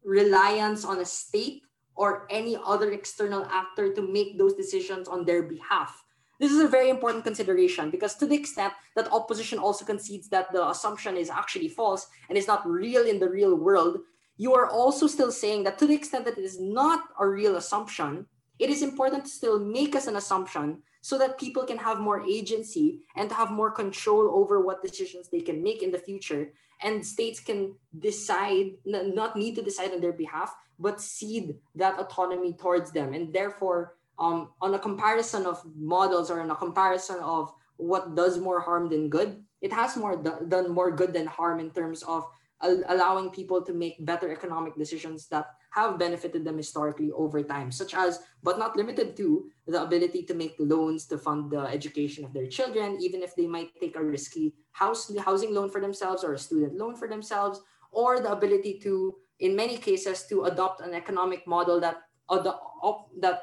reliance 0.03 0.83
on 0.85 0.99
a 0.99 1.05
state 1.05 1.61
or 1.95 2.27
any 2.29 2.57
other 2.65 2.91
external 2.91 3.45
actor 3.45 3.93
to 3.93 4.01
make 4.01 4.37
those 4.37 4.53
decisions 4.53 5.07
on 5.07 5.25
their 5.25 5.43
behalf. 5.43 6.03
This 6.39 6.51
is 6.51 6.61
a 6.61 6.67
very 6.67 6.89
important 6.89 7.23
consideration 7.23 7.91
because 7.91 8.15
to 8.15 8.25
the 8.25 8.35
extent 8.35 8.73
that 8.95 9.11
opposition 9.11 9.59
also 9.59 9.85
concedes 9.85 10.27
that 10.29 10.51
the 10.51 10.67
assumption 10.69 11.15
is 11.15 11.29
actually 11.29 11.67
false 11.67 12.07
and 12.29 12.37
is 12.37 12.47
not 12.47 12.67
real 12.67 13.05
in 13.05 13.19
the 13.19 13.29
real 13.29 13.55
world, 13.55 13.99
you 14.37 14.55
are 14.55 14.67
also 14.67 15.05
still 15.05 15.31
saying 15.31 15.63
that 15.65 15.77
to 15.77 15.85
the 15.85 15.93
extent 15.93 16.25
that 16.25 16.39
it 16.39 16.43
is 16.43 16.59
not 16.59 17.03
a 17.19 17.27
real 17.27 17.57
assumption, 17.57 18.25
it 18.57 18.71
is 18.71 18.81
important 18.81 19.25
to 19.25 19.29
still 19.29 19.59
make 19.59 19.95
as 19.95 20.07
an 20.07 20.15
assumption 20.15 20.81
so 21.01 21.17
that 21.17 21.39
people 21.39 21.63
can 21.63 21.77
have 21.77 21.99
more 21.99 22.23
agency 22.27 23.01
and 23.15 23.29
to 23.29 23.35
have 23.35 23.51
more 23.51 23.69
control 23.69 24.31
over 24.33 24.61
what 24.61 24.81
decisions 24.81 25.29
they 25.29 25.41
can 25.41 25.61
make 25.61 25.83
in 25.83 25.91
the 25.91 25.99
future 25.99 26.53
and 26.81 27.05
states 27.05 27.39
can 27.39 27.75
decide 27.99 28.71
not 28.85 29.35
need 29.35 29.55
to 29.55 29.61
decide 29.61 29.91
on 29.91 30.01
their 30.01 30.13
behalf 30.13 30.55
but 30.81 30.99
cede 30.99 31.55
that 31.75 31.99
autonomy 31.99 32.53
towards 32.53 32.91
them. 32.91 33.13
And 33.13 33.31
therefore 33.31 33.95
um, 34.19 34.49
on 34.61 34.73
a 34.73 34.79
comparison 34.79 35.45
of 35.45 35.61
models 35.77 36.29
or 36.29 36.41
on 36.41 36.51
a 36.51 36.55
comparison 36.55 37.19
of 37.21 37.53
what 37.77 38.15
does 38.15 38.37
more 38.37 38.59
harm 38.59 38.89
than 38.89 39.09
good 39.09 39.43
it 39.61 39.71
has 39.71 39.95
more 39.95 40.17
done 40.17 40.73
more 40.73 40.91
good 40.91 41.13
than 41.13 41.27
harm 41.27 41.59
in 41.59 41.69
terms 41.69 42.01
of 42.03 42.25
allowing 42.61 43.29
people 43.29 43.61
to 43.61 43.73
make 43.73 44.05
better 44.05 44.31
economic 44.31 44.75
decisions 44.77 45.27
that 45.29 45.45
have 45.71 45.97
benefited 45.97 46.45
them 46.45 46.57
historically 46.57 47.11
over 47.11 47.41
time, 47.41 47.71
such 47.71 47.95
as, 47.95 48.19
but 48.43 48.59
not 48.59 48.75
limited 48.75 49.17
to, 49.17 49.49
the 49.65 49.81
ability 49.81 50.21
to 50.23 50.35
make 50.35 50.53
loans 50.59 51.05
to 51.07 51.17
fund 51.17 51.49
the 51.49 51.61
education 51.61 52.23
of 52.23 52.33
their 52.33 52.45
children, 52.45 52.97
even 53.01 53.23
if 53.23 53.35
they 53.35 53.47
might 53.47 53.69
take 53.79 53.95
a 53.95 54.03
risky 54.03 54.53
house 54.73 55.11
housing 55.25 55.55
loan 55.55 55.71
for 55.71 55.81
themselves 55.81 56.23
or 56.23 56.33
a 56.33 56.37
student 56.37 56.77
loan 56.77 56.95
for 56.95 57.07
themselves, 57.07 57.61
or 57.91 58.19
the 58.19 58.31
ability 58.31 58.79
to, 58.83 59.15
in 59.41 59.55
many 59.55 59.77
cases, 59.77 60.25
to 60.29 60.45
adopt 60.45 60.81
an 60.81 60.93
economic 60.93 61.45
model 61.45 61.79
that 61.81 62.01
that 62.29 63.41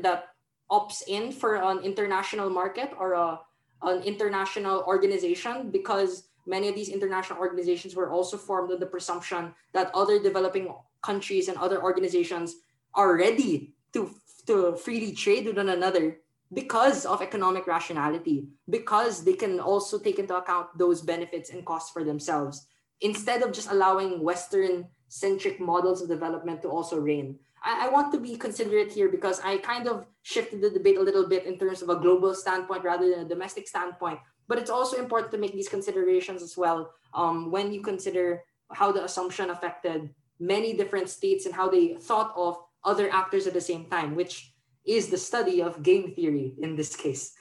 that 0.00 0.24
opts 0.70 1.02
in 1.08 1.32
for 1.32 1.56
an 1.56 1.78
international 1.78 2.50
market 2.50 2.90
or 2.98 3.12
a, 3.14 3.40
an 3.82 4.02
international 4.02 4.82
organization 4.86 5.70
because 5.70 6.28
many 6.46 6.68
of 6.68 6.74
these 6.74 6.88
international 6.88 7.38
organizations 7.38 7.94
were 7.94 8.10
also 8.10 8.36
formed 8.36 8.72
on 8.72 8.80
the 8.80 8.86
presumption 8.86 9.54
that 9.72 9.90
other 9.94 10.18
developing 10.18 10.74
countries 11.02 11.48
and 11.48 11.58
other 11.58 11.82
organizations 11.82 12.56
are 12.94 13.16
ready 13.16 13.74
to, 13.92 14.10
to 14.46 14.74
freely 14.76 15.12
trade 15.12 15.46
with 15.46 15.56
one 15.56 15.68
another 15.68 16.18
because 16.52 17.06
of 17.06 17.22
economic 17.22 17.66
rationality, 17.66 18.48
because 18.68 19.24
they 19.24 19.32
can 19.32 19.58
also 19.60 19.98
take 19.98 20.18
into 20.18 20.36
account 20.36 20.66
those 20.76 21.00
benefits 21.00 21.50
and 21.50 21.64
costs 21.64 21.90
for 21.90 22.04
themselves, 22.04 22.66
instead 23.00 23.42
of 23.42 23.52
just 23.52 23.70
allowing 23.70 24.22
Western 24.22 24.86
centric 25.12 25.60
models 25.60 26.00
of 26.00 26.08
development 26.08 26.62
to 26.62 26.68
also 26.68 26.96
reign. 26.96 27.38
I, 27.62 27.86
I 27.86 27.88
want 27.90 28.12
to 28.12 28.18
be 28.18 28.34
considerate 28.36 28.90
here 28.90 29.10
because 29.10 29.40
I 29.44 29.58
kind 29.58 29.86
of 29.86 30.06
shifted 30.22 30.62
the 30.62 30.70
debate 30.70 30.96
a 30.96 31.02
little 31.02 31.28
bit 31.28 31.44
in 31.44 31.58
terms 31.58 31.82
of 31.82 31.90
a 31.90 31.96
global 31.96 32.34
standpoint 32.34 32.82
rather 32.82 33.10
than 33.10 33.20
a 33.20 33.28
domestic 33.28 33.68
standpoint. 33.68 34.18
But 34.48 34.58
it's 34.58 34.70
also 34.70 34.96
important 34.96 35.30
to 35.32 35.38
make 35.38 35.52
these 35.52 35.68
considerations 35.68 36.42
as 36.42 36.56
well 36.56 36.94
um, 37.12 37.50
when 37.52 37.72
you 37.72 37.82
consider 37.82 38.42
how 38.72 38.90
the 38.90 39.04
assumption 39.04 39.50
affected 39.50 40.08
many 40.40 40.72
different 40.72 41.10
states 41.10 41.44
and 41.44 41.54
how 41.54 41.68
they 41.68 41.94
thought 42.00 42.32
of 42.34 42.56
other 42.82 43.12
actors 43.12 43.46
at 43.46 43.52
the 43.52 43.60
same 43.60 43.84
time, 43.92 44.16
which 44.16 44.54
is 44.86 45.08
the 45.08 45.18
study 45.18 45.60
of 45.60 45.82
game 45.82 46.14
theory 46.16 46.54
in 46.58 46.74
this 46.74 46.96
case. 46.96 47.36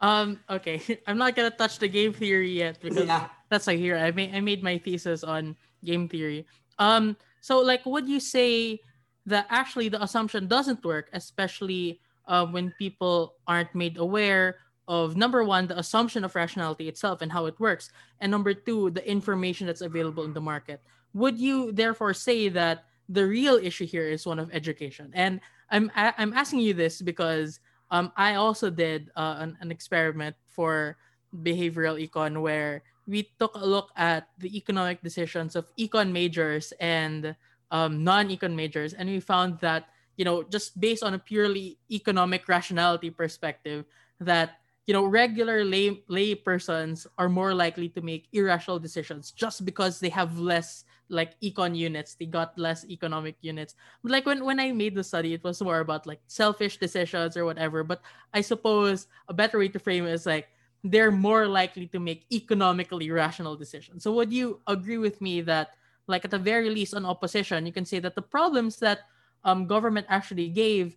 Um, 0.00 0.38
okay. 0.50 1.00
I'm 1.08 1.16
not 1.16 1.34
gonna 1.34 1.50
touch 1.50 1.78
the 1.78 1.88
game 1.88 2.12
theory 2.12 2.52
yet 2.52 2.78
because 2.80 3.08
yeah. 3.08 3.28
that's 3.48 3.66
like 3.66 3.78
here. 3.78 3.96
I 3.96 4.12
made 4.12 4.34
I 4.34 4.40
made 4.40 4.62
my 4.62 4.76
thesis 4.76 5.24
on 5.24 5.56
game 5.84 6.08
theory. 6.08 6.46
Um, 6.78 7.16
so 7.40 7.60
like 7.60 7.84
would 7.86 8.08
you 8.08 8.20
say 8.20 8.80
that 9.26 9.46
actually 9.50 9.88
the 9.88 10.02
assumption 10.02 10.48
doesn't 10.48 10.84
work, 10.84 11.08
especially 11.12 12.00
uh, 12.26 12.46
when 12.46 12.72
people 12.78 13.34
aren't 13.46 13.74
made 13.74 13.96
aware 13.98 14.56
of 14.88 15.16
number 15.16 15.44
one, 15.44 15.66
the 15.66 15.78
assumption 15.78 16.24
of 16.24 16.34
rationality 16.34 16.88
itself 16.88 17.22
and 17.22 17.30
how 17.30 17.46
it 17.46 17.58
works, 17.60 17.90
and 18.20 18.30
number 18.30 18.52
two, 18.52 18.90
the 18.90 19.08
information 19.08 19.66
that's 19.66 19.82
available 19.82 20.24
in 20.24 20.32
the 20.32 20.40
market. 20.40 20.82
Would 21.14 21.38
you 21.38 21.70
therefore 21.70 22.14
say 22.14 22.48
that 22.50 22.84
the 23.08 23.26
real 23.26 23.54
issue 23.54 23.86
here 23.86 24.08
is 24.08 24.26
one 24.26 24.38
of 24.38 24.50
education? 24.52 25.10
And 25.14 25.40
I'm 25.70 25.90
I'm 25.94 26.32
asking 26.32 26.60
you 26.60 26.74
this 26.74 27.00
because 27.00 27.60
um, 27.90 28.12
I 28.16 28.34
also 28.34 28.70
did 28.70 29.10
uh, 29.14 29.36
an, 29.38 29.56
an 29.60 29.70
experiment 29.70 30.34
for 30.48 30.96
behavioral 31.42 31.94
econ 31.98 32.40
where 32.42 32.82
we 33.10 33.34
took 33.42 33.58
a 33.58 33.66
look 33.66 33.90
at 33.98 34.30
the 34.38 34.54
economic 34.56 35.02
decisions 35.02 35.58
of 35.58 35.66
econ 35.74 36.14
majors 36.14 36.72
and 36.78 37.34
um, 37.70 38.02
non-econ 38.02 38.54
majors, 38.54 38.94
and 38.94 39.10
we 39.10 39.18
found 39.18 39.58
that 39.58 39.90
you 40.16 40.24
know 40.24 40.42
just 40.42 40.78
based 40.78 41.02
on 41.02 41.14
a 41.14 41.18
purely 41.18 41.78
economic 41.90 42.46
rationality 42.48 43.10
perspective, 43.10 43.84
that 44.22 44.62
you 44.86 44.94
know 44.94 45.04
regular 45.04 45.64
lay 45.64 46.02
lay 46.08 46.34
persons 46.34 47.06
are 47.18 47.28
more 47.28 47.52
likely 47.52 47.88
to 47.90 48.00
make 48.00 48.30
irrational 48.32 48.78
decisions 48.78 49.30
just 49.30 49.64
because 49.66 49.98
they 49.98 50.08
have 50.08 50.38
less 50.38 50.84
like 51.10 51.34
econ 51.42 51.74
units 51.74 52.14
they 52.14 52.26
got 52.26 52.56
less 52.56 52.86
economic 52.86 53.34
units. 53.42 53.74
But 54.02 54.12
like 54.12 54.26
when, 54.26 54.44
when 54.44 54.58
i 54.58 54.70
made 54.70 54.94
the 54.94 55.02
study 55.02 55.34
it 55.34 55.42
was 55.42 55.60
more 55.62 55.80
about 55.80 56.06
like 56.06 56.22
selfish 56.26 56.78
decisions 56.78 57.36
or 57.36 57.44
whatever 57.44 57.82
but 57.82 58.00
i 58.34 58.40
suppose 58.40 59.06
a 59.26 59.34
better 59.34 59.58
way 59.58 59.68
to 59.68 59.78
frame 59.78 60.06
it 60.06 60.14
is 60.14 60.26
like 60.26 60.48
they're 60.82 61.10
more 61.10 61.46
likely 61.46 61.86
to 61.86 62.00
make 62.00 62.24
economically 62.32 63.10
rational 63.10 63.56
decisions 63.56 64.02
so 64.02 64.12
would 64.12 64.32
you 64.32 64.60
agree 64.66 64.98
with 64.98 65.20
me 65.20 65.40
that 65.40 65.76
like 66.06 66.24
at 66.24 66.30
the 66.30 66.38
very 66.38 66.70
least 66.70 66.94
on 66.94 67.04
opposition 67.04 67.66
you 67.66 67.72
can 67.72 67.84
say 67.84 67.98
that 67.98 68.14
the 68.14 68.22
problems 68.22 68.76
that 68.78 69.00
um, 69.44 69.66
government 69.66 70.06
actually 70.08 70.48
gave 70.48 70.96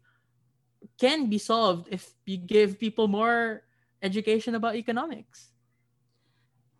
can 1.00 1.30
be 1.30 1.38
solved 1.38 1.88
if 1.92 2.14
you 2.26 2.38
give 2.38 2.80
people 2.80 3.08
more 3.08 3.64
education 4.02 4.56
about 4.56 4.76
economics? 4.76 5.52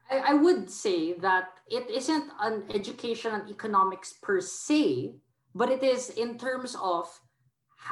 I, 0.10 0.18
I 0.18 0.34
would 0.34 0.70
say 0.70 1.14
that 1.20 1.50
it 1.68 1.90
isn't 1.90 2.30
an 2.40 2.64
education 2.74 3.32
on 3.32 3.50
economics 3.50 4.14
per 4.22 4.42
se, 4.42 5.16
but 5.56 5.70
it 5.70 5.84
is 5.84 6.10
in 6.10 6.38
terms 6.38 6.76
of 6.82 7.08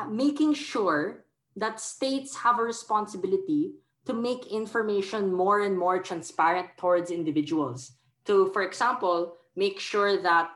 making 0.09 0.53
sure 0.53 1.25
that 1.55 1.79
states 1.79 2.35
have 2.35 2.59
a 2.59 2.63
responsibility 2.63 3.73
to 4.05 4.13
make 4.13 4.47
information 4.47 5.33
more 5.33 5.61
and 5.61 5.77
more 5.77 6.01
transparent 6.01 6.67
towards 6.77 7.11
individuals. 7.11 7.93
To, 8.25 8.49
for 8.53 8.63
example, 8.63 9.37
make 9.55 9.79
sure 9.79 10.21
that 10.21 10.49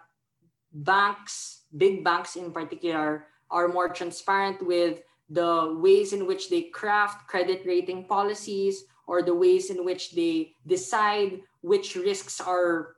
banks, 0.73 1.61
big 1.77 2.03
banks 2.03 2.35
in 2.35 2.51
particular, 2.51 3.27
are 3.51 3.67
more 3.67 3.89
transparent 3.89 4.65
with 4.65 4.99
the 5.29 5.75
ways 5.79 6.13
in 6.13 6.25
which 6.27 6.49
they 6.49 6.63
craft 6.73 7.27
credit 7.27 7.65
rating 7.65 8.05
policies 8.05 8.85
or 9.07 9.21
the 9.21 9.33
ways 9.33 9.69
in 9.69 9.85
which 9.85 10.13
they 10.13 10.53
decide 10.67 11.41
which 11.61 11.95
risks 11.95 12.41
are 12.41 12.97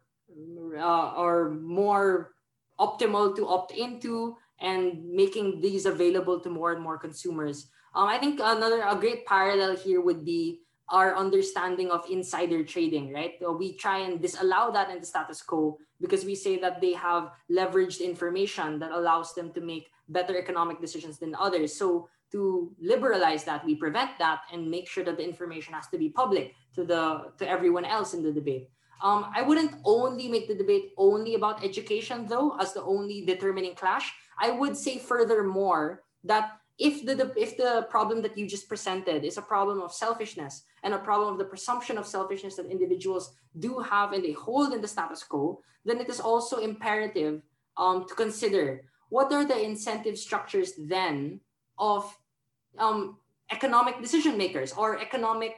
uh, 0.75 1.07
are 1.15 1.51
more 1.51 2.35
optimal 2.79 3.35
to 3.35 3.47
opt 3.47 3.71
into 3.71 4.35
and 4.59 5.03
making 5.07 5.61
these 5.61 5.85
available 5.85 6.39
to 6.39 6.49
more 6.49 6.73
and 6.73 6.81
more 6.81 6.97
consumers. 6.97 7.67
Um, 7.97 8.07
I 8.07 8.19
think 8.19 8.39
another 8.39 8.85
a 8.85 8.95
great 8.95 9.25
parallel 9.25 9.75
here 9.75 10.01
would 10.01 10.23
be 10.23 10.61
our 10.89 11.17
understanding 11.17 11.89
of 11.89 12.05
insider 12.05 12.63
trading, 12.63 13.11
right? 13.11 13.33
We 13.41 13.73
try 13.73 14.05
and 14.05 14.21
disallow 14.21 14.71
that 14.71 14.93
in 14.93 14.99
the 14.99 15.05
status 15.05 15.41
quo 15.41 15.81
because 15.99 16.23
we 16.23 16.35
say 16.35 16.61
that 16.61 16.79
they 16.79 16.93
have 16.93 17.33
leveraged 17.49 17.99
information 17.99 18.77
that 18.79 18.91
allows 18.91 19.33
them 19.33 19.51
to 19.53 19.61
make 19.61 19.89
better 20.07 20.37
economic 20.37 20.79
decisions 20.79 21.17
than 21.17 21.33
others. 21.33 21.75
So 21.75 22.07
to 22.31 22.71
liberalize 22.79 23.43
that 23.45 23.65
we 23.65 23.75
prevent 23.75 24.11
that 24.19 24.41
and 24.53 24.69
make 24.69 24.87
sure 24.87 25.03
that 25.03 25.17
the 25.17 25.23
information 25.23 25.73
has 25.73 25.87
to 25.87 25.97
be 25.97 26.09
public 26.09 26.53
to 26.75 26.83
the 26.83 27.31
to 27.39 27.49
everyone 27.49 27.85
else 27.85 28.13
in 28.13 28.21
the 28.21 28.31
debate 28.31 28.69
um, 29.01 29.31
i 29.33 29.41
wouldn't 29.41 29.71
only 29.85 30.27
make 30.27 30.47
the 30.47 30.55
debate 30.55 30.91
only 30.97 31.35
about 31.35 31.63
education 31.63 32.25
though 32.27 32.57
as 32.59 32.73
the 32.73 32.83
only 32.83 33.23
determining 33.25 33.73
clash 33.75 34.11
i 34.39 34.51
would 34.51 34.75
say 34.75 34.97
furthermore 34.97 36.03
that 36.23 36.59
if 36.79 37.05
the, 37.05 37.15
the 37.15 37.33
if 37.35 37.57
the 37.57 37.87
problem 37.89 38.21
that 38.21 38.37
you 38.37 38.47
just 38.47 38.69
presented 38.69 39.23
is 39.23 39.37
a 39.37 39.41
problem 39.41 39.81
of 39.81 39.91
selfishness 39.91 40.63
and 40.83 40.93
a 40.93 40.99
problem 40.99 41.33
of 41.33 41.39
the 41.39 41.45
presumption 41.45 41.97
of 41.97 42.05
selfishness 42.05 42.55
that 42.55 42.67
individuals 42.67 43.33
do 43.59 43.79
have 43.79 44.13
and 44.13 44.23
they 44.23 44.33
hold 44.33 44.73
in 44.73 44.81
the 44.81 44.87
status 44.87 45.23
quo 45.23 45.59
then 45.85 45.99
it 45.99 46.09
is 46.09 46.19
also 46.19 46.57
imperative 46.57 47.41
um, 47.77 48.05
to 48.07 48.13
consider 48.13 48.83
what 49.09 49.31
are 49.31 49.45
the 49.45 49.59
incentive 49.59 50.17
structures 50.17 50.73
then 50.77 51.39
of 51.79 52.15
um, 52.77 53.17
economic 53.51 53.99
decision 54.01 54.37
makers 54.37 54.73
or 54.73 54.99
economic 54.99 55.55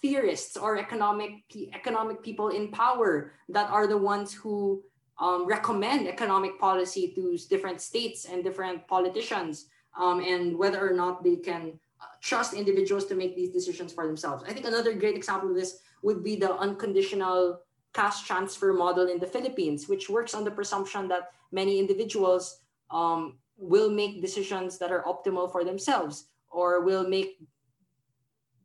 theorists 0.00 0.56
or 0.56 0.78
economic 0.78 1.42
economic 1.74 2.22
people 2.22 2.48
in 2.50 2.70
power 2.70 3.32
that 3.48 3.70
are 3.70 3.86
the 3.86 3.98
ones 3.98 4.32
who 4.32 4.82
um, 5.18 5.46
recommend 5.46 6.06
economic 6.06 6.58
policy 6.60 7.12
to 7.14 7.36
different 7.50 7.80
states 7.80 8.26
and 8.26 8.44
different 8.44 8.86
politicians 8.86 9.66
um, 9.98 10.20
and 10.20 10.56
whether 10.56 10.86
or 10.86 10.92
not 10.92 11.22
they 11.22 11.36
can 11.36 11.78
uh, 12.00 12.06
trust 12.20 12.54
individuals 12.54 13.06
to 13.06 13.14
make 13.14 13.36
these 13.36 13.50
decisions 13.50 13.92
for 13.92 14.06
themselves. 14.06 14.44
I 14.46 14.52
think 14.52 14.66
another 14.66 14.94
great 14.94 15.16
example 15.16 15.50
of 15.50 15.56
this 15.56 15.80
would 16.02 16.22
be 16.24 16.36
the 16.36 16.54
unconditional 16.56 17.60
cash 17.92 18.22
transfer 18.22 18.72
model 18.72 19.08
in 19.08 19.18
the 19.18 19.26
Philippines, 19.26 19.88
which 19.88 20.08
works 20.08 20.34
on 20.34 20.44
the 20.44 20.50
presumption 20.50 21.08
that 21.08 21.32
many 21.50 21.78
individuals 21.78 22.60
um, 22.90 23.38
will 23.56 23.90
make 23.90 24.20
decisions 24.20 24.78
that 24.78 24.90
are 24.90 25.02
optimal 25.04 25.50
for 25.50 25.64
themselves 25.64 26.26
or 26.50 26.80
will 26.82 27.06
make 27.06 27.38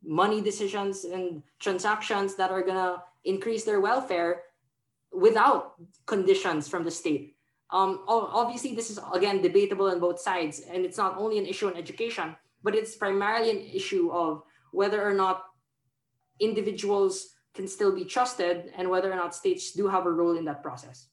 money 0.04 0.42
decisions 0.42 1.04
and 1.04 1.44
transactions 1.60 2.36
that 2.36 2.52
are 2.52 2.62
going 2.62 2.76
to 2.78 3.02
increase 3.26 3.64
their 3.64 3.82
welfare 3.82 4.44
without 5.12 5.74
conditions 6.06 6.68
from 6.68 6.84
the 6.84 6.92
state. 6.92 7.37
Um, 7.72 8.04
obviously, 8.08 8.76
this 8.76 8.90
is 8.90 9.00
again 9.14 9.42
debatable 9.42 9.88
on 9.88 10.00
both 10.00 10.20
sides, 10.20 10.62
and 10.62 10.86
it's 10.86 10.98
not 10.98 11.18
only 11.18 11.38
an 11.38 11.46
issue 11.46 11.68
in 11.68 11.76
education, 11.76 12.36
but 12.64 12.76
it's 12.76 12.96
primarily 12.96 13.52
an 13.52 13.60
issue 13.60 14.10
of 14.12 14.44
whether 14.72 15.04
or 15.06 15.14
not 15.14 15.44
individuals 16.40 17.36
can 17.54 17.68
still 17.68 17.94
be 17.94 18.06
trusted 18.06 18.72
and 18.78 18.90
whether 18.90 19.12
or 19.12 19.16
not 19.16 19.36
states 19.36 19.72
do 19.72 19.88
have 19.88 20.06
a 20.06 20.12
role 20.12 20.38
in 20.38 20.46
that 20.46 20.64
process. 20.64 21.08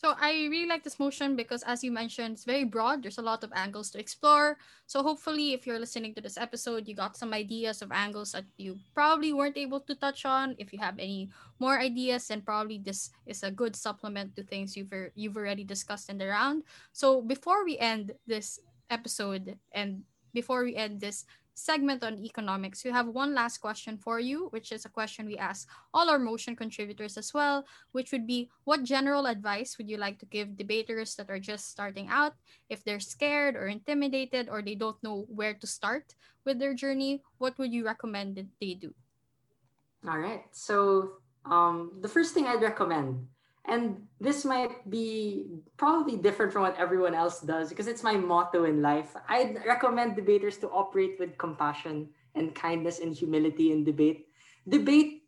So 0.00 0.16
I 0.16 0.48
really 0.48 0.64
like 0.64 0.82
this 0.82 0.98
motion 0.98 1.36
because, 1.36 1.62
as 1.64 1.84
you 1.84 1.92
mentioned, 1.92 2.40
it's 2.40 2.48
very 2.48 2.64
broad. 2.64 3.02
There's 3.02 3.20
a 3.20 3.22
lot 3.22 3.44
of 3.44 3.52
angles 3.52 3.90
to 3.92 4.00
explore. 4.00 4.56
So 4.86 5.02
hopefully, 5.02 5.52
if 5.52 5.66
you're 5.66 5.78
listening 5.78 6.14
to 6.14 6.22
this 6.24 6.40
episode, 6.40 6.88
you 6.88 6.96
got 6.96 7.20
some 7.20 7.34
ideas 7.36 7.82
of 7.82 7.92
angles 7.92 8.32
that 8.32 8.48
you 8.56 8.80
probably 8.94 9.34
weren't 9.34 9.60
able 9.60 9.78
to 9.80 9.94
touch 9.94 10.24
on. 10.24 10.56
If 10.56 10.72
you 10.72 10.78
have 10.78 10.98
any 10.98 11.28
more 11.58 11.78
ideas, 11.78 12.28
then 12.28 12.40
probably 12.40 12.80
this 12.80 13.10
is 13.26 13.42
a 13.42 13.52
good 13.52 13.76
supplement 13.76 14.34
to 14.36 14.42
things 14.42 14.74
you've 14.74 14.90
er, 14.90 15.12
you've 15.14 15.36
already 15.36 15.64
discussed 15.64 16.08
in 16.08 16.16
the 16.16 16.32
round. 16.32 16.64
So 16.96 17.20
before 17.20 17.62
we 17.66 17.76
end 17.76 18.16
this 18.26 18.58
episode 18.88 19.60
and 19.72 20.00
before 20.32 20.64
we 20.64 20.76
end 20.76 21.04
this 21.04 21.26
segment 21.60 22.02
on 22.02 22.18
economics, 22.18 22.84
we 22.84 22.90
have 22.90 23.06
one 23.08 23.34
last 23.34 23.58
question 23.58 23.96
for 23.96 24.18
you, 24.18 24.48
which 24.50 24.72
is 24.72 24.84
a 24.84 24.88
question 24.88 25.26
we 25.26 25.36
ask 25.36 25.68
all 25.92 26.08
our 26.08 26.18
motion 26.18 26.56
contributors 26.56 27.16
as 27.16 27.32
well, 27.34 27.64
which 27.92 28.12
would 28.12 28.26
be 28.26 28.48
what 28.64 28.82
general 28.82 29.26
advice 29.26 29.76
would 29.76 29.88
you 29.88 29.96
like 29.96 30.18
to 30.18 30.26
give 30.26 30.56
debaters 30.56 31.14
that 31.16 31.30
are 31.30 31.38
just 31.38 31.70
starting 31.70 32.08
out 32.08 32.34
if 32.68 32.82
they're 32.84 33.00
scared 33.00 33.56
or 33.56 33.68
intimidated 33.68 34.48
or 34.48 34.62
they 34.62 34.74
don't 34.74 35.00
know 35.02 35.26
where 35.28 35.54
to 35.54 35.66
start 35.66 36.14
with 36.44 36.58
their 36.58 36.74
journey? 36.74 37.22
What 37.38 37.58
would 37.58 37.72
you 37.72 37.84
recommend 37.84 38.36
that 38.36 38.48
they 38.60 38.74
do? 38.74 38.94
All 40.08 40.18
right. 40.18 40.44
So, 40.52 41.20
um, 41.44 41.98
the 42.00 42.08
first 42.08 42.32
thing 42.32 42.46
I'd 42.46 42.62
recommend 42.62 43.28
and 43.66 44.08
this 44.20 44.44
might 44.44 44.88
be 44.88 45.46
probably 45.76 46.16
different 46.16 46.52
from 46.52 46.62
what 46.62 46.78
everyone 46.78 47.14
else 47.14 47.40
does 47.40 47.68
because 47.68 47.86
it's 47.86 48.02
my 48.02 48.16
motto 48.16 48.64
in 48.64 48.82
life. 48.82 49.14
I'd 49.28 49.64
recommend 49.66 50.16
debaters 50.16 50.56
to 50.58 50.68
operate 50.68 51.16
with 51.18 51.36
compassion 51.38 52.08
and 52.34 52.54
kindness 52.54 53.00
and 53.00 53.14
humility 53.14 53.72
in 53.72 53.84
debate. 53.84 54.26
Debate 54.68 55.24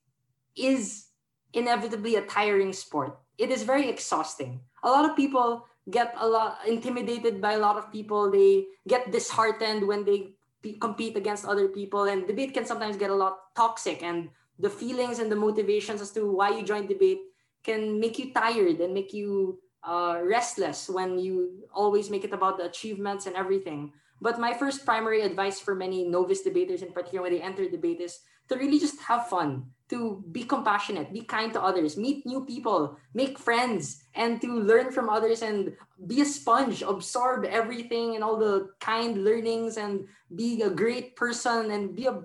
is 0.57 1.09
inevitably 1.53 2.17
a 2.17 2.23
tiring 2.23 2.73
sport. 2.73 3.19
It 3.39 3.51
is 3.51 3.63
very 3.63 3.89
exhausting. 3.89 4.61
A 4.83 4.89
lot 4.89 5.09
of 5.09 5.17
people 5.17 5.67
get 5.91 6.15
a 6.19 6.27
lot 6.27 6.59
intimidated 6.67 7.41
by 7.41 7.53
a 7.55 7.59
lot 7.59 7.77
of 7.77 7.93
people. 7.93 8.31
They 8.31 8.67
get 8.89 9.11
disheartened 9.11 9.87
when 9.87 10.05
they 10.05 10.35
compete 10.81 11.17
against 11.17 11.45
other 11.45 11.69
people 11.69 12.05
and 12.05 12.27
debate 12.27 12.55
can 12.55 12.65
sometimes 12.65 12.97
get 12.97 13.11
a 13.11 13.15
lot 13.15 13.55
toxic 13.57 14.03
and 14.03 14.31
the 14.61 14.71
feelings 14.71 15.19
and 15.19 15.31
the 15.31 15.37
motivations 15.37 16.01
as 16.01 16.13
to 16.13 16.31
why 16.31 16.51
you 16.51 16.63
join 16.63 16.87
debate 16.87 17.19
can 17.65 18.01
make 18.01 18.19
you 18.19 18.33
tired 18.33 18.81
and 18.81 18.95
make 18.95 19.13
you 19.13 19.59
uh, 19.85 20.21
restless 20.23 20.89
when 20.89 21.19
you 21.19 21.67
always 21.75 22.11
make 22.11 22.25
it 22.25 22.33
about 22.33 22.59
the 22.59 22.65
achievements 22.65 23.27
and 23.27 23.37
everything. 23.37 23.93
But 24.21 24.39
my 24.39 24.55
first 24.55 24.85
primary 24.87 25.23
advice 25.23 25.59
for 25.59 25.75
many 25.75 26.07
novice 26.07 26.43
debaters, 26.43 26.83
in 26.83 26.93
particular 26.93 27.23
when 27.23 27.33
they 27.33 27.43
enter 27.43 27.69
debate, 27.69 28.01
is 28.01 28.21
to 28.49 28.57
really 28.57 28.79
just 28.79 29.01
have 29.01 29.27
fun, 29.27 29.67
to 29.89 30.23
be 30.31 30.45
compassionate, 30.45 31.13
be 31.13 31.23
kind 31.23 31.53
to 31.53 31.63
others, 31.63 31.97
meet 31.97 32.25
new 32.25 32.45
people, 32.45 32.97
make 33.15 33.39
friends, 33.39 34.05
and 34.15 34.41
to 34.41 34.61
learn 34.61 34.93
from 34.93 35.09
others 35.11 35.43
and 35.43 35.75
be 36.07 36.21
a 36.21 36.25
sponge, 36.25 36.83
absorb 36.83 37.45
everything 37.45 38.15
and 38.15 38.23
all 38.23 38.37
the 38.39 38.71
kind 38.79 39.25
learnings 39.25 39.77
and 39.77 40.07
be 40.37 40.63
a 40.63 40.71
great 40.71 41.17
person 41.17 41.71
and 41.71 41.97
be 41.97 42.07
a 42.07 42.23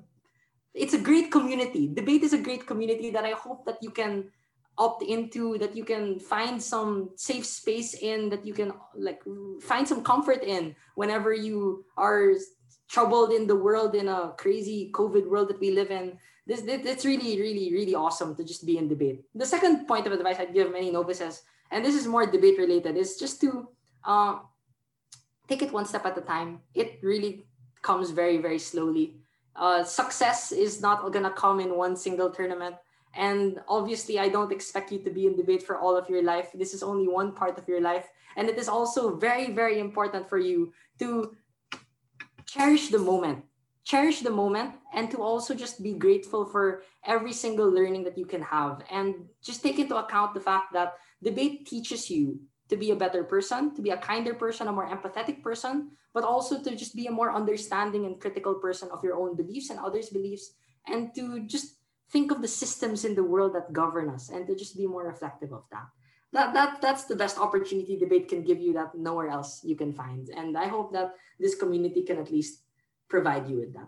it's 0.78 0.94
a 0.94 1.02
great 1.02 1.32
community. 1.32 1.90
Debate 1.92 2.22
is 2.22 2.34
a 2.34 2.38
great 2.38 2.68
community 2.68 3.10
that 3.10 3.26
I 3.26 3.32
hope 3.32 3.66
that 3.66 3.82
you 3.82 3.90
can 3.90 4.30
opt 4.78 5.02
into 5.02 5.58
that 5.58 5.76
you 5.76 5.84
can 5.84 6.20
find 6.20 6.62
some 6.62 7.10
safe 7.16 7.46
space 7.46 7.96
in 7.96 8.30
that 8.30 8.46
you 8.46 8.54
can 8.54 8.72
like 8.96 9.22
find 9.62 9.88
some 9.88 10.04
comfort 10.04 10.44
in 10.44 10.76
whenever 10.96 11.34
you 11.34 11.84
are 11.98 12.34
troubled 12.88 13.34
in 13.34 13.48
the 13.48 13.56
world 13.56 13.96
in 13.96 14.08
a 14.08 14.34
crazy 14.38 14.92
covid 14.94 15.28
world 15.28 15.50
that 15.50 15.60
we 15.60 15.72
live 15.72 15.92
in. 15.92 16.18
This 16.46 16.62
it's 16.64 17.06
really 17.06 17.42
really 17.42 17.74
really 17.74 17.96
awesome 17.96 18.36
to 18.36 18.44
just 18.44 18.66
be 18.66 18.78
in 18.78 18.88
debate. 18.88 19.26
The 19.36 19.46
second 19.46 19.88
point 19.88 20.06
of 20.06 20.14
advice 20.14 20.40
i'd 20.40 20.54
give 20.54 20.72
many 20.72 20.92
novices 20.92 21.42
and 21.72 21.84
this 21.84 21.96
is 21.96 22.08
more 22.08 22.26
debate 22.26 22.58
related 22.58 22.96
is 22.96 23.18
just 23.18 23.42
to 23.42 23.68
uh, 24.06 24.40
take 25.50 25.62
it 25.62 25.74
one 25.74 25.86
step 25.86 26.06
at 26.06 26.18
a 26.18 26.22
time. 26.22 26.62
It 26.74 27.00
really 27.02 27.48
comes 27.82 28.12
very 28.12 28.38
very 28.38 28.60
slowly. 28.60 29.18
Uh, 29.56 29.84
success 29.84 30.52
is 30.52 30.82
not 30.82 31.02
gonna 31.12 31.34
come 31.34 31.60
in 31.60 31.76
one 31.76 31.98
single 31.98 32.30
tournament 32.30 32.76
and 33.18 33.60
obviously, 33.68 34.20
I 34.20 34.30
don't 34.30 34.52
expect 34.52 34.92
you 34.92 35.00
to 35.00 35.10
be 35.10 35.26
in 35.26 35.36
debate 35.36 35.64
for 35.64 35.76
all 35.76 35.98
of 35.98 36.08
your 36.08 36.22
life. 36.22 36.50
This 36.54 36.76
is 36.76 36.84
only 36.84 37.08
one 37.08 37.34
part 37.34 37.58
of 37.58 37.68
your 37.68 37.82
life. 37.82 38.06
And 38.38 38.48
it 38.48 38.60
is 38.60 38.70
also 38.70 39.18
very, 39.18 39.52
very 39.52 39.80
important 39.80 40.30
for 40.30 40.38
you 40.38 40.72
to 41.00 41.36
cherish 42.46 42.90
the 42.90 43.00
moment. 43.00 43.44
Cherish 43.84 44.22
the 44.22 44.30
moment 44.30 44.76
and 44.94 45.10
to 45.10 45.18
also 45.18 45.56
just 45.56 45.82
be 45.82 45.94
grateful 45.94 46.46
for 46.46 46.84
every 47.06 47.34
single 47.34 47.68
learning 47.72 48.04
that 48.04 48.20
you 48.20 48.26
can 48.26 48.44
have. 48.44 48.84
And 48.92 49.26
just 49.42 49.64
take 49.64 49.80
into 49.80 49.98
account 49.98 50.36
the 50.36 50.40
fact 50.40 50.74
that 50.74 50.94
debate 51.24 51.66
teaches 51.66 52.12
you 52.12 52.40
to 52.70 52.78
be 52.78 52.92
a 52.92 52.96
better 52.96 53.24
person, 53.24 53.74
to 53.74 53.82
be 53.82 53.90
a 53.90 53.98
kinder 53.98 54.36
person, 54.36 54.68
a 54.68 54.72
more 54.72 54.88
empathetic 54.88 55.42
person, 55.42 55.90
but 56.14 56.24
also 56.24 56.62
to 56.62 56.76
just 56.76 56.96
be 56.96 57.08
a 57.08 57.12
more 57.12 57.34
understanding 57.34 58.06
and 58.06 58.22
critical 58.22 58.56
person 58.56 58.90
of 58.92 59.04
your 59.04 59.18
own 59.18 59.36
beliefs 59.36 59.72
and 59.72 59.80
others' 59.80 60.10
beliefs, 60.10 60.54
and 60.86 61.16
to 61.16 61.40
just 61.48 61.77
think 62.10 62.32
of 62.32 62.42
the 62.42 62.48
systems 62.48 63.06
in 63.06 63.16
the 63.16 63.24
world 63.24 63.54
that 63.56 63.74
govern 63.74 64.10
us 64.10 64.30
and 64.30 64.48
to 64.48 64.56
just 64.56 64.78
be 64.78 64.88
more 64.88 65.06
reflective 65.06 65.52
of 65.52 65.64
that. 65.72 65.88
That, 66.34 66.54
that 66.54 66.82
that's 66.82 67.06
the 67.06 67.16
best 67.16 67.40
opportunity 67.40 67.98
debate 67.98 68.28
can 68.28 68.44
give 68.44 68.60
you 68.60 68.74
that 68.74 68.96
nowhere 68.96 69.30
else 69.30 69.64
you 69.64 69.76
can 69.76 69.94
find. 69.94 70.30
And 70.30 70.58
I 70.58 70.68
hope 70.68 70.92
that 70.94 71.16
this 71.40 71.56
community 71.56 72.04
can 72.04 72.18
at 72.20 72.32
least 72.32 72.64
provide 73.08 73.48
you 73.48 73.58
with 73.58 73.74
that. 73.74 73.88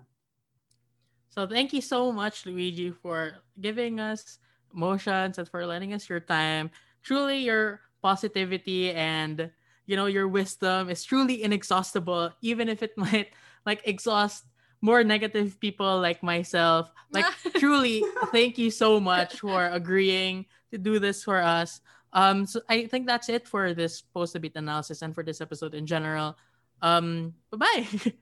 So 1.29 1.45
thank 1.45 1.73
you 1.73 1.81
so 1.81 2.11
much, 2.11 2.45
Luigi, 2.45 2.91
for 2.91 3.43
giving 3.59 3.99
us 3.99 4.39
motions 4.73 5.37
and 5.37 5.47
for 5.47 5.65
lending 5.65 5.93
us 5.93 6.09
your 6.09 6.19
time. 6.19 6.71
Truly 7.03 7.39
your 7.39 7.81
positivity 8.01 8.91
and 8.91 9.51
you 9.85 9.95
know 9.95 10.05
your 10.05 10.27
wisdom 10.27 10.89
is 10.89 11.03
truly 11.03 11.43
inexhaustible, 11.43 12.31
even 12.41 12.69
if 12.69 12.81
it 12.81 12.97
might 12.97 13.29
like 13.65 13.81
exhaust 13.85 14.45
more 14.81 15.03
negative 15.03 15.59
people 15.59 15.99
like 15.99 16.23
myself. 16.23 16.91
Like 17.11 17.25
truly, 17.57 18.03
thank 18.31 18.57
you 18.57 18.71
so 18.71 18.99
much 18.99 19.39
for 19.39 19.67
agreeing 19.67 20.45
to 20.71 20.77
do 20.77 20.99
this 20.99 21.23
for 21.23 21.41
us. 21.41 21.81
Um, 22.13 22.45
so 22.45 22.61
I 22.69 22.87
think 22.87 23.05
that's 23.05 23.29
it 23.29 23.47
for 23.47 23.73
this 23.73 24.01
post 24.01 24.33
debate 24.33 24.55
analysis 24.55 25.01
and 25.01 25.13
for 25.13 25.23
this 25.23 25.41
episode 25.41 25.73
in 25.73 25.85
general. 25.85 26.37
Um, 26.81 27.33
bye 27.51 27.57
bye. 27.57 27.87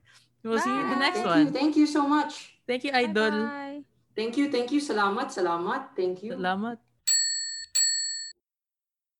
we'll 0.43 0.57
bye. 0.57 0.63
see 0.63 0.69
you 0.69 0.81
in 0.81 0.89
the 0.89 0.99
next 0.99 1.19
thank 1.19 1.27
one. 1.27 1.45
You, 1.47 1.51
thank 1.51 1.77
you 1.77 1.87
so 1.87 2.07
much. 2.07 2.57
Thank 2.67 2.83
you, 2.83 2.91
Idol. 2.93 3.31
Bye-bye. 3.31 3.81
Thank 4.15 4.35
you, 4.35 4.51
thank 4.51 4.71
you. 4.71 4.81
Salamat, 4.81 5.29
salamat. 5.29 5.95
Thank 5.95 6.23
you. 6.23 6.33
Salamat. 6.33 6.86